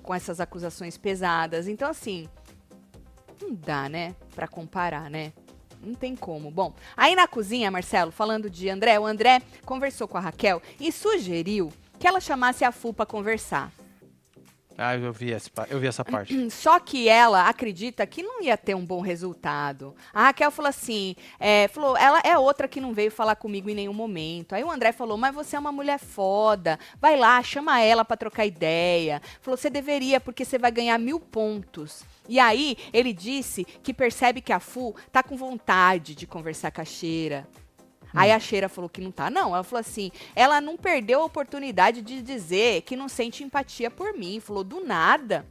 com 0.00 0.14
essas 0.14 0.38
acusações 0.38 0.96
pesadas. 0.96 1.66
Então, 1.66 1.90
assim, 1.90 2.28
não 3.42 3.52
dá, 3.52 3.88
né, 3.88 4.14
pra 4.34 4.46
comparar, 4.46 5.10
né? 5.10 5.32
Não 5.82 5.94
tem 5.94 6.14
como. 6.14 6.50
Bom, 6.50 6.72
aí 6.96 7.16
na 7.16 7.26
cozinha, 7.26 7.70
Marcelo, 7.70 8.12
falando 8.12 8.48
de 8.48 8.70
André, 8.70 8.98
o 8.98 9.04
André 9.04 9.42
conversou 9.64 10.06
com 10.06 10.16
a 10.16 10.20
Raquel 10.20 10.62
e 10.78 10.92
sugeriu 10.92 11.72
que 11.98 12.06
ela 12.06 12.20
chamasse 12.20 12.64
a 12.64 12.70
Fu 12.70 12.94
pra 12.94 13.04
conversar. 13.04 13.72
Ah, 14.76 14.96
eu 14.96 15.12
vi 15.12 15.32
essa, 15.32 15.50
eu 15.70 15.78
vi 15.78 15.86
essa 15.86 16.04
parte. 16.04 16.34
Só 16.50 16.78
que 16.80 17.08
ela 17.08 17.48
acredita 17.48 18.06
que 18.06 18.22
não 18.22 18.42
ia 18.42 18.56
ter 18.56 18.74
um 18.74 18.84
bom 18.84 19.00
resultado. 19.00 19.94
A 20.12 20.24
Raquel 20.24 20.50
falou 20.50 20.68
assim, 20.68 21.14
é, 21.38 21.68
falou, 21.68 21.96
ela 21.96 22.20
é 22.24 22.36
outra 22.36 22.66
que 22.66 22.80
não 22.80 22.92
veio 22.92 23.10
falar 23.10 23.36
comigo 23.36 23.70
em 23.70 23.74
nenhum 23.74 23.92
momento. 23.92 24.54
Aí 24.54 24.64
o 24.64 24.70
André 24.70 24.92
falou, 24.92 25.16
mas 25.16 25.34
você 25.34 25.56
é 25.56 25.58
uma 25.58 25.72
mulher 25.72 25.98
foda, 25.98 26.78
vai 27.00 27.16
lá, 27.16 27.42
chama 27.42 27.80
ela 27.80 28.04
pra 28.04 28.16
trocar 28.16 28.46
ideia. 28.46 29.22
Falou, 29.40 29.56
você 29.56 29.70
deveria, 29.70 30.20
porque 30.20 30.44
você 30.44 30.58
vai 30.58 30.70
ganhar 30.70 30.98
mil 30.98 31.20
pontos. 31.20 32.04
E 32.28 32.40
aí 32.40 32.76
ele 32.92 33.12
disse 33.12 33.64
que 33.64 33.92
percebe 33.92 34.40
que 34.40 34.52
a 34.52 34.58
Fu 34.60 34.94
tá 35.12 35.22
com 35.22 35.36
vontade 35.36 36.14
de 36.14 36.26
conversar 36.26 36.70
com 36.70 36.80
a 36.80 36.84
Cheira. 36.84 37.46
Aí 38.14 38.30
a 38.30 38.38
Cheira 38.38 38.68
falou 38.68 38.88
que 38.88 39.00
não 39.00 39.10
tá. 39.10 39.28
Não, 39.28 39.54
ela 39.54 39.64
falou 39.64 39.80
assim: 39.80 40.10
ela 40.34 40.60
não 40.60 40.76
perdeu 40.76 41.20
a 41.20 41.24
oportunidade 41.24 42.00
de 42.00 42.22
dizer 42.22 42.82
que 42.82 42.96
não 42.96 43.08
sente 43.08 43.42
empatia 43.42 43.90
por 43.90 44.14
mim. 44.14 44.40
Falou, 44.40 44.62
do 44.62 44.84
nada. 44.84 45.44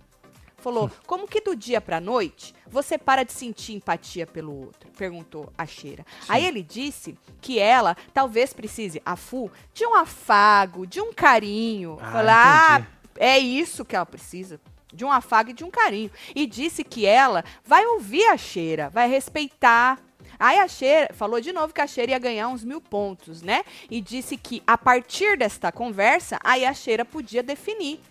Falou, 0.58 0.90
como 1.06 1.28
que 1.28 1.42
do 1.42 1.56
dia 1.56 1.82
pra 1.82 2.00
noite 2.00 2.56
você 2.68 2.98
para 2.98 3.24
de 3.24 3.34
sentir 3.34 3.74
empatia 3.74 4.26
pelo 4.26 4.66
outro? 4.66 4.90
Perguntou 4.98 5.52
a 5.58 5.66
Cheira. 5.66 6.06
Aí 6.30 6.46
ele 6.46 6.64
disse 6.64 7.18
que 7.42 7.60
ela 7.60 7.98
talvez 8.14 8.54
precise, 8.54 9.02
a 9.06 9.18
Fu, 9.18 9.52
de 9.74 9.86
um 9.86 9.94
afago, 9.94 10.88
de 10.88 11.02
um 11.02 11.12
carinho. 11.14 11.98
Ah, 12.02 12.12
Falar, 12.12 12.82
ah, 12.82 12.88
é 13.18 13.38
isso 13.38 13.84
que 13.84 13.96
ela 13.96 14.06
precisa. 14.06 14.60
De 14.92 15.04
um 15.04 15.12
afago 15.12 15.50
e 15.50 15.54
de 15.54 15.64
um 15.64 15.72
carinho. 15.72 16.12
E 16.34 16.46
disse 16.46 16.84
que 16.84 17.06
ela 17.06 17.44
vai 17.66 17.86
ouvir 17.86 18.26
a 18.28 18.38
Cheira, 18.38 18.90
vai 18.90 19.10
respeitar. 19.10 20.00
Aí 20.44 20.60
a 20.60 20.68
Cheira 20.68 21.08
falou 21.14 21.40
de 21.40 21.54
novo 21.54 21.74
que 21.74 21.80
a 21.80 21.88
Cheira 21.88 22.12
ia 22.12 22.20
ganhar 22.20 22.50
uns 22.50 22.66
mil 22.66 22.82
pontos, 22.82 23.42
né? 23.42 23.64
E 23.90 24.02
disse 24.02 24.36
que 24.36 24.62
a 24.68 24.78
partir 24.78 25.38
desta 25.38 25.72
conversa, 25.72 26.38
aí 26.44 26.66
a 26.66 26.74
Cheira 26.74 27.06
podia 27.06 27.42
definir. 27.42 28.02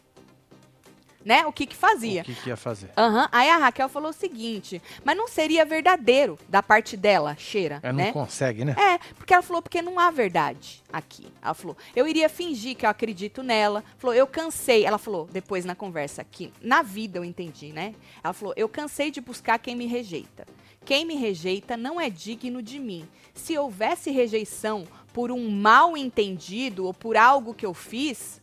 né, 1.24 1.46
o 1.46 1.52
que 1.52 1.66
que 1.66 1.76
fazia. 1.76 2.22
O 2.22 2.24
que, 2.24 2.34
que 2.34 2.48
ia 2.48 2.56
fazer? 2.56 2.90
Aham. 2.96 3.28
Aí 3.30 3.48
a 3.50 3.56
Raquel 3.58 3.88
falou 3.88 4.10
o 4.10 4.12
seguinte, 4.14 4.80
mas 5.04 5.14
não 5.16 5.28
seria 5.28 5.64
verdadeiro 5.64 6.36
da 6.48 6.60
parte 6.62 6.96
dela, 6.96 7.36
cheira, 7.38 7.78
Ela 7.82 7.92
não 7.92 8.04
né? 8.04 8.12
consegue, 8.12 8.64
né? 8.64 8.74
É, 8.76 8.98
porque 9.14 9.32
ela 9.34 9.42
falou, 9.42 9.62
porque 9.62 9.80
não 9.82 10.00
há 10.00 10.10
verdade 10.10 10.82
aqui. 10.92 11.28
Ela 11.40 11.54
falou, 11.54 11.76
eu 11.94 12.08
iria 12.08 12.28
fingir 12.30 12.74
que 12.76 12.84
eu 12.86 12.90
acredito 12.90 13.40
nela. 13.42 13.84
Falou, 13.98 14.16
eu 14.16 14.26
cansei. 14.26 14.84
Ela 14.84 14.98
falou, 14.98 15.28
depois 15.30 15.64
na 15.64 15.74
conversa 15.76 16.22
aqui, 16.22 16.50
na 16.60 16.80
vida 16.82 17.18
eu 17.20 17.24
entendi, 17.24 17.72
né? 17.72 17.94
Ela 18.24 18.32
falou, 18.32 18.52
eu 18.56 18.68
cansei 18.68 19.10
de 19.12 19.20
buscar 19.20 19.58
quem 19.60 19.76
me 19.76 19.86
rejeita. 19.86 20.44
Quem 20.84 21.04
me 21.04 21.14
rejeita 21.14 21.76
não 21.76 22.00
é 22.00 22.10
digno 22.10 22.62
de 22.62 22.78
mim. 22.78 23.08
Se 23.34 23.56
houvesse 23.56 24.10
rejeição 24.10 24.86
por 25.12 25.30
um 25.30 25.50
mal 25.50 25.96
entendido 25.96 26.86
ou 26.86 26.94
por 26.94 27.16
algo 27.16 27.54
que 27.54 27.64
eu 27.64 27.74
fiz, 27.74 28.40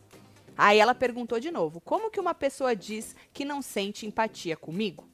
aí 0.56 0.78
ela 0.78 0.94
perguntou 0.94 1.38
de 1.38 1.50
novo: 1.50 1.80
como 1.80 2.10
que 2.10 2.20
uma 2.20 2.34
pessoa 2.34 2.74
diz 2.74 3.14
que 3.32 3.44
não 3.44 3.60
sente 3.60 4.06
empatia 4.06 4.56
comigo? 4.56 5.08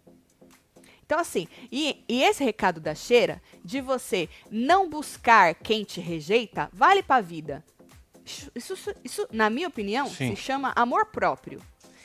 Então, 1.04 1.20
assim, 1.20 1.46
e, 1.70 2.04
e 2.08 2.24
esse 2.24 2.42
recado 2.42 2.80
da 2.80 2.94
cheira, 2.94 3.40
de 3.64 3.80
você 3.80 4.28
não 4.50 4.90
buscar 4.90 5.54
quem 5.54 5.84
te 5.84 6.00
rejeita, 6.00 6.68
vale 6.72 7.00
pra 7.00 7.20
vida. 7.20 7.64
Isso, 8.24 8.50
isso, 8.56 8.94
isso, 9.04 9.28
na 9.30 9.48
minha 9.48 9.68
opinião, 9.68 10.08
Sim. 10.08 10.34
se 10.34 10.42
chama 10.42 10.72
amor 10.74 11.06
próprio. 11.06 11.62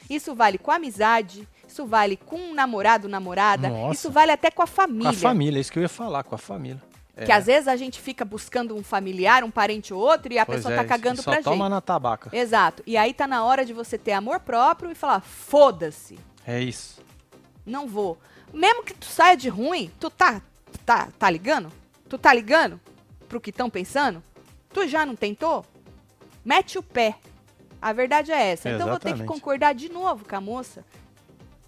Isso 0.07 0.35
vale 0.35 0.59
com 0.59 0.69
amizade, 0.69 1.47
isso 1.71 1.85
vale 1.85 2.17
com 2.17 2.35
um 2.37 2.53
namorado, 2.53 3.07
namorada, 3.07 3.69
Nossa. 3.69 3.93
isso 3.93 4.11
vale 4.11 4.31
até 4.31 4.51
com 4.51 4.61
a 4.61 4.67
Com 4.67 4.71
família. 4.73 5.09
a 5.09 5.13
família, 5.13 5.57
é 5.57 5.61
isso 5.61 5.71
que 5.71 5.79
eu 5.79 5.83
ia 5.83 5.89
falar, 5.89 6.23
com 6.23 6.35
a 6.35 6.37
família. 6.37 6.81
Que 7.25 7.31
às 7.31 7.45
vezes 7.45 7.67
a 7.67 7.75
gente 7.75 7.99
fica 8.01 8.25
buscando 8.25 8.75
um 8.75 8.81
familiar, 8.83 9.43
um 9.43 9.51
parente 9.51 9.93
ou 9.93 9.99
outro, 10.01 10.33
e 10.33 10.39
a 10.39 10.45
Pois 10.45 10.57
pessoa 10.57 10.73
é, 10.73 10.77
tá 10.77 10.85
cagando 10.85 11.21
pra 11.21 11.41
toma 11.43 11.65
gente. 11.65 11.69
na 11.69 11.81
tabaca. 11.81 12.35
Exato. 12.35 12.81
E 12.87 12.97
aí 12.97 13.13
tá 13.13 13.27
na 13.27 13.43
hora 13.43 13.63
de 13.63 13.73
você 13.73 13.95
ter 13.97 14.13
amor 14.13 14.39
próprio 14.39 14.89
e 14.91 14.95
falar, 14.95 15.19
foda-se, 15.21 16.17
É 16.47 16.59
isso. 16.59 16.99
não 17.65 17.87
vou. 17.87 18.17
Mesmo 18.51 18.83
que 18.83 18.93
tu 18.93 19.05
saia 19.05 19.37
de 19.37 19.49
ruim, 19.49 19.91
tu 19.99 20.09
tá, 20.09 20.41
tá, 20.85 21.09
tá 21.19 21.29
ligando? 21.29 21.71
Tu 22.09 22.17
tá 22.17 22.33
ligando 22.33 22.79
pro 23.29 23.39
que 23.39 23.51
estão 23.51 23.69
pensando? 23.69 24.23
Tu 24.73 24.87
já 24.87 25.05
não 25.05 25.15
tentou? 25.15 25.63
Mete 26.43 26.77
o 26.77 26.83
pé. 26.83 27.15
A 27.81 27.93
verdade 27.93 28.31
é 28.31 28.51
essa. 28.51 28.69
Então 28.69 28.87
vou 28.87 28.97
ter 28.99 29.09
que 29.09 29.15
Exatamente. 29.15 29.27
concordar 29.27 29.73
de 29.75 29.89
novo 29.89 30.25
com 30.27 30.35
a 30.35 30.41
moça. 30.41 30.83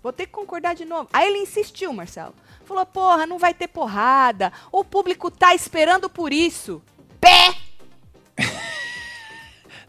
Vou 0.03 0.11
ter 0.13 0.25
que 0.25 0.33
concordar 0.33 0.75
de 0.75 0.83
novo. 0.85 1.07
Aí 1.13 1.29
ele 1.29 1.39
insistiu, 1.39 1.93
Marcelo. 1.93 2.35
Falou, 2.65 2.85
porra, 2.85 3.25
não 3.25 3.39
vai 3.39 3.53
ter 3.53 3.67
porrada. 3.69 4.51
O 4.71 4.83
público 4.83 5.31
tá 5.31 5.55
esperando 5.55 6.09
por 6.09 6.33
isso. 6.33 6.81
Pé! 7.19 7.55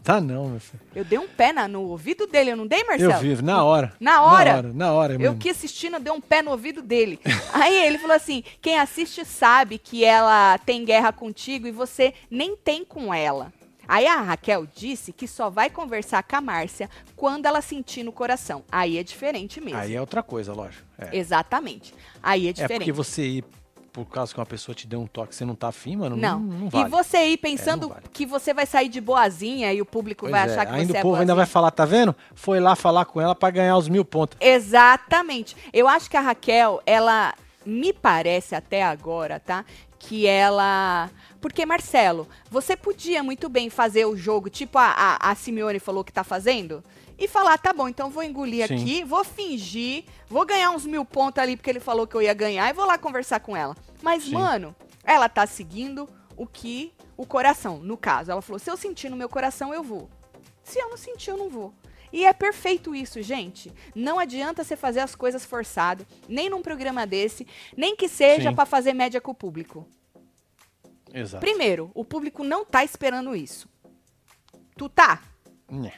Tá 0.03 0.21
não, 0.21 0.49
meu 0.49 0.59
filho. 0.59 0.79
Eu 0.95 1.03
dei 1.03 1.17
um 1.17 1.27
pé 1.27 1.51
na- 1.51 1.67
no 1.67 1.81
ouvido 1.81 2.27
dele, 2.27 2.51
eu 2.51 2.55
não 2.55 2.67
dei, 2.67 2.83
Marcelo? 2.83 3.11
Eu 3.13 3.17
vivo, 3.19 3.41
na 3.41 3.63
hora. 3.63 3.91
Na 3.99 4.21
hora? 4.21 4.51
Na 4.51 4.57
hora, 4.59 4.73
na 4.73 4.93
hora 4.93 5.13
Eu 5.19 5.35
que 5.35 5.49
assistindo, 5.49 5.99
dei 5.99 6.13
um 6.13 6.21
pé 6.21 6.43
no 6.43 6.51
ouvido 6.51 6.83
dele. 6.83 7.19
Aí 7.51 7.75
ele 7.87 7.97
falou 7.97 8.15
assim: 8.15 8.43
quem 8.61 8.77
assiste 8.77 9.25
sabe 9.25 9.79
que 9.79 10.05
ela 10.05 10.59
tem 10.59 10.85
guerra 10.85 11.11
contigo 11.11 11.65
e 11.65 11.71
você 11.71 12.13
nem 12.29 12.55
tem 12.55 12.85
com 12.85 13.11
ela. 13.11 13.51
Aí 13.87 14.05
a 14.07 14.21
Raquel 14.21 14.65
disse 14.75 15.11
que 15.13 15.27
só 15.27 15.49
vai 15.49 15.69
conversar 15.69 16.23
com 16.23 16.35
a 16.35 16.41
Márcia 16.41 16.89
quando 17.15 17.45
ela 17.45 17.61
sentir 17.61 18.03
no 18.03 18.11
coração. 18.11 18.63
Aí 18.71 18.97
é 18.97 19.03
diferente 19.03 19.59
mesmo. 19.61 19.79
Aí 19.79 19.95
é 19.95 19.99
outra 20.01 20.21
coisa, 20.23 20.53
lógico. 20.53 20.83
É. 20.97 21.15
Exatamente. 21.17 21.93
Aí 22.21 22.47
é 22.47 22.49
É 22.49 22.53
diferente. 22.53 22.79
porque 22.79 22.91
você 22.91 23.25
ir 23.25 23.45
por 23.93 24.05
causa 24.07 24.33
que 24.33 24.39
uma 24.41 24.45
pessoa 24.45 24.75
te 24.75 24.85
deu 24.85 24.99
um 24.99 25.07
toque, 25.07 25.33
você 25.33 25.45
não 25.45 25.55
tá 25.55 25.69
afim, 25.69 25.95
mano, 25.95 26.17
Não. 26.17 26.37
não, 26.37 26.57
não 26.59 26.67
E 26.67 26.69
vale. 26.69 26.89
você 26.89 27.27
ir 27.27 27.37
pensando 27.37 27.85
É, 27.85 27.89
vale. 27.93 28.01
que 28.11 28.25
você 28.25 28.53
vai 28.53 28.65
sair 28.65 28.89
de 28.89 28.99
boazinha 28.99 29.71
e 29.71 29.81
o 29.81 29.85
público 29.85 30.21
Pois 30.25 30.31
vai 30.31 30.41
é, 30.41 30.51
achar 30.51 30.65
que 30.65 30.73
ainda 30.73 30.87
você 30.91 30.97
o 30.97 30.99
é 30.99 31.01
povo 31.01 31.15
ainda 31.15 31.33
vai 31.33 31.45
falar, 31.45 31.71
tá 31.71 31.85
vendo? 31.85 32.13
Foi 32.33 32.59
lá 32.59 32.75
falar 32.75 33.05
com 33.05 33.21
ela 33.21 33.33
pra 33.33 33.49
ganhar 33.51 33.77
os 33.77 33.87
mil 33.87 34.03
pontos. 34.03 34.37
Exatamente. 34.41 35.55
Eu 35.71 35.87
acho 35.87 36.09
que 36.09 36.17
a 36.17 36.21
Raquel, 36.21 36.81
ela 36.85 37.33
me 37.65 37.93
parece 37.93 38.53
até 38.53 38.83
agora, 38.83 39.39
tá? 39.39 39.63
Que 39.97 40.27
ela. 40.27 41.09
Porque, 41.45 41.63
Marcelo, 41.63 42.27
você 42.49 42.75
podia 42.75 43.21
muito 43.21 43.47
bem 43.47 43.69
fazer 43.69 44.03
o 44.07 44.17
jogo, 44.17 44.49
tipo 44.49 44.79
a, 44.79 44.87
a, 44.87 45.29
a 45.29 45.35
Simeone 45.35 45.77
falou 45.77 46.03
que 46.03 46.11
tá 46.11 46.23
fazendo, 46.23 46.83
e 47.19 47.27
falar, 47.27 47.55
tá 47.59 47.71
bom, 47.71 47.87
então 47.87 48.09
vou 48.09 48.23
engolir 48.23 48.67
Sim. 48.67 48.73
aqui, 48.73 49.03
vou 49.03 49.23
fingir, 49.23 50.05
vou 50.27 50.43
ganhar 50.43 50.71
uns 50.71 50.87
mil 50.87 51.05
pontos 51.05 51.37
ali 51.37 51.55
porque 51.55 51.69
ele 51.69 51.79
falou 51.79 52.07
que 52.07 52.15
eu 52.15 52.21
ia 52.23 52.33
ganhar 52.33 52.67
e 52.67 52.73
vou 52.73 52.83
lá 52.83 52.97
conversar 52.97 53.41
com 53.41 53.55
ela. 53.55 53.77
Mas, 54.01 54.23
Sim. 54.23 54.31
mano, 54.31 54.75
ela 55.03 55.29
tá 55.29 55.45
seguindo 55.45 56.09
o 56.35 56.47
que 56.47 56.91
o 57.15 57.27
coração, 57.27 57.77
no 57.77 57.95
caso. 57.95 58.31
Ela 58.31 58.41
falou: 58.41 58.57
se 58.57 58.71
eu 58.71 58.75
sentir 58.75 59.09
no 59.09 59.15
meu 59.15 59.29
coração, 59.29 59.71
eu 59.71 59.83
vou. 59.83 60.09
Se 60.63 60.79
eu 60.79 60.89
não 60.89 60.97
sentir, 60.97 61.29
eu 61.29 61.37
não 61.37 61.47
vou. 61.47 61.75
E 62.11 62.25
é 62.25 62.33
perfeito 62.33 62.95
isso, 62.95 63.21
gente. 63.21 63.71
Não 63.93 64.17
adianta 64.17 64.63
você 64.63 64.75
fazer 64.75 65.01
as 65.01 65.13
coisas 65.13 65.45
forçado, 65.45 66.07
nem 66.27 66.49
num 66.49 66.63
programa 66.63 67.05
desse, 67.05 67.45
nem 67.77 67.95
que 67.95 68.09
seja 68.09 68.51
pra 68.51 68.65
fazer 68.65 68.93
média 68.93 69.21
com 69.21 69.29
o 69.29 69.35
público. 69.35 69.87
Exato. 71.13 71.39
Primeiro, 71.39 71.91
o 71.93 72.03
público 72.03 72.43
não 72.43 72.65
tá 72.65 72.83
esperando 72.83 73.35
isso. 73.35 73.69
Tu 74.77 74.89
tá, 74.89 75.21
Nhé. 75.69 75.93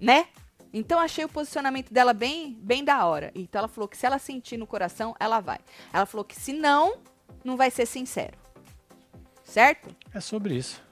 né? 0.00 0.28
Então 0.72 0.98
achei 0.98 1.22
o 1.24 1.28
posicionamento 1.28 1.92
dela 1.92 2.14
bem, 2.14 2.54
bem 2.54 2.82
da 2.82 3.04
hora. 3.04 3.30
Então 3.34 3.58
ela 3.58 3.68
falou 3.68 3.86
que 3.86 3.96
se 3.96 4.06
ela 4.06 4.18
sentir 4.18 4.56
no 4.56 4.66
coração, 4.66 5.14
ela 5.20 5.38
vai. 5.40 5.58
Ela 5.92 6.06
falou 6.06 6.24
que 6.24 6.34
se 6.34 6.54
não, 6.54 6.94
não 7.44 7.56
vai 7.56 7.70
ser 7.70 7.84
sincero. 7.84 8.38
Certo? 9.44 9.94
É 10.14 10.20
sobre 10.20 10.54
isso. 10.54 10.82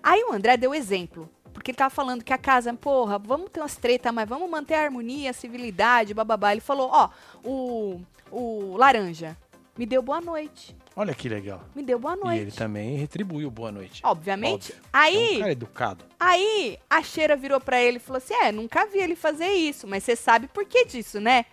Aí 0.00 0.22
o 0.22 0.32
André 0.32 0.56
deu 0.56 0.72
exemplo. 0.72 1.28
Porque 1.52 1.72
ele 1.72 1.78
tava 1.78 1.90
falando 1.90 2.22
que 2.22 2.32
a 2.32 2.38
casa, 2.38 2.72
porra, 2.72 3.18
vamos 3.18 3.50
ter 3.50 3.60
umas 3.60 3.76
tretas, 3.76 4.14
mas 4.14 4.28
vamos 4.28 4.48
manter 4.48 4.74
a 4.74 4.82
harmonia, 4.82 5.30
a 5.30 5.34
civilidade, 5.34 6.14
bababá. 6.14 6.52
Ele 6.52 6.60
falou, 6.60 6.88
ó, 6.92 7.10
o, 7.44 8.00
o 8.30 8.76
laranja 8.76 9.36
me 9.76 9.86
deu 9.86 10.02
boa 10.02 10.20
noite. 10.20 10.76
Olha 10.96 11.14
que 11.14 11.28
legal. 11.28 11.62
Me 11.74 11.82
deu 11.82 11.98
boa 11.98 12.14
E 12.14 12.20
noite. 12.20 12.40
ele 12.40 12.50
também 12.52 12.96
retribuiu 12.96 13.50
boa 13.50 13.72
noite. 13.72 14.02
Obviamente. 14.04 14.72
Óbvio. 14.72 14.88
Aí, 14.92 15.34
É 15.34 15.36
um 15.36 15.40
cara 15.40 15.52
educado. 15.52 16.04
aí 16.18 16.78
a 16.90 17.02
cheira 17.02 17.36
virou 17.36 17.60
pra 17.60 17.80
ele 17.80 17.96
e 17.96 18.00
falou 18.00 18.18
assim: 18.18 18.34
É, 18.34 18.52
nunca 18.52 18.84
vi 18.86 18.98
ele 18.98 19.16
fazer 19.16 19.48
isso, 19.48 19.86
mas 19.86 20.04
você 20.04 20.14
sabe 20.16 20.48
por 20.48 20.64
que 20.66 20.84
disso, 20.84 21.20
né? 21.20 21.46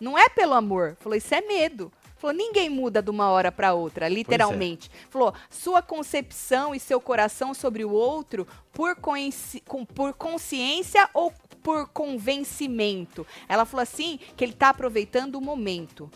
Não 0.00 0.16
é 0.18 0.28
pelo 0.28 0.54
amor. 0.54 0.96
Falou, 1.00 1.16
isso 1.16 1.34
é 1.34 1.40
medo. 1.40 1.92
Falou, 2.16 2.34
ninguém 2.34 2.68
muda 2.68 3.00
de 3.00 3.10
uma 3.10 3.30
hora 3.30 3.52
pra 3.52 3.74
outra, 3.74 4.08
literalmente. 4.08 4.90
Falou, 5.08 5.32
sua 5.48 5.80
concepção 5.82 6.74
e 6.74 6.80
seu 6.80 7.00
coração 7.00 7.54
sobre 7.54 7.84
o 7.84 7.90
outro 7.92 8.46
por, 8.72 8.96
com- 8.96 9.84
por 9.94 10.12
consciência 10.14 11.08
ou 11.14 11.32
por 11.62 11.88
convencimento. 11.88 13.26
Ela 13.48 13.64
falou 13.64 13.82
assim 13.82 14.18
que 14.36 14.44
ele 14.44 14.52
tá 14.52 14.70
aproveitando 14.70 15.36
o 15.36 15.40
momento. 15.40 16.10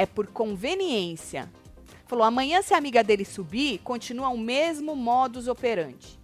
É 0.00 0.06
por 0.06 0.28
conveniência. 0.28 1.46
Falou, 2.06 2.24
amanhã 2.24 2.62
se 2.62 2.72
a 2.72 2.78
amiga 2.78 3.04
dele 3.04 3.22
subir, 3.22 3.80
continua 3.80 4.30
o 4.30 4.38
mesmo 4.38 4.96
modus 4.96 5.46
operandi. 5.46 6.18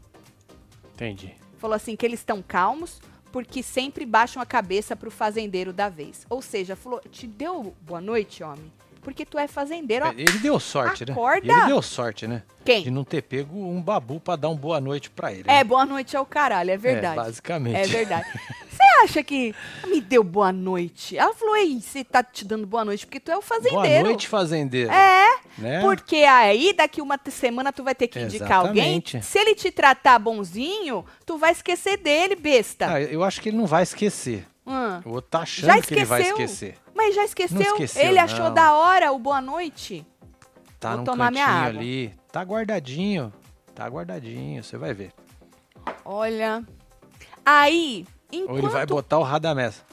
Entendi. 0.94 1.34
Falou 1.58 1.76
assim 1.76 1.94
que 1.94 2.06
eles 2.06 2.20
estão 2.20 2.40
calmos 2.40 3.02
porque 3.30 3.62
sempre 3.62 4.06
baixam 4.06 4.40
a 4.40 4.46
cabeça 4.46 4.96
pro 4.96 5.10
fazendeiro 5.10 5.74
da 5.74 5.90
vez. 5.90 6.24
Ou 6.30 6.40
seja, 6.40 6.74
falou, 6.74 7.02
te 7.10 7.26
deu 7.26 7.76
boa 7.82 8.00
noite, 8.00 8.42
homem, 8.42 8.72
porque 9.06 9.24
tu 9.24 9.38
é 9.38 9.46
fazendeiro. 9.46 10.04
ó. 10.04 10.10
Ele 10.10 10.38
deu 10.40 10.58
sorte, 10.58 11.04
Acorda. 11.04 11.46
né? 11.46 11.54
Ele 11.60 11.66
deu 11.68 11.80
sorte, 11.80 12.26
né? 12.26 12.42
Quem? 12.64 12.82
De 12.82 12.90
não 12.90 13.04
ter 13.04 13.22
pego 13.22 13.56
um 13.56 13.80
babu 13.80 14.18
pra 14.18 14.34
dar 14.34 14.48
um 14.48 14.56
boa 14.56 14.80
noite 14.80 15.08
pra 15.10 15.32
ele. 15.32 15.44
É, 15.46 15.58
né? 15.58 15.64
boa 15.64 15.86
noite 15.86 16.16
ao 16.16 16.26
caralho, 16.26 16.72
é 16.72 16.76
verdade. 16.76 17.16
É, 17.20 17.22
basicamente. 17.22 17.76
É 17.76 17.86
verdade. 17.86 18.26
Você 18.68 18.82
acha 19.04 19.22
que 19.22 19.54
me 19.86 20.00
deu 20.00 20.24
boa 20.24 20.50
noite? 20.50 21.16
Ela 21.16 21.32
falou, 21.34 21.56
ei, 21.56 21.80
você 21.80 22.02
tá 22.02 22.20
te 22.22 22.44
dando 22.44 22.66
boa 22.66 22.84
noite 22.84 23.06
porque 23.06 23.20
tu 23.20 23.30
é 23.30 23.36
o 23.36 23.40
fazendeiro. 23.40 23.80
Boa 23.86 24.02
noite, 24.02 24.28
fazendeiro. 24.28 24.90
É, 24.90 25.38
Né? 25.56 25.80
porque 25.80 26.16
aí 26.16 26.74
daqui 26.76 27.00
uma 27.00 27.18
semana 27.30 27.72
tu 27.72 27.82
vai 27.84 27.94
ter 27.94 28.08
que 28.08 28.18
indicar 28.18 28.66
alguém. 28.66 28.96
Exatamente. 28.96 29.22
Se 29.22 29.38
ele 29.38 29.54
te 29.54 29.70
tratar 29.70 30.18
bonzinho, 30.18 31.06
tu 31.24 31.38
vai 31.38 31.52
esquecer 31.52 31.96
dele, 31.96 32.34
besta. 32.34 32.92
Ah, 32.92 33.00
eu 33.00 33.22
acho 33.24 33.40
que 33.40 33.48
ele 33.50 33.56
não 33.56 33.66
vai 33.66 33.84
esquecer. 33.84 34.44
O 35.04 35.10
outro 35.10 35.30
tá 35.30 35.40
achando 35.40 35.66
Já 35.66 35.80
que 35.80 35.94
ele 35.94 36.04
vai 36.04 36.22
esquecer. 36.22 36.76
Mas 36.94 37.14
já 37.14 37.24
esqueceu? 37.24 37.60
Esqueceu, 37.60 38.02
ele 38.02 38.18
achou 38.18 38.46
não. 38.46 38.54
da 38.54 38.72
hora 38.74 39.12
o 39.12 39.18
boa 39.18 39.40
noite? 39.40 40.04
Tá 40.80 40.90
Vou 40.90 40.98
num 40.98 41.04
tomar 41.04 41.30
minha 41.30 41.46
cantinho 41.46 41.68
água. 41.68 41.80
ali. 41.80 42.14
Tá 42.32 42.42
guardadinho. 42.42 43.32
Tá 43.74 43.86
guardadinho, 43.86 44.64
você 44.64 44.76
vai 44.76 44.92
ver. 44.92 45.12
Olha. 46.04 46.64
Aí, 47.44 48.04
enquanto... 48.32 48.50
Ou 48.50 48.58
ele 48.58 48.68
vai 48.68 48.86
botar 48.86 49.18
o 49.18 49.22
Radamés. 49.22 49.84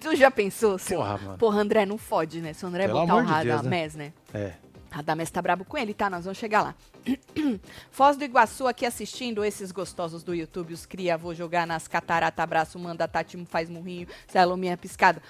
Tu 0.00 0.14
já 0.16 0.30
pensou? 0.30 0.78
Seu... 0.78 0.98
Porra, 0.98 1.18
mano. 1.18 1.38
Porra, 1.38 1.60
André, 1.60 1.84
não 1.84 1.98
fode, 1.98 2.40
né? 2.40 2.52
Se 2.52 2.64
o 2.64 2.68
André 2.68 2.86
Pelo 2.86 3.00
botar 3.00 3.14
o 3.14 3.18
amor 3.18 3.34
de 3.34 3.44
Deus, 3.44 3.56
Radamés, 3.56 3.94
né? 3.94 4.12
É. 4.32 4.54
Radamés 4.90 5.30
tá 5.30 5.40
brabo 5.40 5.64
com 5.64 5.78
ele, 5.78 5.94
tá? 5.94 6.10
Nós 6.10 6.24
vamos 6.24 6.38
chegar 6.38 6.62
lá. 6.62 6.74
Foz 7.90 8.16
do 8.16 8.24
Iguaçu 8.24 8.66
aqui 8.66 8.84
assistindo 8.84 9.44
esses 9.44 9.70
gostosos 9.70 10.22
do 10.22 10.34
YouTube, 10.34 10.74
os 10.74 10.84
cria, 10.84 11.16
vou 11.16 11.34
jogar 11.34 11.66
nas 11.66 11.86
cataratas, 11.86 12.42
abraço, 12.42 12.78
manda, 12.78 13.06
Tati 13.06 13.42
faz 13.46 13.70
murrinho, 13.70 14.08
Salominha 14.26 14.76
piscada. 14.76 15.22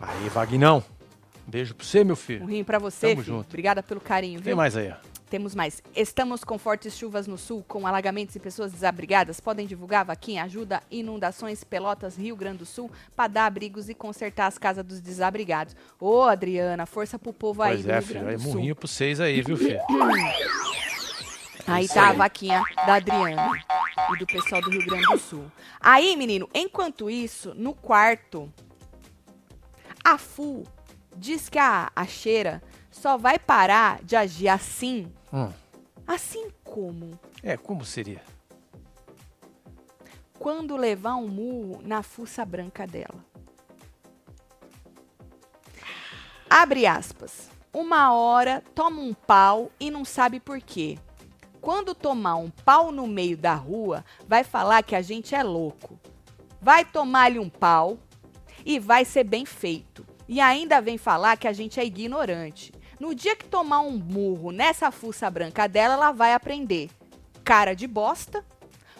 Aí, 0.00 0.28
Vagnão. 0.30 0.82
Beijo 1.46 1.74
pra 1.74 1.84
você, 1.84 2.02
meu 2.02 2.16
filho. 2.16 2.40
Murrinho 2.40 2.64
pra 2.64 2.78
você, 2.78 3.08
Tamo 3.10 3.22
filho. 3.22 3.36
junto. 3.36 3.46
Obrigada 3.48 3.82
pelo 3.82 4.00
carinho, 4.00 4.38
Tem 4.40 4.46
viu? 4.52 4.56
mais 4.56 4.76
aí, 4.76 4.90
ó. 4.90 5.13
Temos 5.34 5.52
mais. 5.52 5.82
Estamos 5.96 6.44
com 6.44 6.56
fortes 6.56 6.96
chuvas 6.96 7.26
no 7.26 7.36
sul, 7.36 7.64
com 7.66 7.88
alagamentos 7.88 8.36
e 8.36 8.38
pessoas 8.38 8.70
desabrigadas. 8.70 9.40
Podem 9.40 9.66
divulgar, 9.66 10.04
Vaquinha? 10.04 10.44
Ajuda 10.44 10.80
inundações, 10.88 11.64
Pelotas, 11.64 12.16
Rio 12.16 12.36
Grande 12.36 12.58
do 12.58 12.66
Sul, 12.66 12.88
para 13.16 13.26
dar 13.26 13.46
abrigos 13.46 13.88
e 13.88 13.94
consertar 13.94 14.46
as 14.46 14.58
casas 14.58 14.84
dos 14.84 15.00
desabrigados. 15.00 15.74
Ô, 15.98 16.22
Adriana, 16.22 16.86
força 16.86 17.18
pro 17.18 17.32
povo 17.32 17.62
aí 17.62 17.82
Pois 17.82 17.88
é, 17.88 18.00
filho. 18.00 18.28
É 18.28 18.36
murrinho 18.36 18.76
pra 18.76 18.86
vocês 18.86 19.20
aí, 19.20 19.42
viu, 19.42 19.56
filho? 19.56 19.80
Aí 21.66 21.88
tá 21.88 22.10
a 22.10 22.12
vaquinha 22.12 22.62
da 22.86 22.96
Adriana 22.96 23.50
e 24.12 24.18
do 24.18 24.26
pessoal 24.26 24.60
do 24.60 24.68
Rio 24.68 24.84
Grande 24.84 25.06
do 25.06 25.18
Sul. 25.18 25.50
Aí, 25.80 26.14
menino, 26.14 26.46
enquanto 26.52 27.08
isso, 27.08 27.54
no 27.54 27.72
quarto, 27.72 28.52
a 30.04 30.18
Fu 30.18 30.64
diz 31.16 31.48
que 31.48 31.58
a, 31.58 31.90
a 31.96 32.04
cheira 32.04 32.62
só 32.94 33.16
vai 33.16 33.38
parar 33.38 34.02
de 34.02 34.14
agir 34.14 34.48
assim. 34.48 35.12
Hum. 35.34 35.52
Assim 36.06 36.48
como 36.62 37.18
É, 37.42 37.56
como 37.56 37.84
seria? 37.84 38.22
quando 40.38 40.76
levar 40.76 41.14
um 41.16 41.26
murro 41.26 41.80
na 41.82 42.02
fuça 42.02 42.44
branca 42.44 42.86
dela. 42.86 43.24
Abre 46.50 46.86
aspas. 46.86 47.48
Uma 47.72 48.12
hora 48.12 48.62
toma 48.74 49.00
um 49.00 49.14
pau 49.14 49.72
e 49.80 49.90
não 49.90 50.04
sabe 50.04 50.38
por 50.38 50.60
quê. 50.60 50.98
Quando 51.60 51.94
tomar 51.94 52.36
um 52.36 52.50
pau 52.50 52.92
no 52.92 53.06
meio 53.06 53.38
da 53.38 53.54
rua, 53.54 54.04
vai 54.28 54.44
falar 54.44 54.82
que 54.82 54.94
a 54.94 55.00
gente 55.00 55.34
é 55.34 55.42
louco. 55.42 55.98
Vai 56.60 56.84
tomar-lhe 56.84 57.38
um 57.38 57.48
pau 57.48 57.98
e 58.66 58.78
vai 58.78 59.04
ser 59.04 59.24
bem 59.24 59.46
feito. 59.46 60.06
E 60.28 60.40
ainda 60.40 60.80
vem 60.80 60.98
falar 60.98 61.38
que 61.38 61.48
a 61.48 61.52
gente 61.52 61.80
é 61.80 61.84
ignorante. 61.84 62.70
No 63.04 63.14
dia 63.14 63.36
que 63.36 63.44
tomar 63.44 63.80
um 63.80 63.98
murro 63.98 64.50
nessa 64.50 64.90
fuça 64.90 65.28
branca 65.28 65.68
dela, 65.68 65.92
ela 65.92 66.10
vai 66.10 66.32
aprender. 66.32 66.88
Cara 67.44 67.74
de 67.74 67.86
bosta. 67.86 68.42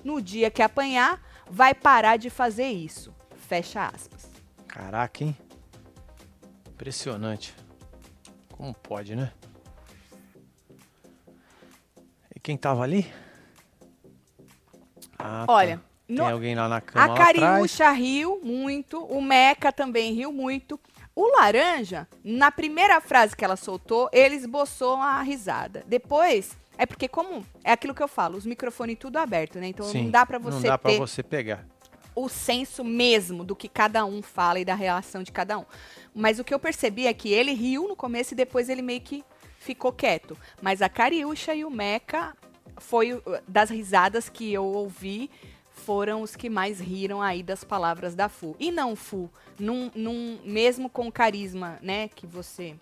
No 0.05 0.21
dia 0.21 0.51
que 0.51 0.61
apanhar, 0.61 1.19
vai 1.51 1.73
parar 1.75 2.19
de 2.19 2.29
fazer 2.29 2.67
isso. 2.69 3.15
Fecha 3.49 3.87
aspas. 3.87 4.29
Caraca, 4.69 5.25
hein? 5.25 5.35
Impressionante. 6.69 7.55
Como 8.53 8.75
pode, 8.75 9.17
né? 9.17 9.33
E 12.37 12.39
quem 12.41 12.59
tava 12.59 12.83
ali? 12.83 13.11
Ah, 15.19 15.45
tá. 15.47 15.53
Olha, 15.55 15.81
Tem 16.07 16.17
no- 16.17 16.31
alguém 16.31 16.55
lá 16.55 16.69
na 16.69 16.83
cama 16.83 17.15
a. 17.15 17.17
Cariúcha 17.17 17.91
riu 17.91 18.39
muito, 18.45 19.03
o 19.03 19.23
Meca 19.23 19.73
também 19.73 20.13
riu 20.13 20.31
muito. 20.31 20.79
O 21.17 21.29
Laranja, 21.37 22.09
na 22.25 22.51
primeira 22.51 23.01
frase 23.01 23.37
que 23.37 23.45
ela 23.45 23.57
soltou, 23.57 24.09
ele 24.13 24.35
esboçou 24.35 24.97
uma 24.97 25.23
risada. 25.23 25.85
Depois, 25.87 26.57
é 26.77 26.85
porque 26.85 27.07
como 27.07 27.45
é 27.63 27.73
aquilo 27.73 27.95
que 27.95 28.03
eu 28.03 28.09
falo, 28.09 28.37
os 28.37 28.45
microfones 28.45 28.99
tudo 28.99 29.19
aberto, 29.19 29.61
né? 29.61 29.69
Então 29.69 29.87
Sim, 29.87 30.05
não 30.05 30.11
dá 30.11 30.27
pra 30.27 30.39
você 30.39 30.57
Não 30.57 30.63
dá 30.63 30.79
ter 30.79 30.99
você 30.99 31.23
pegar. 31.23 31.65
o 32.17 32.29
senso 32.29 32.83
mesmo 32.83 33.45
do 33.45 33.55
que 33.55 33.69
cada 33.69 34.05
um 34.05 34.23
fala 34.23 34.59
e 34.59 34.65
da 34.65 34.75
reação 34.75 35.23
de 35.23 35.31
cada 35.31 35.59
um. 35.59 35.65
Mas 36.15 36.39
o 36.39 36.45
que 36.45 36.53
eu 36.53 36.59
percebi 36.59 37.07
é 37.07 37.15
que 37.15 37.33
ele 37.33 37.53
riu 37.53 37.87
no 37.87 37.95
começo 37.97 38.35
e 38.35 38.37
depois 38.37 38.69
ele 38.69 38.83
meio 38.83 39.01
que 39.01 39.25
ficou 39.59 39.93
quieto. 39.93 40.37
Mas 40.61 40.83
a 40.83 40.89
Cariúcha 40.89 41.55
e 41.55 41.65
o 41.65 41.71
Meca 41.71 42.37
foi 42.79 43.23
das 43.47 43.71
risadas 43.71 44.29
que 44.29 44.53
eu 44.53 44.65
ouvi 44.65 45.31
foram 45.85 46.23
os 46.23 46.35
que 46.35 46.49
mais 46.49 46.81
riram 46.81 47.21
aí 47.21 47.43
das 47.43 47.63
palavras 47.63 48.15
da 48.15 48.29
Fu. 48.29 48.57
E 48.59 48.71
não, 48.71 48.97
Fu, 48.97 49.31
num, 49.59 49.91
num- 49.95 50.39
mesmo 50.45 50.89
com 50.89 51.07
o 51.09 51.13
carisma, 51.13 51.79
né, 51.83 52.09
que 52.09 52.27
você 52.27 52.77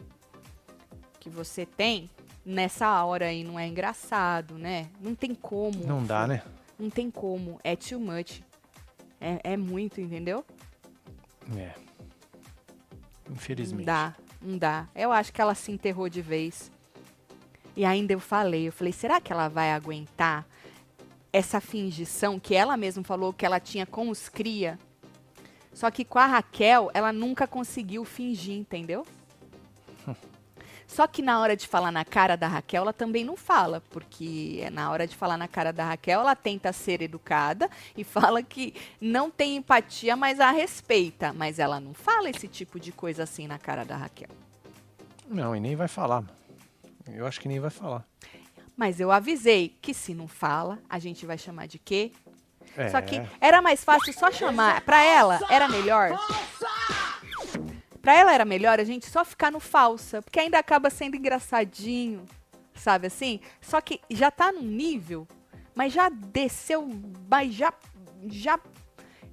que 1.20 1.30
você 1.30 1.64
tem, 1.64 2.10
nessa 2.44 3.04
hora 3.04 3.26
aí 3.26 3.44
não 3.44 3.56
é 3.58 3.66
engraçado, 3.68 4.58
né? 4.58 4.88
Não 5.00 5.14
tem 5.14 5.34
como. 5.36 5.86
Não 5.86 6.02
dá, 6.02 6.22
Fu. 6.22 6.28
né? 6.28 6.42
Não 6.78 6.90
tem 6.90 7.10
como. 7.12 7.60
É 7.62 7.76
too 7.76 8.00
much. 8.00 8.40
É, 9.20 9.52
é 9.52 9.56
muito, 9.56 10.00
entendeu? 10.00 10.44
É. 11.56 11.74
Infelizmente. 13.30 13.78
Não 13.78 13.84
dá, 13.84 14.14
não 14.40 14.58
dá. 14.58 14.88
Eu 14.96 15.12
acho 15.12 15.32
que 15.32 15.40
ela 15.40 15.54
se 15.54 15.70
enterrou 15.70 16.08
de 16.08 16.20
vez. 16.20 16.72
E 17.76 17.84
ainda 17.84 18.12
eu 18.12 18.20
falei, 18.20 18.66
eu 18.66 18.72
falei, 18.72 18.92
será 18.92 19.20
que 19.20 19.32
ela 19.32 19.48
vai 19.48 19.72
aguentar 19.72 20.44
essa 21.32 21.60
fingição 21.60 22.38
que 22.38 22.54
ela 22.54 22.76
mesma 22.76 23.02
falou 23.02 23.32
que 23.32 23.46
ela 23.46 23.58
tinha 23.58 23.86
com 23.86 24.08
os 24.10 24.28
cria? 24.28 24.78
Só 25.72 25.90
que 25.90 26.04
com 26.04 26.18
a 26.18 26.26
Raquel, 26.26 26.90
ela 26.92 27.12
nunca 27.12 27.46
conseguiu 27.46 28.04
fingir, 28.04 28.54
entendeu? 28.54 29.06
Só 30.86 31.06
que 31.06 31.22
na 31.22 31.40
hora 31.40 31.56
de 31.56 31.66
falar 31.66 31.90
na 31.90 32.04
cara 32.04 32.36
da 32.36 32.46
Raquel, 32.46 32.82
ela 32.82 32.92
também 32.92 33.24
não 33.24 33.36
fala, 33.36 33.82
porque 33.88 34.68
na 34.70 34.90
hora 34.90 35.06
de 35.06 35.16
falar 35.16 35.38
na 35.38 35.48
cara 35.48 35.72
da 35.72 35.86
Raquel, 35.86 36.20
ela 36.20 36.36
tenta 36.36 36.70
ser 36.72 37.00
educada 37.00 37.70
e 37.96 38.04
fala 38.04 38.42
que 38.42 38.74
não 39.00 39.30
tem 39.30 39.56
empatia, 39.56 40.14
mas 40.14 40.40
a 40.40 40.50
respeita. 40.50 41.32
Mas 41.32 41.58
ela 41.58 41.80
não 41.80 41.94
fala 41.94 42.28
esse 42.28 42.46
tipo 42.46 42.78
de 42.78 42.92
coisa 42.92 43.22
assim 43.22 43.46
na 43.46 43.58
cara 43.58 43.84
da 43.84 43.96
Raquel. 43.96 44.28
Não, 45.26 45.56
e 45.56 45.60
nem 45.60 45.74
vai 45.74 45.88
falar. 45.88 46.24
Eu 47.10 47.26
acho 47.26 47.40
que 47.40 47.48
nem 47.48 47.58
vai 47.58 47.70
falar. 47.70 48.04
Mas 48.76 49.00
eu 49.00 49.10
avisei 49.12 49.76
que 49.80 49.92
se 49.92 50.14
não 50.14 50.26
fala, 50.26 50.78
a 50.88 50.98
gente 50.98 51.26
vai 51.26 51.36
chamar 51.38 51.66
de 51.66 51.78
quê? 51.78 52.12
É. 52.76 52.88
Só 52.88 53.00
que 53.02 53.20
era 53.40 53.60
mais 53.60 53.84
fácil 53.84 54.12
só 54.12 54.30
chamar. 54.30 54.80
Pra 54.82 55.02
ela, 55.04 55.38
era 55.50 55.68
melhor. 55.68 56.10
Pra 58.00 58.14
ela 58.14 58.32
era 58.32 58.44
melhor 58.44 58.80
a 58.80 58.84
gente 58.84 59.08
só 59.08 59.24
ficar 59.24 59.52
no 59.52 59.60
falsa, 59.60 60.20
porque 60.22 60.40
ainda 60.40 60.58
acaba 60.58 60.90
sendo 60.90 61.16
engraçadinho, 61.16 62.24
sabe 62.74 63.06
assim? 63.06 63.40
Só 63.60 63.80
que 63.80 64.00
já 64.10 64.30
tá 64.30 64.50
num 64.50 64.62
nível, 64.62 65.28
mas 65.74 65.92
já 65.92 66.08
desceu, 66.08 66.88
mas 67.30 67.54
já 67.54 67.72
já 68.26 68.58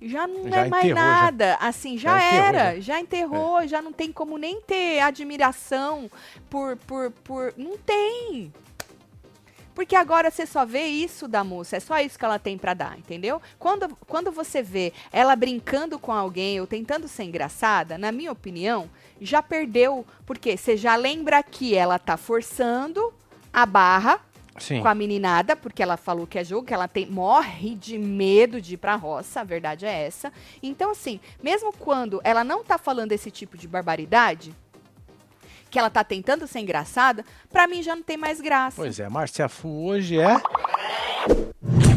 já 0.02 0.26
não 0.28 0.48
Já 0.50 0.66
é 0.66 0.70
mais 0.70 0.86
enterrou, 0.86 1.04
já. 1.04 1.22
nada, 1.22 1.58
assim, 1.60 1.98
já, 1.98 2.18
Já 2.20 2.28
enterrou, 2.28 2.46
era, 2.48 2.58
já. 2.60 2.72
É. 2.78 2.82
já 2.82 3.00
enterrou, 3.00 3.68
já 3.68 3.82
não 3.82 3.92
tem 3.92 4.12
como 4.12 4.38
nem 4.38 4.62
ter 4.62 5.00
admiração 5.00 6.10
por 6.50 6.78
por 6.78 7.12
por 7.12 7.54
não 7.58 7.78
tem. 7.78 8.54
Porque 9.74 9.96
agora 9.96 10.30
você 10.30 10.46
só 10.46 10.66
vê 10.66 10.86
isso 10.88 11.28
da 11.28 11.44
moça, 11.44 11.78
é 11.78 11.80
só 11.80 12.00
isso 12.00 12.18
que 12.18 12.26
ela 12.26 12.40
tem 12.40 12.58
pra 12.58 12.74
dar, 12.74 12.98
entendeu? 12.98 13.42
Quando, 13.58 13.96
quando 14.08 14.32
você 14.32 14.62
vê 14.62 14.94
ela 15.12 15.36
brincando 15.36 15.98
com 15.98 16.12
alguém 16.12 16.60
ou 16.60 16.68
tentando 16.68 17.08
ser 17.08 17.24
engraçada, 17.24 17.98
na 17.98 18.12
minha 18.12 18.32
opinião, 18.32 18.90
já 19.22 19.42
perdeu, 19.42 20.06
porque 20.26 20.58
você 20.58 20.76
já 20.76 20.96
lembra 20.96 21.42
que 21.44 21.76
ela 21.76 22.00
tá 22.00 22.18
forçando 22.18 23.14
a 23.52 23.66
barra 23.66 24.20
Sim. 24.58 24.82
com 24.82 24.88
a 24.88 24.96
meninada, 24.96 25.56
porque 25.56 25.82
ela 25.82 25.98
falou 25.98 26.28
que 26.28 26.38
é 26.38 26.44
jogo, 26.44 26.68
que 26.68 26.74
ela 26.74 26.88
tem 26.88 27.06
morre 27.06 27.76
de 27.76 27.98
medo 27.98 28.62
de 28.62 28.74
ir 28.74 28.78
pra 28.78 28.96
roça, 28.96 29.42
a 29.42 29.44
verdade 29.44 29.86
é 29.86 30.06
essa. 30.06 30.32
Então, 30.62 30.92
assim, 30.92 31.20
mesmo 31.42 31.74
quando 31.74 32.20
ela 32.24 32.44
não 32.44 32.64
tá 32.64 32.78
falando 32.78 33.12
esse 33.12 33.32
tipo 33.32 33.58
de 33.58 33.68
barbaridade, 33.68 34.54
que 35.70 35.78
ela 35.80 35.90
tá 35.90 36.04
tentando 36.04 36.48
ser 36.48 36.60
engraçada, 36.60 37.24
pra 37.50 37.68
mim 37.68 37.82
já 37.84 37.96
não 37.96 38.04
tem 38.04 38.18
mais 38.18 38.42
graça. 38.42 38.76
Pois 38.78 39.00
é, 39.00 39.08
Márcia 39.10 39.48
Fu 39.48 39.86
hoje 39.88 40.20
é 40.20 40.42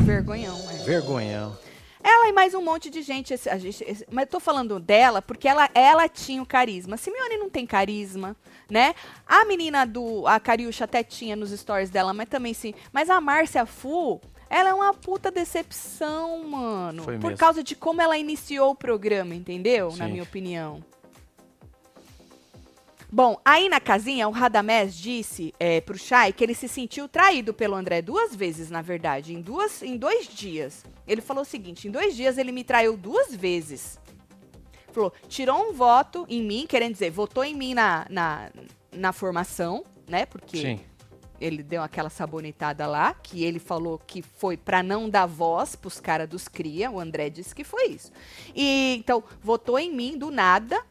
Vergonhão, 0.04 0.58
é. 0.70 0.84
vergonhão. 0.84 1.56
Ela 2.04 2.28
e 2.28 2.32
mais 2.32 2.52
um 2.52 2.60
monte 2.62 2.90
de 2.90 3.00
gente, 3.00 3.32
esse- 3.32 3.58
gente- 3.60 3.84
esse- 3.86 4.04
mas 4.10 4.24
eu 4.24 4.30
tô 4.32 4.40
falando 4.40 4.80
dela 4.80 5.22
porque 5.22 5.46
ela, 5.46 5.70
ela 5.72 6.08
tinha 6.08 6.42
o 6.42 6.46
carisma. 6.46 6.96
Simeone 6.96 7.36
não 7.36 7.48
tem 7.48 7.64
carisma, 7.64 8.36
né? 8.68 8.92
A 9.24 9.44
menina 9.44 9.86
do 9.86 10.26
a 10.26 10.40
Cariúcha 10.40 10.84
até 10.84 11.04
tinha 11.04 11.36
nos 11.36 11.50
stories 11.52 11.90
dela, 11.90 12.12
mas 12.12 12.28
também 12.28 12.52
sim. 12.52 12.74
Mas 12.92 13.08
a 13.08 13.20
Márcia 13.20 13.64
Fu, 13.64 14.20
ela 14.50 14.70
é 14.70 14.74
uma 14.74 14.92
puta 14.92 15.30
decepção, 15.30 16.44
mano. 16.48 17.04
Foi 17.04 17.18
por 17.18 17.28
mesmo. 17.30 17.38
causa 17.38 17.62
de 17.62 17.76
como 17.76 18.02
ela 18.02 18.18
iniciou 18.18 18.72
o 18.72 18.74
programa, 18.76 19.32
entendeu? 19.36 19.90
Na 19.96 20.06
Sim. 20.06 20.10
minha 20.10 20.24
opinião. 20.24 20.82
Bom, 23.14 23.38
aí 23.44 23.68
na 23.68 23.78
casinha, 23.78 24.26
o 24.26 24.30
Radamés 24.30 24.96
disse 24.96 25.52
é, 25.60 25.82
pro 25.82 25.98
Chay 25.98 26.32
que 26.32 26.42
ele 26.42 26.54
se 26.54 26.66
sentiu 26.66 27.06
traído 27.06 27.52
pelo 27.52 27.74
André 27.74 28.00
duas 28.00 28.34
vezes, 28.34 28.70
na 28.70 28.80
verdade, 28.80 29.34
em, 29.34 29.42
duas, 29.42 29.82
em 29.82 29.98
dois 29.98 30.26
dias. 30.26 30.82
Ele 31.06 31.20
falou 31.20 31.42
o 31.42 31.46
seguinte: 31.46 31.86
em 31.86 31.90
dois 31.90 32.16
dias 32.16 32.38
ele 32.38 32.50
me 32.50 32.64
traiu 32.64 32.96
duas 32.96 33.34
vezes. 33.34 34.00
Falou, 34.92 35.12
tirou 35.28 35.68
um 35.68 35.74
voto 35.74 36.24
em 36.26 36.42
mim, 36.42 36.66
querendo 36.66 36.94
dizer, 36.94 37.10
votou 37.10 37.44
em 37.44 37.54
mim 37.54 37.74
na, 37.74 38.06
na, 38.08 38.50
na 38.90 39.12
formação, 39.12 39.84
né? 40.08 40.24
Porque 40.24 40.56
Sim. 40.56 40.80
ele 41.38 41.62
deu 41.62 41.82
aquela 41.82 42.08
sabonetada 42.08 42.86
lá, 42.86 43.12
que 43.12 43.44
ele 43.44 43.58
falou 43.58 43.98
que 43.98 44.22
foi 44.22 44.56
pra 44.56 44.82
não 44.82 45.10
dar 45.10 45.26
voz 45.26 45.76
pros 45.76 46.00
caras 46.00 46.26
dos 46.26 46.48
cria. 46.48 46.90
O 46.90 46.98
André 46.98 47.28
disse 47.28 47.54
que 47.54 47.62
foi 47.62 47.88
isso. 47.88 48.10
E 48.54 48.96
então 48.98 49.22
votou 49.42 49.78
em 49.78 49.94
mim 49.94 50.16
do 50.16 50.30
nada, 50.30 50.82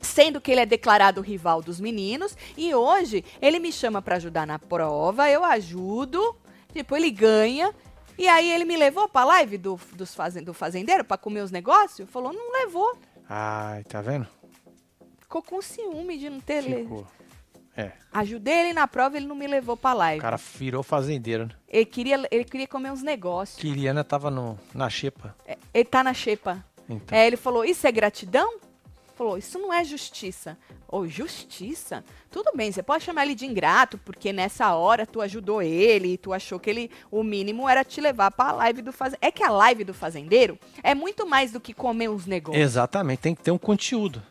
sendo 0.00 0.40
que 0.40 0.50
ele 0.50 0.60
é 0.60 0.66
declarado 0.66 1.20
rival 1.20 1.60
dos 1.62 1.80
meninos. 1.80 2.36
E 2.56 2.74
hoje 2.74 3.24
ele 3.40 3.58
me 3.58 3.72
chama 3.72 4.00
pra 4.02 4.16
ajudar 4.16 4.46
na 4.46 4.58
prova, 4.58 5.28
eu 5.30 5.44
ajudo, 5.44 6.36
tipo 6.72 6.96
ele 6.96 7.10
ganha. 7.10 7.74
E 8.16 8.26
aí 8.28 8.50
ele 8.50 8.64
me 8.64 8.76
levou 8.76 9.08
pra 9.08 9.24
live 9.24 9.56
do, 9.58 9.78
dos 9.94 10.14
fazen- 10.14 10.42
do 10.42 10.52
fazendeiro 10.52 11.04
pra 11.04 11.16
comer 11.16 11.40
os 11.42 11.50
negócios. 11.52 12.08
Falou, 12.10 12.32
não 12.32 12.52
levou. 12.52 12.96
Ai, 13.28 13.84
tá 13.84 14.00
vendo? 14.02 14.26
Ficou 15.20 15.42
com 15.42 15.60
ciúme 15.62 16.18
de 16.18 16.28
não 16.30 16.40
ter 16.40 16.62
Ficou. 16.62 17.06
É. 17.76 17.92
Ajudei 18.12 18.54
ele 18.54 18.72
na 18.72 18.88
prova, 18.88 19.16
ele 19.16 19.26
não 19.26 19.36
me 19.36 19.46
levou 19.46 19.76
pra 19.76 19.94
O 19.94 19.98
live. 19.98 20.20
cara 20.20 20.36
virou 20.36 20.82
fazendeiro, 20.82 21.46
né? 21.46 21.52
Ele, 21.68 21.84
queria, 21.84 22.26
ele 22.30 22.44
queria 22.44 22.66
comer 22.66 22.90
uns 22.90 23.02
negócios. 23.02 23.60
Queria, 23.60 23.94
né? 23.94 24.02
Tava 24.02 24.32
no, 24.32 24.58
na 24.74 24.90
xepa. 24.90 25.36
É, 25.46 25.56
Ele 25.72 25.84
tá 25.84 26.02
na 26.02 26.12
xepa. 26.12 26.64
Então. 26.88 27.16
É, 27.16 27.24
ele 27.24 27.36
falou, 27.36 27.64
isso 27.64 27.86
é 27.86 27.92
gratidão? 27.92 28.58
Falou, 29.18 29.36
isso 29.36 29.58
não 29.58 29.72
é 29.74 29.82
justiça. 29.82 30.56
Ou 30.86 31.08
justiça? 31.08 32.04
Tudo 32.30 32.52
bem, 32.54 32.70
você 32.70 32.84
pode 32.84 33.02
chamar 33.02 33.24
ele 33.24 33.34
de 33.34 33.44
ingrato, 33.44 33.98
porque 33.98 34.32
nessa 34.32 34.72
hora 34.74 35.04
tu 35.04 35.20
ajudou 35.20 35.60
ele, 35.60 36.16
tu 36.16 36.32
achou 36.32 36.60
que 36.60 36.70
ele, 36.70 36.90
o 37.10 37.24
mínimo 37.24 37.68
era 37.68 37.82
te 37.84 38.00
levar 38.00 38.30
pra 38.30 38.52
live 38.52 38.80
do 38.80 38.92
fazendeiro. 38.92 39.18
É 39.26 39.32
que 39.32 39.42
a 39.42 39.50
live 39.50 39.82
do 39.82 39.92
fazendeiro 39.92 40.56
é 40.84 40.94
muito 40.94 41.26
mais 41.26 41.50
do 41.50 41.58
que 41.58 41.74
comer 41.74 42.08
uns 42.08 42.26
negócios. 42.26 42.62
Exatamente, 42.62 43.18
tem 43.18 43.34
que 43.34 43.42
ter 43.42 43.50
um 43.50 43.58
conteúdo. 43.58 44.22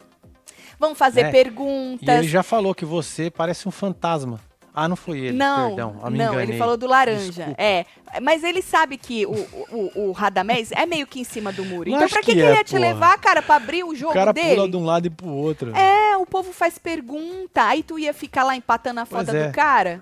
Vamos 0.80 0.98
fazer 0.98 1.26
É. 1.26 1.30
E 1.30 1.32
perguntas. 1.34 2.20
ele 2.20 2.28
já 2.30 2.42
falou 2.42 2.74
que 2.74 2.86
você 2.86 3.30
parece 3.30 3.68
um 3.68 3.72
fantasma. 3.72 4.40
Ah, 4.80 4.88
não 4.88 4.96
foi 4.96 5.18
ele, 5.22 5.38
não, 5.38 5.70
perdão. 5.70 6.00
Ah, 6.04 6.10
não, 6.12 6.40
ele 6.40 6.56
falou 6.56 6.78
do 6.78 6.86
laranja. 6.86 7.32
Desculpa. 7.32 7.56
É, 7.60 7.84
mas 8.22 8.44
ele 8.44 8.62
sabe 8.62 8.96
que 8.96 9.26
o, 9.26 9.32
o, 9.72 10.10
o 10.10 10.12
Radamés 10.12 10.72
é 10.72 10.86
meio 10.86 11.08
que 11.08 11.20
em 11.20 11.24
cima 11.24 11.52
do 11.52 11.66
muro. 11.66 11.90
Então 11.90 12.08
pra 12.08 12.20
que, 12.20 12.28
que 12.28 12.34
que 12.34 12.40
ele 12.40 12.52
é, 12.52 12.58
ia 12.58 12.64
te 12.64 12.76
porra. 12.76 12.82
levar, 12.82 13.18
cara, 13.18 13.42
pra 13.42 13.56
abrir 13.56 13.84
o 13.84 13.96
jogo 13.96 14.12
O 14.12 14.14
cara 14.14 14.32
dele? 14.32 14.54
pula 14.54 14.70
de 14.70 14.78
um 14.78 14.86
lado 14.86 15.08
e 15.08 15.10
pro 15.10 15.30
outro. 15.30 15.76
É, 15.76 16.16
o 16.18 16.28
povo 16.28 16.54
faz 16.54 16.78
pergunta, 16.78 17.64
aí 17.64 17.82
tu 17.82 17.98
ia 17.98 18.14
ficar 18.14 18.44
lá 18.44 18.56
empatando 18.56 19.00
a 19.00 19.06
foda 19.08 19.36
é. 19.36 19.48
do 19.48 19.52
cara 19.52 20.00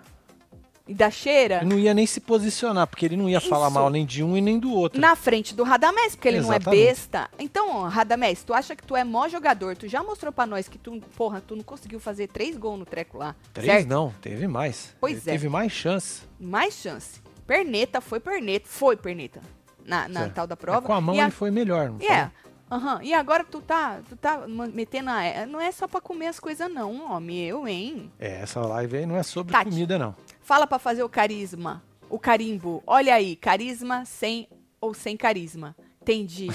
e 0.88 0.94
da 0.94 1.10
cheira 1.10 1.64
não 1.64 1.80
ia 1.80 1.94
nem 1.94 2.06
se 2.06 2.20
posicionar, 2.20 2.86
porque 2.88 3.06
ele 3.06 3.18
não 3.18 3.28
ia 3.28 3.42
falar 3.42 3.68
Isso. 3.68 3.74
mal 3.76 3.90
nem 3.90 4.06
de 4.06 4.24
um 4.24 4.38
e 4.38 4.42
nem 4.42 4.60
do 4.60 4.72
outro. 4.72 5.00
na 5.02 5.16
frente 5.16 5.56
do 5.56 5.64
Radamés, 5.64 6.16
porque 6.16 6.28
ele 6.28 6.42
não 6.42 6.54
é 6.54 6.58
Exatamente. 6.58 6.84
besta. 6.86 7.30
Então, 7.40 7.82
Radamés, 7.84 8.44
tu 8.44 8.54
acha 8.54 8.76
que 8.76 8.84
tu 8.84 8.96
é 8.96 9.04
mó 9.04 9.28
jogador, 9.28 9.76
tu 9.76 9.88
já 9.88 10.04
mostrou 10.04 10.32
pra 10.32 10.46
nós 10.46 10.68
que 10.68 10.78
tu, 10.78 11.02
porra, 11.18 11.42
tu 11.42 11.56
não 11.56 11.64
conseguiu 11.64 12.00
fazer 12.00 12.28
três 12.28 12.56
gols 12.56 12.78
no 12.80 12.86
treco 12.86 13.18
lá. 13.18 13.36
Três 13.54 13.68
certo? 13.72 13.88
não, 13.90 14.14
teve 14.22 14.48
mais. 14.48 14.96
Pois 15.00 15.14
Ele 15.26 15.30
é. 15.30 15.32
Teve 15.34 15.50
mais 15.50 15.72
chance. 15.72 16.22
Mais 16.40 16.74
chance. 16.76 17.20
Perneta, 17.48 18.00
foi 18.02 18.20
perneta, 18.20 18.68
foi 18.70 18.96
perneta. 18.96 19.42
Na, 19.86 20.08
na 20.08 20.30
tal 20.30 20.48
da 20.48 20.56
Mas 20.56 20.62
prova. 20.62 20.82
com 20.82 20.94
a 20.94 21.00
mão 21.00 21.16
e 21.16 21.20
a- 21.20 21.24
ele 21.26 21.32
foi 21.32 21.52
melhor. 21.52 21.92
Não 21.92 22.00
é. 22.10 22.32
Aham. 22.76 23.00
E 23.02 23.14
agora 23.14 23.44
tu 23.46 23.62
tá, 23.62 24.02
tu 24.10 24.18
tá 24.18 24.46
metendo 24.48 25.10
a... 25.10 25.46
Não 25.46 25.62
é 25.62 25.72
só 25.72 25.88
pra 25.88 26.02
comer 26.02 26.28
as 26.28 26.40
coisas 26.40 26.70
não, 26.70 27.10
homem. 27.12 27.40
Eu, 27.46 27.66
hein? 27.66 28.12
É, 28.20 28.42
essa 28.42 28.60
live 28.60 28.98
aí 28.98 29.06
não 29.06 29.16
é 29.16 29.24
sobre 29.24 29.54
Tati. 29.54 29.70
comida, 29.70 29.98
não. 29.98 30.14
Fala 30.42 30.68
pra 30.68 30.78
fazer 30.78 31.02
o 31.04 31.08
carisma. 31.10 31.82
O 32.10 32.20
carimbo. 32.20 32.84
Olha 32.86 33.16
aí, 33.16 33.36
carisma 33.38 34.04
sem 34.04 34.50
ou 34.82 34.94
sem 34.94 35.16
carisma. 35.16 35.74
Entendi. 36.02 36.48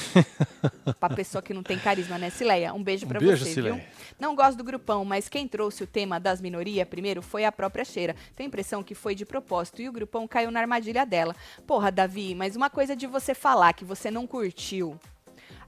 pra 1.01 1.09
pessoa 1.09 1.43
que 1.43 1.53
não 1.53 1.63
tem 1.63 1.77
carisma, 1.79 2.17
né, 2.19 2.31
Cileia? 2.31 2.73
Um 2.73 2.83
beijo 2.85 3.05
Um 3.05 3.09
pra 3.09 3.19
beijo, 3.19 3.45
você, 3.45 3.55
Cileia. 3.55 3.75
viu? 3.75 3.85
Não 4.21 4.37
gosto 4.37 4.59
do 4.59 4.63
grupão, 4.63 5.05
mas 5.05 5.29
quem 5.29 5.49
trouxe 5.49 5.83
o 5.83 5.87
tema 5.89 6.21
das 6.21 6.41
minorias 6.41 6.87
primeiro 6.87 7.21
foi 7.21 7.45
a 7.45 7.51
própria 7.51 7.85
Cheira. 7.85 8.15
Tenho 8.37 8.47
a 8.47 8.49
impressão 8.49 8.83
que 8.83 8.95
foi 8.95 9.15
de 9.15 9.25
propósito 9.25 9.83
e 9.83 9.89
o 9.89 9.93
grupão 9.93 10.29
caiu 10.29 10.51
na 10.53 10.61
armadilha 10.61 11.05
dela. 11.05 11.35
Porra, 11.67 11.91
Davi, 11.91 12.33
mas 12.35 12.55
uma 12.55 12.71
coisa 12.71 12.95
de 12.95 13.07
você 13.09 13.35
falar 13.35 13.73
que 13.73 13.85
você 13.85 14.09
não 14.09 14.25
curtiu. 14.25 14.97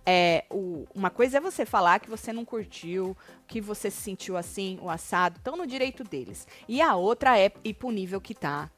É, 0.05 0.45
o- 0.51 0.85
uma 0.95 1.11
coisa 1.11 1.37
é 1.39 1.41
você 1.41 1.65
falar 1.65 2.01
que 2.01 2.11
você 2.11 2.33
não 2.33 2.45
curtiu, 2.45 3.17
que 3.47 3.61
você 3.61 3.91
se 3.91 4.01
sentiu 4.01 4.37
assim, 4.37 4.79
o 4.83 4.91
assado, 4.91 5.37
estão 5.39 5.57
no 5.57 5.67
direito 5.67 6.03
deles. 6.03 6.47
E 6.69 6.81
a 6.83 6.97
outra 6.97 7.39
é 7.39 7.53
ir 7.65 7.75
pro 7.75 7.91
nível 7.91 8.21
que 8.21 8.35
tá. 8.35 8.69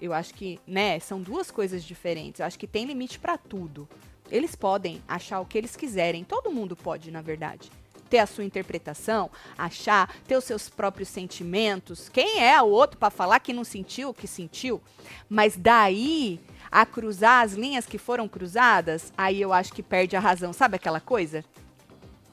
Eu 0.00 0.12
acho 0.12 0.34
que, 0.34 0.60
né, 0.66 1.00
são 1.00 1.22
duas 1.22 1.50
coisas 1.50 1.82
diferentes. 1.82 2.40
Eu 2.40 2.46
acho 2.46 2.58
que 2.58 2.66
tem 2.66 2.84
limite 2.84 3.18
pra 3.18 3.38
tudo. 3.38 3.88
Eles 4.30 4.54
podem 4.54 5.02
achar 5.08 5.40
o 5.40 5.46
que 5.46 5.56
eles 5.56 5.74
quiserem. 5.76 6.24
Todo 6.24 6.50
mundo 6.52 6.76
pode, 6.76 7.10
na 7.10 7.22
verdade. 7.22 7.70
Ter 8.10 8.18
a 8.18 8.26
sua 8.26 8.44
interpretação, 8.44 9.30
achar, 9.56 10.14
ter 10.28 10.36
os 10.36 10.44
seus 10.44 10.68
próprios 10.68 11.08
sentimentos. 11.08 12.10
Quem 12.10 12.42
é 12.44 12.60
o 12.60 12.66
outro 12.66 12.98
pra 12.98 13.08
falar 13.08 13.40
que 13.40 13.52
não 13.52 13.64
sentiu 13.64 14.10
o 14.10 14.14
que 14.14 14.26
sentiu? 14.26 14.82
Mas 15.28 15.56
daí 15.56 16.38
a 16.74 16.84
cruzar 16.84 17.44
as 17.44 17.52
linhas 17.52 17.86
que 17.86 17.98
foram 17.98 18.26
cruzadas, 18.26 19.12
aí 19.16 19.40
eu 19.40 19.52
acho 19.52 19.72
que 19.72 19.80
perde 19.80 20.16
a 20.16 20.20
razão. 20.20 20.52
Sabe 20.52 20.74
aquela 20.74 21.00
coisa? 21.00 21.44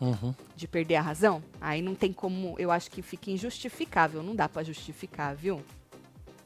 Uhum. 0.01 0.33
de 0.55 0.67
perder 0.67 0.95
a 0.95 1.01
razão, 1.01 1.43
aí 1.61 1.79
não 1.79 1.93
tem 1.93 2.11
como, 2.11 2.55
eu 2.57 2.71
acho 2.71 2.89
que 2.89 3.03
fica 3.03 3.29
injustificável, 3.29 4.23
não 4.23 4.35
dá 4.35 4.49
pra 4.49 4.63
justificar, 4.63 5.35
viu? 5.35 5.63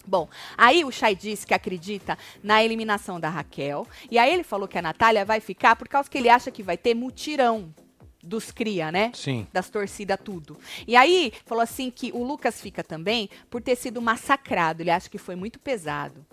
Bom, 0.06 0.28
aí 0.58 0.84
o 0.84 0.92
Chay 0.92 1.16
disse 1.16 1.48
que 1.48 1.54
acredita 1.54 2.18
na 2.44 2.62
eliminação 2.62 3.18
da 3.18 3.30
Raquel, 3.30 3.88
e 4.12 4.18
aí 4.18 4.34
ele 4.34 4.44
falou 4.44 4.68
que 4.68 4.78
a 4.78 4.82
Natália 4.82 5.24
vai 5.24 5.40
ficar 5.40 5.78
por 5.78 5.88
causa 5.88 6.10
que 6.10 6.18
ele 6.18 6.28
acha 6.28 6.52
que 6.52 6.62
vai 6.62 6.76
ter 6.76 6.94
mutirão 6.94 7.74
dos 8.22 8.52
cria, 8.52 8.92
né? 8.92 9.12
Sim. 9.14 9.48
das 9.54 9.70
torcidas, 9.70 10.20
tudo. 10.22 10.60
E 10.86 10.98
aí, 10.98 11.32
falou 11.46 11.62
assim 11.62 11.90
que 11.90 12.12
o 12.12 12.26
Lucas 12.26 12.60
fica 12.60 12.84
também 12.84 13.30
por 13.50 13.62
ter 13.62 13.78
sido 13.78 14.02
massacrado. 14.02 14.84
Ele 14.84 14.92
acha 14.92 15.10
que 15.10 15.18
foi 15.18 15.38
muito 15.38 15.60
pesado. 15.60 16.26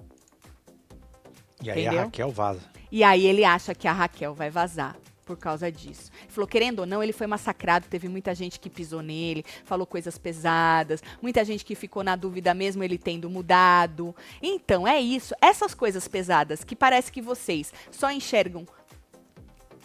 E 1.62 1.70
aí 1.70 1.82
Entendeu? 1.82 2.00
a 2.00 2.04
Raquel 2.04 2.30
vaza. 2.30 2.60
E 2.90 3.02
aí 3.04 3.26
ele 3.26 3.44
acha 3.44 3.74
que 3.74 3.88
a 3.88 3.92
Raquel 3.92 4.34
vai 4.34 4.50
vazar 4.50 4.96
por 5.24 5.36
causa 5.36 5.70
disso. 5.70 6.10
Ele 6.22 6.30
falou, 6.30 6.48
querendo 6.48 6.80
ou 6.80 6.86
não, 6.86 7.02
ele 7.02 7.12
foi 7.12 7.26
massacrado, 7.26 7.86
teve 7.88 8.08
muita 8.08 8.34
gente 8.34 8.58
que 8.58 8.68
pisou 8.68 9.02
nele, 9.02 9.44
falou 9.64 9.86
coisas 9.86 10.18
pesadas, 10.18 11.02
muita 11.22 11.44
gente 11.44 11.64
que 11.64 11.74
ficou 11.74 12.02
na 12.02 12.16
dúvida 12.16 12.52
mesmo 12.52 12.82
ele 12.82 12.98
tendo 12.98 13.30
mudado. 13.30 14.14
Então, 14.42 14.86
é 14.86 15.00
isso, 15.00 15.34
essas 15.40 15.74
coisas 15.74 16.06
pesadas 16.08 16.64
que 16.64 16.76
parece 16.76 17.10
que 17.10 17.22
vocês 17.22 17.72
só 17.90 18.10
enxergam 18.10 18.66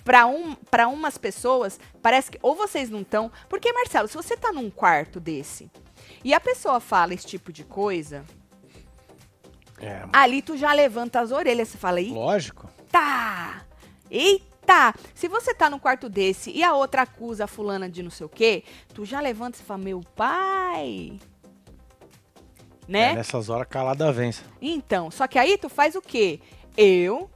para 0.03 0.25
um, 0.25 0.55
pra 0.55 0.88
umas 0.88 1.17
pessoas, 1.17 1.80
parece 2.01 2.32
que 2.32 2.39
ou 2.41 2.55
vocês 2.55 2.89
não 2.89 3.01
estão, 3.01 3.32
porque 3.49 3.71
Marcelo, 3.73 4.07
se 4.07 4.15
você 4.15 4.38
tá 4.38 4.53
num 4.53 4.69
quarto 4.69 5.19
desse 5.19 5.69
e 6.23 6.34
a 6.34 6.39
pessoa 6.39 6.80
fala 6.80 7.13
esse 7.13 7.28
tipo 7.28 7.51
de 7.51 7.63
coisa, 7.63 8.23
É, 9.80 10.03
ali 10.11 10.41
tu 10.41 10.57
já 10.57 10.73
levanta 10.73 11.19
as 11.19 11.32
orelhas, 11.32 11.69
você 11.69 11.78
fala, 11.78 12.01
Ih, 12.01 12.11
lógico. 12.11 12.67
Eita! 12.80 13.65
Eita! 14.09 14.93
Se 15.13 15.28
você 15.28 15.53
tá 15.53 15.69
num 15.69 15.80
quarto 15.80 16.09
desse 16.09 16.51
e 16.51 16.63
a 16.63 16.73
outra 16.73 17.03
acusa 17.03 17.43
a 17.45 17.47
fulana 17.47 17.89
de 17.89 18.01
não 18.03 18.09
sei 18.09 18.25
o 18.25 18.30
quê, 18.30 18.63
tu 18.93 19.05
já 19.05 19.19
levanta 19.19 19.57
e 19.59 19.63
fala, 19.63 19.84
meu 19.84 20.01
pai. 20.15 21.19
É, 22.88 22.91
Né? 22.91 23.13
nessas 23.13 23.49
horas 23.49 23.67
calada 23.69 24.11
vence. 24.11 24.41
Então, 24.61 25.11
só 25.11 25.28
que 25.28 25.38
aí 25.38 25.57
tu 25.57 25.69
faz 25.69 25.95
o 25.95 26.01
quê? 26.01 26.39
Eu 26.75 27.30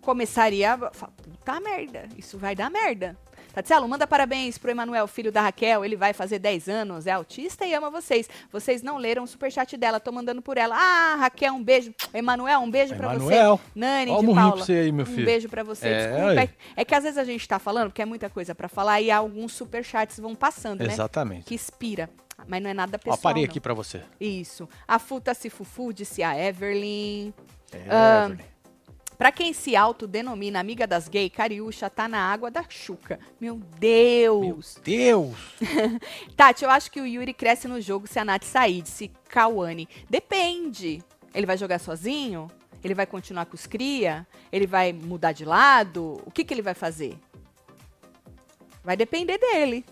começaria 0.00 0.74
a 0.74 0.90
falar, 0.92 1.12
puta 1.22 1.60
merda, 1.60 2.08
isso 2.16 2.38
vai 2.38 2.54
dar 2.54 2.70
merda. 2.70 3.16
Tatielo, 3.52 3.88
manda 3.88 4.06
parabéns 4.06 4.56
pro 4.58 4.70
Emanuel, 4.70 5.06
filho 5.08 5.32
da 5.32 5.40
Raquel. 5.42 5.84
Ele 5.84 5.96
vai 5.96 6.12
fazer 6.12 6.38
10 6.38 6.68
anos, 6.68 7.06
é 7.06 7.10
autista 7.12 7.66
e 7.66 7.74
ama 7.74 7.90
vocês. 7.90 8.28
Vocês 8.52 8.82
não 8.82 8.96
leram 8.96 9.24
o 9.24 9.26
superchat 9.26 9.76
dela, 9.76 9.98
tô 9.98 10.12
mandando 10.12 10.40
por 10.40 10.56
ela. 10.56 10.76
Ah, 10.76 11.16
Raquel, 11.16 11.54
um 11.54 11.62
beijo. 11.62 11.92
Emanuel, 12.14 12.60
um 12.60 12.70
beijo 12.70 12.94
pra 12.94 13.08
você. 13.08 13.16
Emanuel. 13.34 13.60
Nani, 13.74 14.10
Ó 14.12 14.18
o 14.18 14.20
de 14.20 14.26
Paula. 14.34 14.52
pra 14.56 14.64
você 14.64 14.72
aí, 14.74 14.92
meu 14.92 15.04
Um 15.04 15.08
filho. 15.08 15.24
beijo 15.26 15.48
pra 15.48 15.62
você. 15.62 15.88
É, 15.88 16.06
Desculpa. 16.08 16.40
É, 16.42 16.50
é 16.76 16.84
que 16.84 16.94
às 16.94 17.02
vezes 17.02 17.18
a 17.18 17.24
gente 17.24 17.46
tá 17.48 17.58
falando, 17.58 17.88
porque 17.88 18.02
é 18.02 18.06
muita 18.06 18.30
coisa 18.30 18.54
pra 18.54 18.68
falar, 18.68 19.00
e 19.00 19.10
alguns 19.10 19.52
superchats 19.52 20.18
vão 20.20 20.34
passando, 20.34 20.80
né? 20.84 20.92
Exatamente. 20.92 21.44
Que 21.44 21.54
inspira. 21.54 22.08
Mas 22.46 22.62
não 22.62 22.70
é 22.70 22.74
nada 22.74 22.96
Ó, 22.96 22.98
pessoal. 22.98 23.18
parei 23.18 23.42
não. 23.42 23.50
aqui 23.50 23.60
pra 23.60 23.74
você. 23.74 24.00
Isso. 24.20 24.66
A 24.88 24.98
futa 24.98 25.34
se 25.34 25.50
fufu, 25.50 25.92
disse 25.92 26.22
a 26.22 26.38
Evelyn. 26.38 27.34
É, 27.72 27.78
Ah, 27.90 28.24
Evelyn. 28.30 28.44
Pra 29.20 29.30
quem 29.30 29.52
se 29.52 29.76
autodenomina 29.76 30.60
amiga 30.60 30.86
das 30.86 31.06
gay, 31.06 31.28
Cariúcha 31.28 31.90
tá 31.90 32.08
na 32.08 32.32
água 32.32 32.50
da 32.50 32.64
Xuca. 32.66 33.20
Meu 33.38 33.60
Deus! 33.78 34.78
Deus! 34.82 35.36
Tati, 36.34 36.64
eu 36.64 36.70
acho 36.70 36.90
que 36.90 37.02
o 37.02 37.06
Yuri 37.06 37.34
cresce 37.34 37.68
no 37.68 37.82
jogo 37.82 38.06
se 38.06 38.18
a 38.18 38.24
Nath 38.24 38.44
sair, 38.44 38.80
disse 38.80 39.10
Kawane. 39.28 39.86
Depende. 40.08 41.04
Ele 41.34 41.44
vai 41.44 41.58
jogar 41.58 41.78
sozinho? 41.80 42.50
Ele 42.82 42.94
vai 42.94 43.04
continuar 43.04 43.44
com 43.44 43.54
os 43.54 43.66
cria? 43.66 44.26
Ele 44.50 44.66
vai 44.66 44.90
mudar 44.90 45.32
de 45.32 45.44
lado? 45.44 46.22
O 46.24 46.30
que, 46.30 46.42
que 46.42 46.54
ele 46.54 46.62
vai 46.62 46.72
fazer? 46.72 47.14
Vai 48.82 48.96
depender 48.96 49.36
dele. 49.36 49.84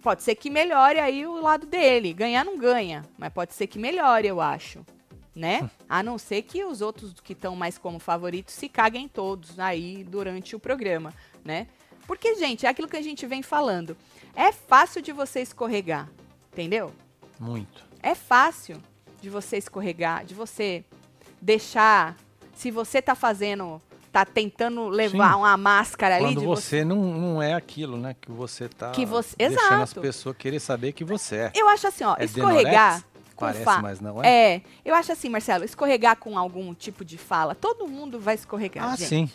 Pode 0.00 0.22
ser 0.22 0.36
que 0.36 0.48
melhore 0.48 1.00
aí 1.00 1.26
o 1.26 1.40
lado 1.40 1.66
dele. 1.66 2.12
Ganhar 2.12 2.44
não 2.44 2.56
ganha, 2.56 3.02
mas 3.18 3.32
pode 3.32 3.52
ser 3.52 3.66
que 3.66 3.80
melhore, 3.80 4.28
eu 4.28 4.40
acho. 4.40 4.86
Né? 5.34 5.68
A 5.88 6.00
não 6.02 6.16
ser 6.16 6.42
que 6.42 6.64
os 6.64 6.80
outros 6.80 7.12
que 7.22 7.32
estão 7.32 7.56
mais 7.56 7.76
como 7.76 7.98
favoritos 7.98 8.54
se 8.54 8.68
caguem 8.68 9.08
todos 9.08 9.58
aí 9.58 10.04
durante 10.04 10.54
o 10.54 10.60
programa, 10.60 11.12
né? 11.44 11.66
Porque, 12.06 12.36
gente, 12.36 12.66
é 12.66 12.68
aquilo 12.68 12.86
que 12.86 12.96
a 12.96 13.02
gente 13.02 13.26
vem 13.26 13.42
falando. 13.42 13.96
É 14.36 14.52
fácil 14.52 15.02
de 15.02 15.10
você 15.10 15.40
escorregar, 15.40 16.08
entendeu? 16.52 16.92
Muito. 17.40 17.82
É 18.00 18.14
fácil 18.14 18.76
de 19.20 19.28
você 19.28 19.56
escorregar, 19.56 20.24
de 20.24 20.34
você 20.34 20.84
deixar. 21.40 22.16
Se 22.54 22.70
você 22.70 23.02
tá 23.02 23.14
fazendo, 23.16 23.82
tá 24.12 24.24
tentando 24.24 24.86
levar 24.88 25.32
Sim. 25.32 25.38
uma 25.38 25.56
máscara 25.56 26.16
ali 26.16 26.26
Quando 26.26 26.40
de 26.40 26.46
você 26.46 26.84
não, 26.84 26.96
não 26.96 27.42
é 27.42 27.54
aquilo, 27.54 27.96
né? 27.96 28.14
Que 28.20 28.30
você 28.30 28.68
tá 28.68 28.90
Que 28.92 29.04
você- 29.04 29.34
deixando 29.36 29.58
as 29.82 29.90
Exato. 29.90 30.00
pessoas 30.00 30.36
querer 30.36 30.60
saber 30.60 30.92
que 30.92 31.04
você 31.04 31.36
é. 31.36 31.52
Eu 31.54 31.68
acho 31.68 31.86
assim, 31.88 32.04
ó, 32.04 32.14
É 32.18 32.24
escorregar. 32.24 33.00
Denorex? 33.00 33.13
Parece, 33.36 33.64
fa- 33.64 33.82
mas 33.82 34.00
não 34.00 34.22
é. 34.22 34.54
É, 34.56 34.62
eu 34.84 34.94
acho 34.94 35.12
assim, 35.12 35.28
Marcelo, 35.28 35.64
escorregar 35.64 36.16
com 36.16 36.38
algum 36.38 36.74
tipo 36.74 37.04
de 37.04 37.18
fala, 37.18 37.54
todo 37.54 37.86
mundo 37.88 38.18
vai 38.20 38.34
escorregar, 38.34 38.92
ah, 38.92 38.96
gente. 38.96 39.08
sim. 39.08 39.30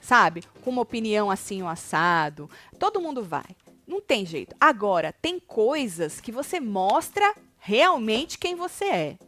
sabe? 0.00 0.42
Com 0.62 0.70
uma 0.70 0.82
opinião 0.82 1.30
assim, 1.30 1.62
o 1.62 1.68
assado. 1.68 2.48
Todo 2.78 3.00
mundo 3.00 3.22
vai. 3.22 3.46
Não 3.86 4.00
tem 4.00 4.24
jeito. 4.26 4.54
Agora, 4.60 5.12
tem 5.12 5.38
coisas 5.38 6.20
que 6.20 6.32
você 6.32 6.58
mostra 6.60 7.34
realmente 7.58 8.38
quem 8.38 8.54
você 8.56 8.84
é. 8.84 9.18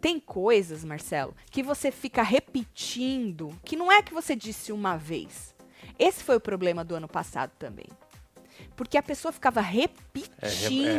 Tem 0.00 0.20
coisas, 0.20 0.84
Marcelo, 0.84 1.34
que 1.50 1.62
você 1.62 1.90
fica 1.90 2.22
repetindo, 2.22 3.48
que 3.64 3.74
não 3.74 3.90
é 3.90 4.02
que 4.02 4.12
você 4.12 4.36
disse 4.36 4.70
uma 4.70 4.98
vez. 4.98 5.54
Esse 5.98 6.22
foi 6.22 6.36
o 6.36 6.40
problema 6.40 6.84
do 6.84 6.94
ano 6.94 7.08
passado 7.08 7.52
também. 7.58 7.86
Porque 8.76 8.98
a 8.98 9.02
pessoa 9.02 9.30
ficava 9.30 9.60
repetindo. 9.60 10.30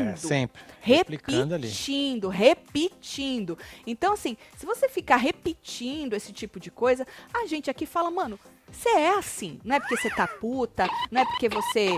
É, 0.07 0.11
é, 0.11 0.15
sempre. 0.15 0.61
Replicando 0.79 1.53
ali. 1.55 1.67
repetindo, 1.67 2.27
repetindo. 2.29 3.57
Então, 3.85 4.13
assim, 4.13 4.37
se 4.57 4.65
você 4.65 4.87
ficar 4.87 5.17
repetindo 5.17 6.13
esse 6.13 6.31
tipo 6.31 6.59
de 6.59 6.71
coisa, 6.71 7.05
a 7.33 7.45
gente 7.47 7.69
aqui 7.69 7.85
fala, 7.85 8.09
mano, 8.09 8.39
você 8.71 8.89
é 8.89 9.17
assim. 9.17 9.59
Não 9.63 9.75
é 9.75 9.79
porque 9.79 9.97
você 9.97 10.09
tá 10.09 10.27
puta, 10.27 10.87
não 11.11 11.21
é 11.21 11.25
porque 11.25 11.49
você. 11.49 11.89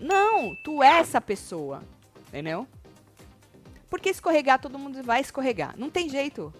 Não, 0.00 0.54
tu 0.64 0.82
é 0.82 0.98
essa 1.00 1.20
pessoa. 1.20 1.82
Entendeu? 2.28 2.66
Porque 3.90 4.10
escorregar, 4.10 4.60
todo 4.60 4.78
mundo 4.78 5.02
vai 5.02 5.20
escorregar. 5.20 5.74
Não 5.76 5.88
tem 5.90 6.08
jeito. 6.08 6.52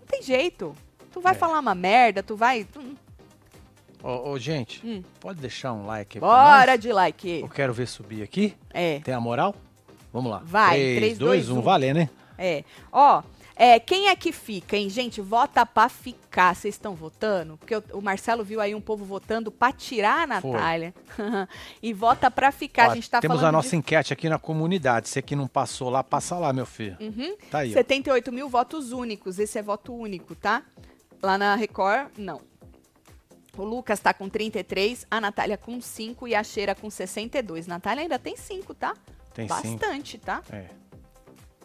Não 0.00 0.06
tem 0.06 0.22
jeito. 0.22 0.74
Tu 1.12 1.20
vai 1.20 1.32
É. 1.32 1.38
falar 1.38 1.58
uma 1.60 1.74
merda, 1.74 2.22
tu 2.22 2.36
vai. 2.36 2.64
tu- 2.64 2.96
Ô, 4.02 4.30
ô, 4.30 4.38
gente, 4.38 4.84
Hum. 4.86 5.02
pode 5.20 5.40
deixar 5.40 5.72
um 5.72 5.86
like 5.86 6.18
aí 6.18 6.20
Bora 6.20 6.76
de 6.76 6.92
like. 6.92 7.40
Eu 7.40 7.48
quero 7.48 7.72
ver 7.72 7.86
subir 7.86 8.22
aqui. 8.22 8.54
É. 8.72 9.00
Tem 9.00 9.12
a 9.14 9.20
moral? 9.20 9.54
Vamos 10.12 10.30
lá. 10.30 10.42
Vai, 10.44 10.76
3, 10.78 10.96
três, 10.96 11.18
2, 11.18 11.46
dois, 11.46 11.50
1, 11.50 11.58
um. 11.58 11.62
valendo, 11.62 11.96
né? 11.98 12.10
É. 12.38 12.64
Ó, 12.90 13.22
é, 13.54 13.78
quem 13.78 14.08
é 14.08 14.16
que 14.16 14.32
fica, 14.32 14.74
hein? 14.74 14.88
Gente, 14.88 15.20
vota 15.20 15.66
pra 15.66 15.90
ficar. 15.90 16.56
Vocês 16.56 16.74
estão 16.74 16.94
votando? 16.94 17.58
Porque 17.58 17.76
o, 17.76 17.84
o 17.92 18.00
Marcelo 18.00 18.42
viu 18.42 18.58
aí 18.58 18.74
um 18.74 18.80
povo 18.80 19.04
votando 19.04 19.52
pra 19.52 19.70
tirar 19.70 20.22
a. 20.22 20.26
Natália. 20.26 20.94
e 21.82 21.92
vota 21.92 22.30
pra 22.30 22.50
ficar. 22.50 22.88
Ó, 22.88 22.92
a 22.92 22.94
gente 22.94 23.10
tá 23.10 23.20
temos 23.20 23.44
a 23.44 23.52
nossa 23.52 23.68
de 23.70 23.76
enquete 23.76 24.14
aqui 24.14 24.30
na 24.30 24.38
comunidade. 24.38 25.10
Você 25.10 25.20
que 25.20 25.36
não 25.36 25.46
passou 25.46 25.90
lá, 25.90 26.02
passa 26.02 26.38
lá, 26.38 26.52
meu 26.54 26.64
filho. 26.64 26.96
Uhum. 26.98 27.36
Tá 27.50 27.58
aí. 27.58 27.70
ó. 27.70 27.74
78 27.74 28.32
mil 28.32 28.48
votos 28.48 28.92
únicos. 28.92 29.38
Esse 29.38 29.58
é 29.58 29.62
voto 29.62 29.92
único, 29.92 30.34
tá? 30.34 30.62
Lá 31.22 31.36
na 31.36 31.54
Record, 31.54 32.08
não. 32.16 32.40
O 33.56 33.64
Lucas 33.64 34.00
tá 34.00 34.14
com 34.14 34.28
33, 34.28 35.06
a 35.10 35.20
Natália 35.20 35.56
com 35.56 35.80
5 35.80 36.28
e 36.28 36.34
a 36.34 36.42
Cheira 36.42 36.74
com 36.74 36.88
62. 36.88 37.66
Natália 37.66 38.02
ainda 38.02 38.18
tem 38.18 38.36
5, 38.36 38.74
tá? 38.74 38.94
Tem 39.34 39.46
cinco. 39.48 39.62
bastante, 39.62 40.18
tá? 40.18 40.42
É. 40.52 40.66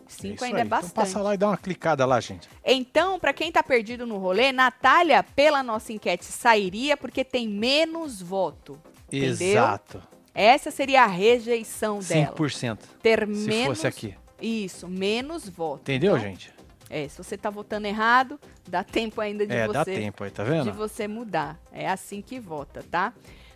5 0.07 0.35
isso 0.35 0.45
ainda 0.45 0.57
aí. 0.57 0.61
é 0.61 0.65
bastante. 0.65 0.91
Então 0.91 1.03
passa 1.03 1.21
lá 1.21 1.33
e 1.33 1.37
dá 1.37 1.47
uma 1.47 1.57
clicada 1.57 2.05
lá, 2.05 2.19
gente. 2.19 2.47
Então, 2.63 3.19
pra 3.19 3.33
quem 3.33 3.51
tá 3.51 3.63
perdido 3.63 4.05
no 4.05 4.17
rolê, 4.17 4.51
Natália, 4.51 5.23
pela 5.23 5.63
nossa 5.63 5.91
enquete, 5.93 6.25
sairia 6.25 6.95
porque 6.95 7.23
tem 7.23 7.47
menos 7.47 8.21
voto. 8.21 8.79
Entendeu? 9.07 9.29
Exato. 9.31 10.01
Essa 10.33 10.69
seria 10.69 11.03
a 11.03 11.07
rejeição 11.07 11.99
dela. 11.99 12.33
5%. 12.35 12.79
Ter 13.01 13.21
Se 13.21 13.25
menos. 13.25 13.65
fosse 13.67 13.87
aqui. 13.87 14.15
Isso, 14.41 14.87
menos 14.87 15.47
voto. 15.47 15.81
Entendeu, 15.81 16.17
Então, 16.17 16.29
gente? 16.29 16.53
É, 16.89 17.07
se 17.07 17.17
você 17.17 17.37
tá 17.37 17.49
votando 17.49 17.87
errado, 17.87 18.39
dá 18.67 18.83
tempo 18.83 19.19
ainda 19.21 19.45
de 19.45 19.53
É, 19.53 19.65
você 19.65 19.73
dá 19.73 19.85
tempo 19.85 20.23
aí, 20.23 20.31
tá 20.31 20.43
de 20.43 20.49
vendo? 20.49 20.73
você 20.73 21.07
mudar. 21.07 21.59
É 21.71 21.89
assim 21.89 22.21
que 22.21 22.39
vota, 22.39 22.83
tá? 22.89 23.13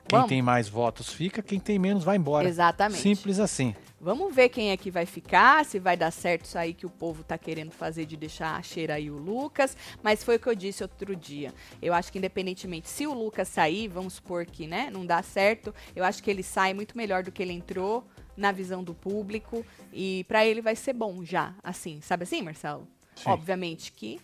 Quem 0.07 0.17
Vamos, 0.17 0.29
tem 0.29 0.41
mais 0.41 0.67
votos 0.67 1.13
fica, 1.13 1.39
quem 1.39 1.59
tem 1.59 1.77
menos 1.77 2.03
vai 2.03 2.17
embora. 2.17 2.47
Exatamente. 2.47 2.99
Simples 2.99 3.39
assim. 3.39 3.75
Vamos 4.01 4.33
ver 4.33 4.49
quem 4.49 4.71
é 4.71 4.77
que 4.77 4.89
vai 4.89 5.05
ficar, 5.05 5.63
se 5.65 5.77
vai 5.77 5.95
dar 5.95 6.09
certo 6.09 6.45
isso 6.45 6.57
aí 6.57 6.73
que 6.73 6.85
o 6.85 6.89
povo 6.89 7.23
tá 7.23 7.37
querendo 7.37 7.69
fazer 7.71 8.05
de 8.05 8.17
deixar 8.17 8.55
a 8.55 8.61
Cheira 8.63 8.99
e 8.99 9.11
o 9.11 9.17
Lucas. 9.17 9.77
Mas 10.01 10.23
foi 10.23 10.37
o 10.37 10.39
que 10.39 10.47
eu 10.47 10.55
disse 10.55 10.81
outro 10.81 11.15
dia. 11.15 11.53
Eu 11.79 11.93
acho 11.93 12.11
que 12.11 12.17
independentemente, 12.17 12.89
se 12.89 13.05
o 13.05 13.13
Lucas 13.13 13.49
sair, 13.49 13.87
vamos 13.87 14.13
supor 14.13 14.45
que, 14.47 14.65
né, 14.65 14.89
não 14.91 15.05
dá 15.05 15.21
certo, 15.21 15.75
eu 15.95 16.03
acho 16.03 16.23
que 16.23 16.31
ele 16.31 16.41
sai 16.41 16.73
muito 16.73 16.97
melhor 16.97 17.21
do 17.21 17.31
que 17.31 17.43
ele 17.43 17.53
entrou 17.53 18.03
na 18.35 18.51
visão 18.51 18.83
do 18.83 18.95
público 18.95 19.63
e 19.93 20.23
pra 20.27 20.45
ele 20.45 20.61
vai 20.61 20.75
ser 20.75 20.93
bom 20.93 21.23
já, 21.23 21.53
assim, 21.61 21.99
sabe 22.01 22.23
assim, 22.23 22.41
Marcelo? 22.41 22.87
Sim. 23.21 23.29
Obviamente 23.29 23.91
que 23.91 24.19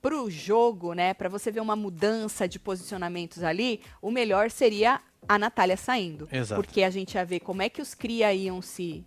pro 0.00 0.28
jogo, 0.30 0.92
né, 0.92 1.14
Pra 1.14 1.28
você 1.28 1.50
ver 1.50 1.60
uma 1.60 1.74
mudança 1.74 2.46
de 2.46 2.58
posicionamentos 2.58 3.42
ali, 3.42 3.80
o 4.02 4.10
melhor 4.10 4.50
seria 4.50 5.00
a 5.26 5.38
Natália 5.38 5.76
saindo. 5.76 6.28
Exato. 6.30 6.60
Porque 6.60 6.82
a 6.82 6.90
gente 6.90 7.14
ia 7.14 7.24
ver 7.24 7.40
como 7.40 7.62
é 7.62 7.68
que 7.68 7.80
os 7.80 7.94
cria 7.94 8.32
iam 8.34 8.60
se 8.60 9.04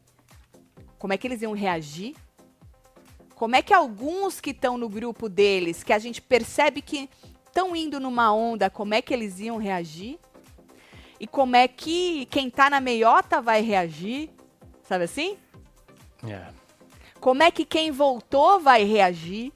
como 0.98 1.14
é 1.14 1.18
que 1.18 1.28
eles 1.28 1.42
iam 1.42 1.54
reagir? 1.54 2.16
Como 3.36 3.56
é 3.56 3.62
que 3.62 3.74
alguns 3.74 4.42
que 4.42 4.50
estão 4.50 4.78
no 4.80 4.90
grupo 4.90 5.30
deles, 5.30 5.84
que 5.84 5.94
a 5.94 6.00
gente 6.00 6.20
percebe 6.20 6.82
que 6.82 7.08
estão 7.46 7.76
indo 7.76 8.00
numa 8.00 8.34
onda, 8.34 8.68
como 8.68 8.96
é 8.96 9.02
que 9.02 9.14
eles 9.14 9.40
iam 9.40 9.58
reagir? 9.58 10.18
E 11.20 11.28
como 11.28 11.56
é 11.56 11.68
que 11.68 12.26
quem 12.28 12.50
tá 12.50 12.70
na 12.70 12.82
meiota 12.82 13.40
vai 13.40 13.62
reagir? 13.62 14.32
Sabe 14.82 15.04
assim? 15.04 15.38
É. 16.28 16.48
Como 17.20 17.44
é 17.44 17.52
que 17.52 17.66
quem 17.66 17.92
voltou 17.92 18.60
vai 18.60 18.84
reagir? 18.84 19.52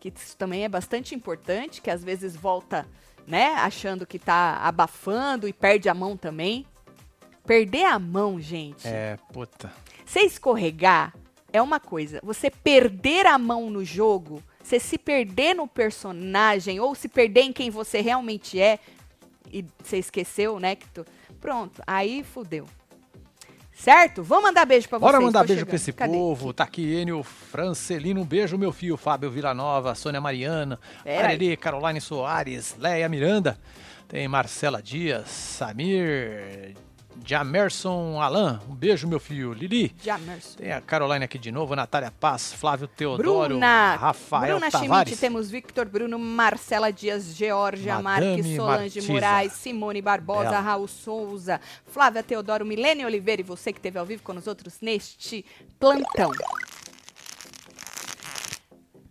Que 0.00 0.12
isso 0.14 0.36
também 0.36 0.64
é 0.64 0.68
bastante 0.68 1.14
importante, 1.14 1.82
que 1.82 1.90
às 1.90 2.04
vezes 2.04 2.36
volta, 2.36 2.86
né, 3.26 3.54
achando 3.56 4.06
que 4.06 4.18
tá 4.18 4.58
abafando 4.62 5.48
e 5.48 5.52
perde 5.52 5.88
a 5.88 5.94
mão 5.94 6.16
também. 6.16 6.66
Perder 7.44 7.86
a 7.86 7.98
mão, 7.98 8.40
gente. 8.40 8.86
É, 8.86 9.16
puta. 9.32 9.72
Você 10.04 10.20
escorregar 10.20 11.14
é 11.52 11.60
uma 11.60 11.80
coisa. 11.80 12.20
Você 12.22 12.50
perder 12.50 13.26
a 13.26 13.38
mão 13.38 13.70
no 13.70 13.84
jogo, 13.84 14.42
você 14.62 14.78
se 14.78 14.98
perder 14.98 15.54
no 15.54 15.66
personagem 15.66 16.78
ou 16.78 16.94
se 16.94 17.08
perder 17.08 17.42
em 17.42 17.52
quem 17.52 17.70
você 17.70 18.00
realmente 18.00 18.60
é 18.60 18.78
e 19.50 19.64
você 19.82 19.98
esqueceu, 19.98 20.60
né, 20.60 20.76
que 20.76 20.86
tu... 20.88 21.04
Pronto, 21.40 21.82
aí 21.86 22.22
fudeu. 22.22 22.66
Certo? 23.78 24.24
Vamos 24.24 24.44
mandar 24.44 24.66
beijo 24.66 24.88
pra 24.88 24.98
vocês. 24.98 25.12
Bora 25.12 25.24
mandar 25.24 25.40
tô 25.40 25.46
beijo 25.46 25.60
chegando. 25.60 25.68
pra 25.68 25.76
esse 25.76 25.92
Cadê? 25.92 26.12
povo. 26.12 26.52
Tá 26.52 26.64
aqui 26.64 26.82
Enio 26.96 27.22
Francelino. 27.22 28.20
Um 28.20 28.24
beijo, 28.24 28.58
meu 28.58 28.72
filho. 28.72 28.96
Fábio 28.96 29.30
Villanova, 29.30 29.94
Sônia 29.94 30.20
Mariana. 30.20 30.80
Areli, 31.06 31.56
Caroline 31.56 32.00
Soares, 32.00 32.74
Leia 32.76 33.08
Miranda. 33.08 33.56
Tem 34.08 34.26
Marcela 34.26 34.82
Dias, 34.82 35.28
Samir, 35.28 36.74
Jamerson 37.24 38.20
Alan. 38.20 38.60
Um 38.68 38.74
beijo, 38.74 39.06
meu 39.06 39.20
filho. 39.20 39.52
Lili. 39.52 39.94
Jamerson. 40.02 40.58
Tem 40.58 40.72
a 40.72 40.80
Caroline 40.80 41.24
aqui 41.24 41.38
de 41.38 41.50
novo, 41.52 41.74
Natália 41.76 42.10
Paz, 42.10 42.52
Flávio 42.52 42.88
Teodoro, 42.88 43.48
Bruna, 43.48 43.96
Rafael 43.96 44.56
Bruna 44.56 44.70
Tavares. 44.70 45.08
Schmidt, 45.08 45.20
temos 45.20 45.50
Victor 45.50 45.86
Bruno, 45.86 46.18
Marcela 46.18 46.92
Dias, 46.92 47.34
Georgia 47.36 48.00
Madame 48.00 48.36
Marques, 48.36 48.56
Solange 48.56 48.82
Martisa. 48.82 49.12
Moraes, 49.12 49.52
Simone 49.52 50.02
Barbosa, 50.02 50.50
Bela. 50.50 50.60
Raul 50.60 50.88
Souza, 50.88 51.60
Flávia 51.86 52.22
Teodoro, 52.22 52.64
Milene 52.64 53.04
Oliveira 53.04 53.40
e 53.40 53.44
você 53.44 53.72
que 53.72 53.78
esteve 53.78 53.98
ao 53.98 54.06
vivo 54.06 54.22
com 54.22 54.32
os 54.32 54.46
outros 54.46 54.78
neste 54.80 55.44
plantão. 55.78 56.30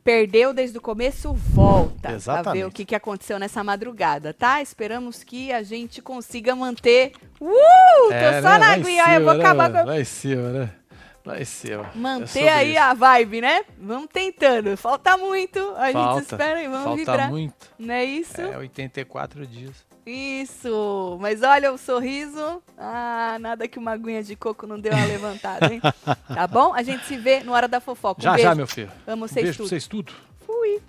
Perdeu 0.08 0.54
desde 0.54 0.78
o 0.78 0.82
começo, 0.82 1.34
volta. 1.34 2.00
Pra 2.00 2.12
ver 2.12 2.16
Exatamente. 2.16 2.64
o 2.64 2.72
que, 2.72 2.86
que 2.86 2.96
aconteceu 2.96 3.38
nessa 3.38 3.62
madrugada, 3.62 4.34
tá? 4.34 4.62
Esperamos 4.62 5.22
que 5.22 5.52
a 5.52 5.62
gente 5.64 6.02
consiga 6.02 6.56
manter. 6.56 7.12
Uh! 7.42 8.10
É, 8.14 8.38
tô 8.38 8.48
só 8.48 8.54
né? 8.54 8.58
na 8.58 8.72
aguinha, 8.72 9.16
eu 9.16 9.26
vou 9.26 9.34
né, 9.34 9.44
acabar 9.44 9.70
mano? 9.70 9.86
com 9.86 9.92
em 9.92 10.06
cima, 10.06 10.50
né? 10.54 10.70
Em 11.38 11.44
cima. 11.44 11.92
É 11.94 11.98
Manter 11.98 12.28
sobre 12.28 12.48
aí 12.48 12.72
isso. 12.72 12.80
a 12.84 12.94
vibe, 12.94 13.42
né? 13.42 13.66
Vamos 13.78 14.08
tentando. 14.14 14.78
Falta 14.78 15.18
muito. 15.18 15.60
A 15.76 15.92
Falta, 15.92 16.22
gente 16.22 16.32
espera 16.32 16.64
e 16.64 16.68
vamos 16.70 16.84
Falta 16.86 16.98
vibrar. 16.98 17.30
muito. 17.30 17.70
Não 17.78 17.94
é 17.94 18.06
isso? 18.06 18.40
É, 18.40 18.58
84 18.58 19.46
dias. 19.46 19.86
Isso! 20.10 21.18
Mas 21.20 21.44
olha 21.44 21.72
o 21.74 21.78
sorriso. 21.78 22.64
Ah, 22.78 23.38
nada 23.42 23.68
que 23.68 23.78
uma 23.78 23.92
aguinha 23.92 24.24
de 24.24 24.36
coco 24.38 24.66
não 24.66 24.80
deu 24.80 24.94
uma 24.94 25.06
levantada, 25.06 25.74
hein? 25.74 25.82
tá 26.34 26.48
bom? 26.48 26.74
A 26.74 26.82
gente 26.82 27.06
se 27.06 27.18
vê 27.18 27.42
no 27.42 27.52
Hora 27.52 27.68
da 27.68 27.82
Fofoca. 27.82 28.22
Um 28.22 28.24
já, 28.24 28.32
beijo. 28.32 28.44
já, 28.48 28.56
meu 28.56 28.68
filho. 28.68 28.92
Amo 29.06 29.26
um 29.26 29.28
vocês 29.28 29.44
beijo 29.44 29.58
tudo. 29.58 29.70
vocês 29.70 29.88
tudo. 29.88 30.14
Fui. 30.46 30.82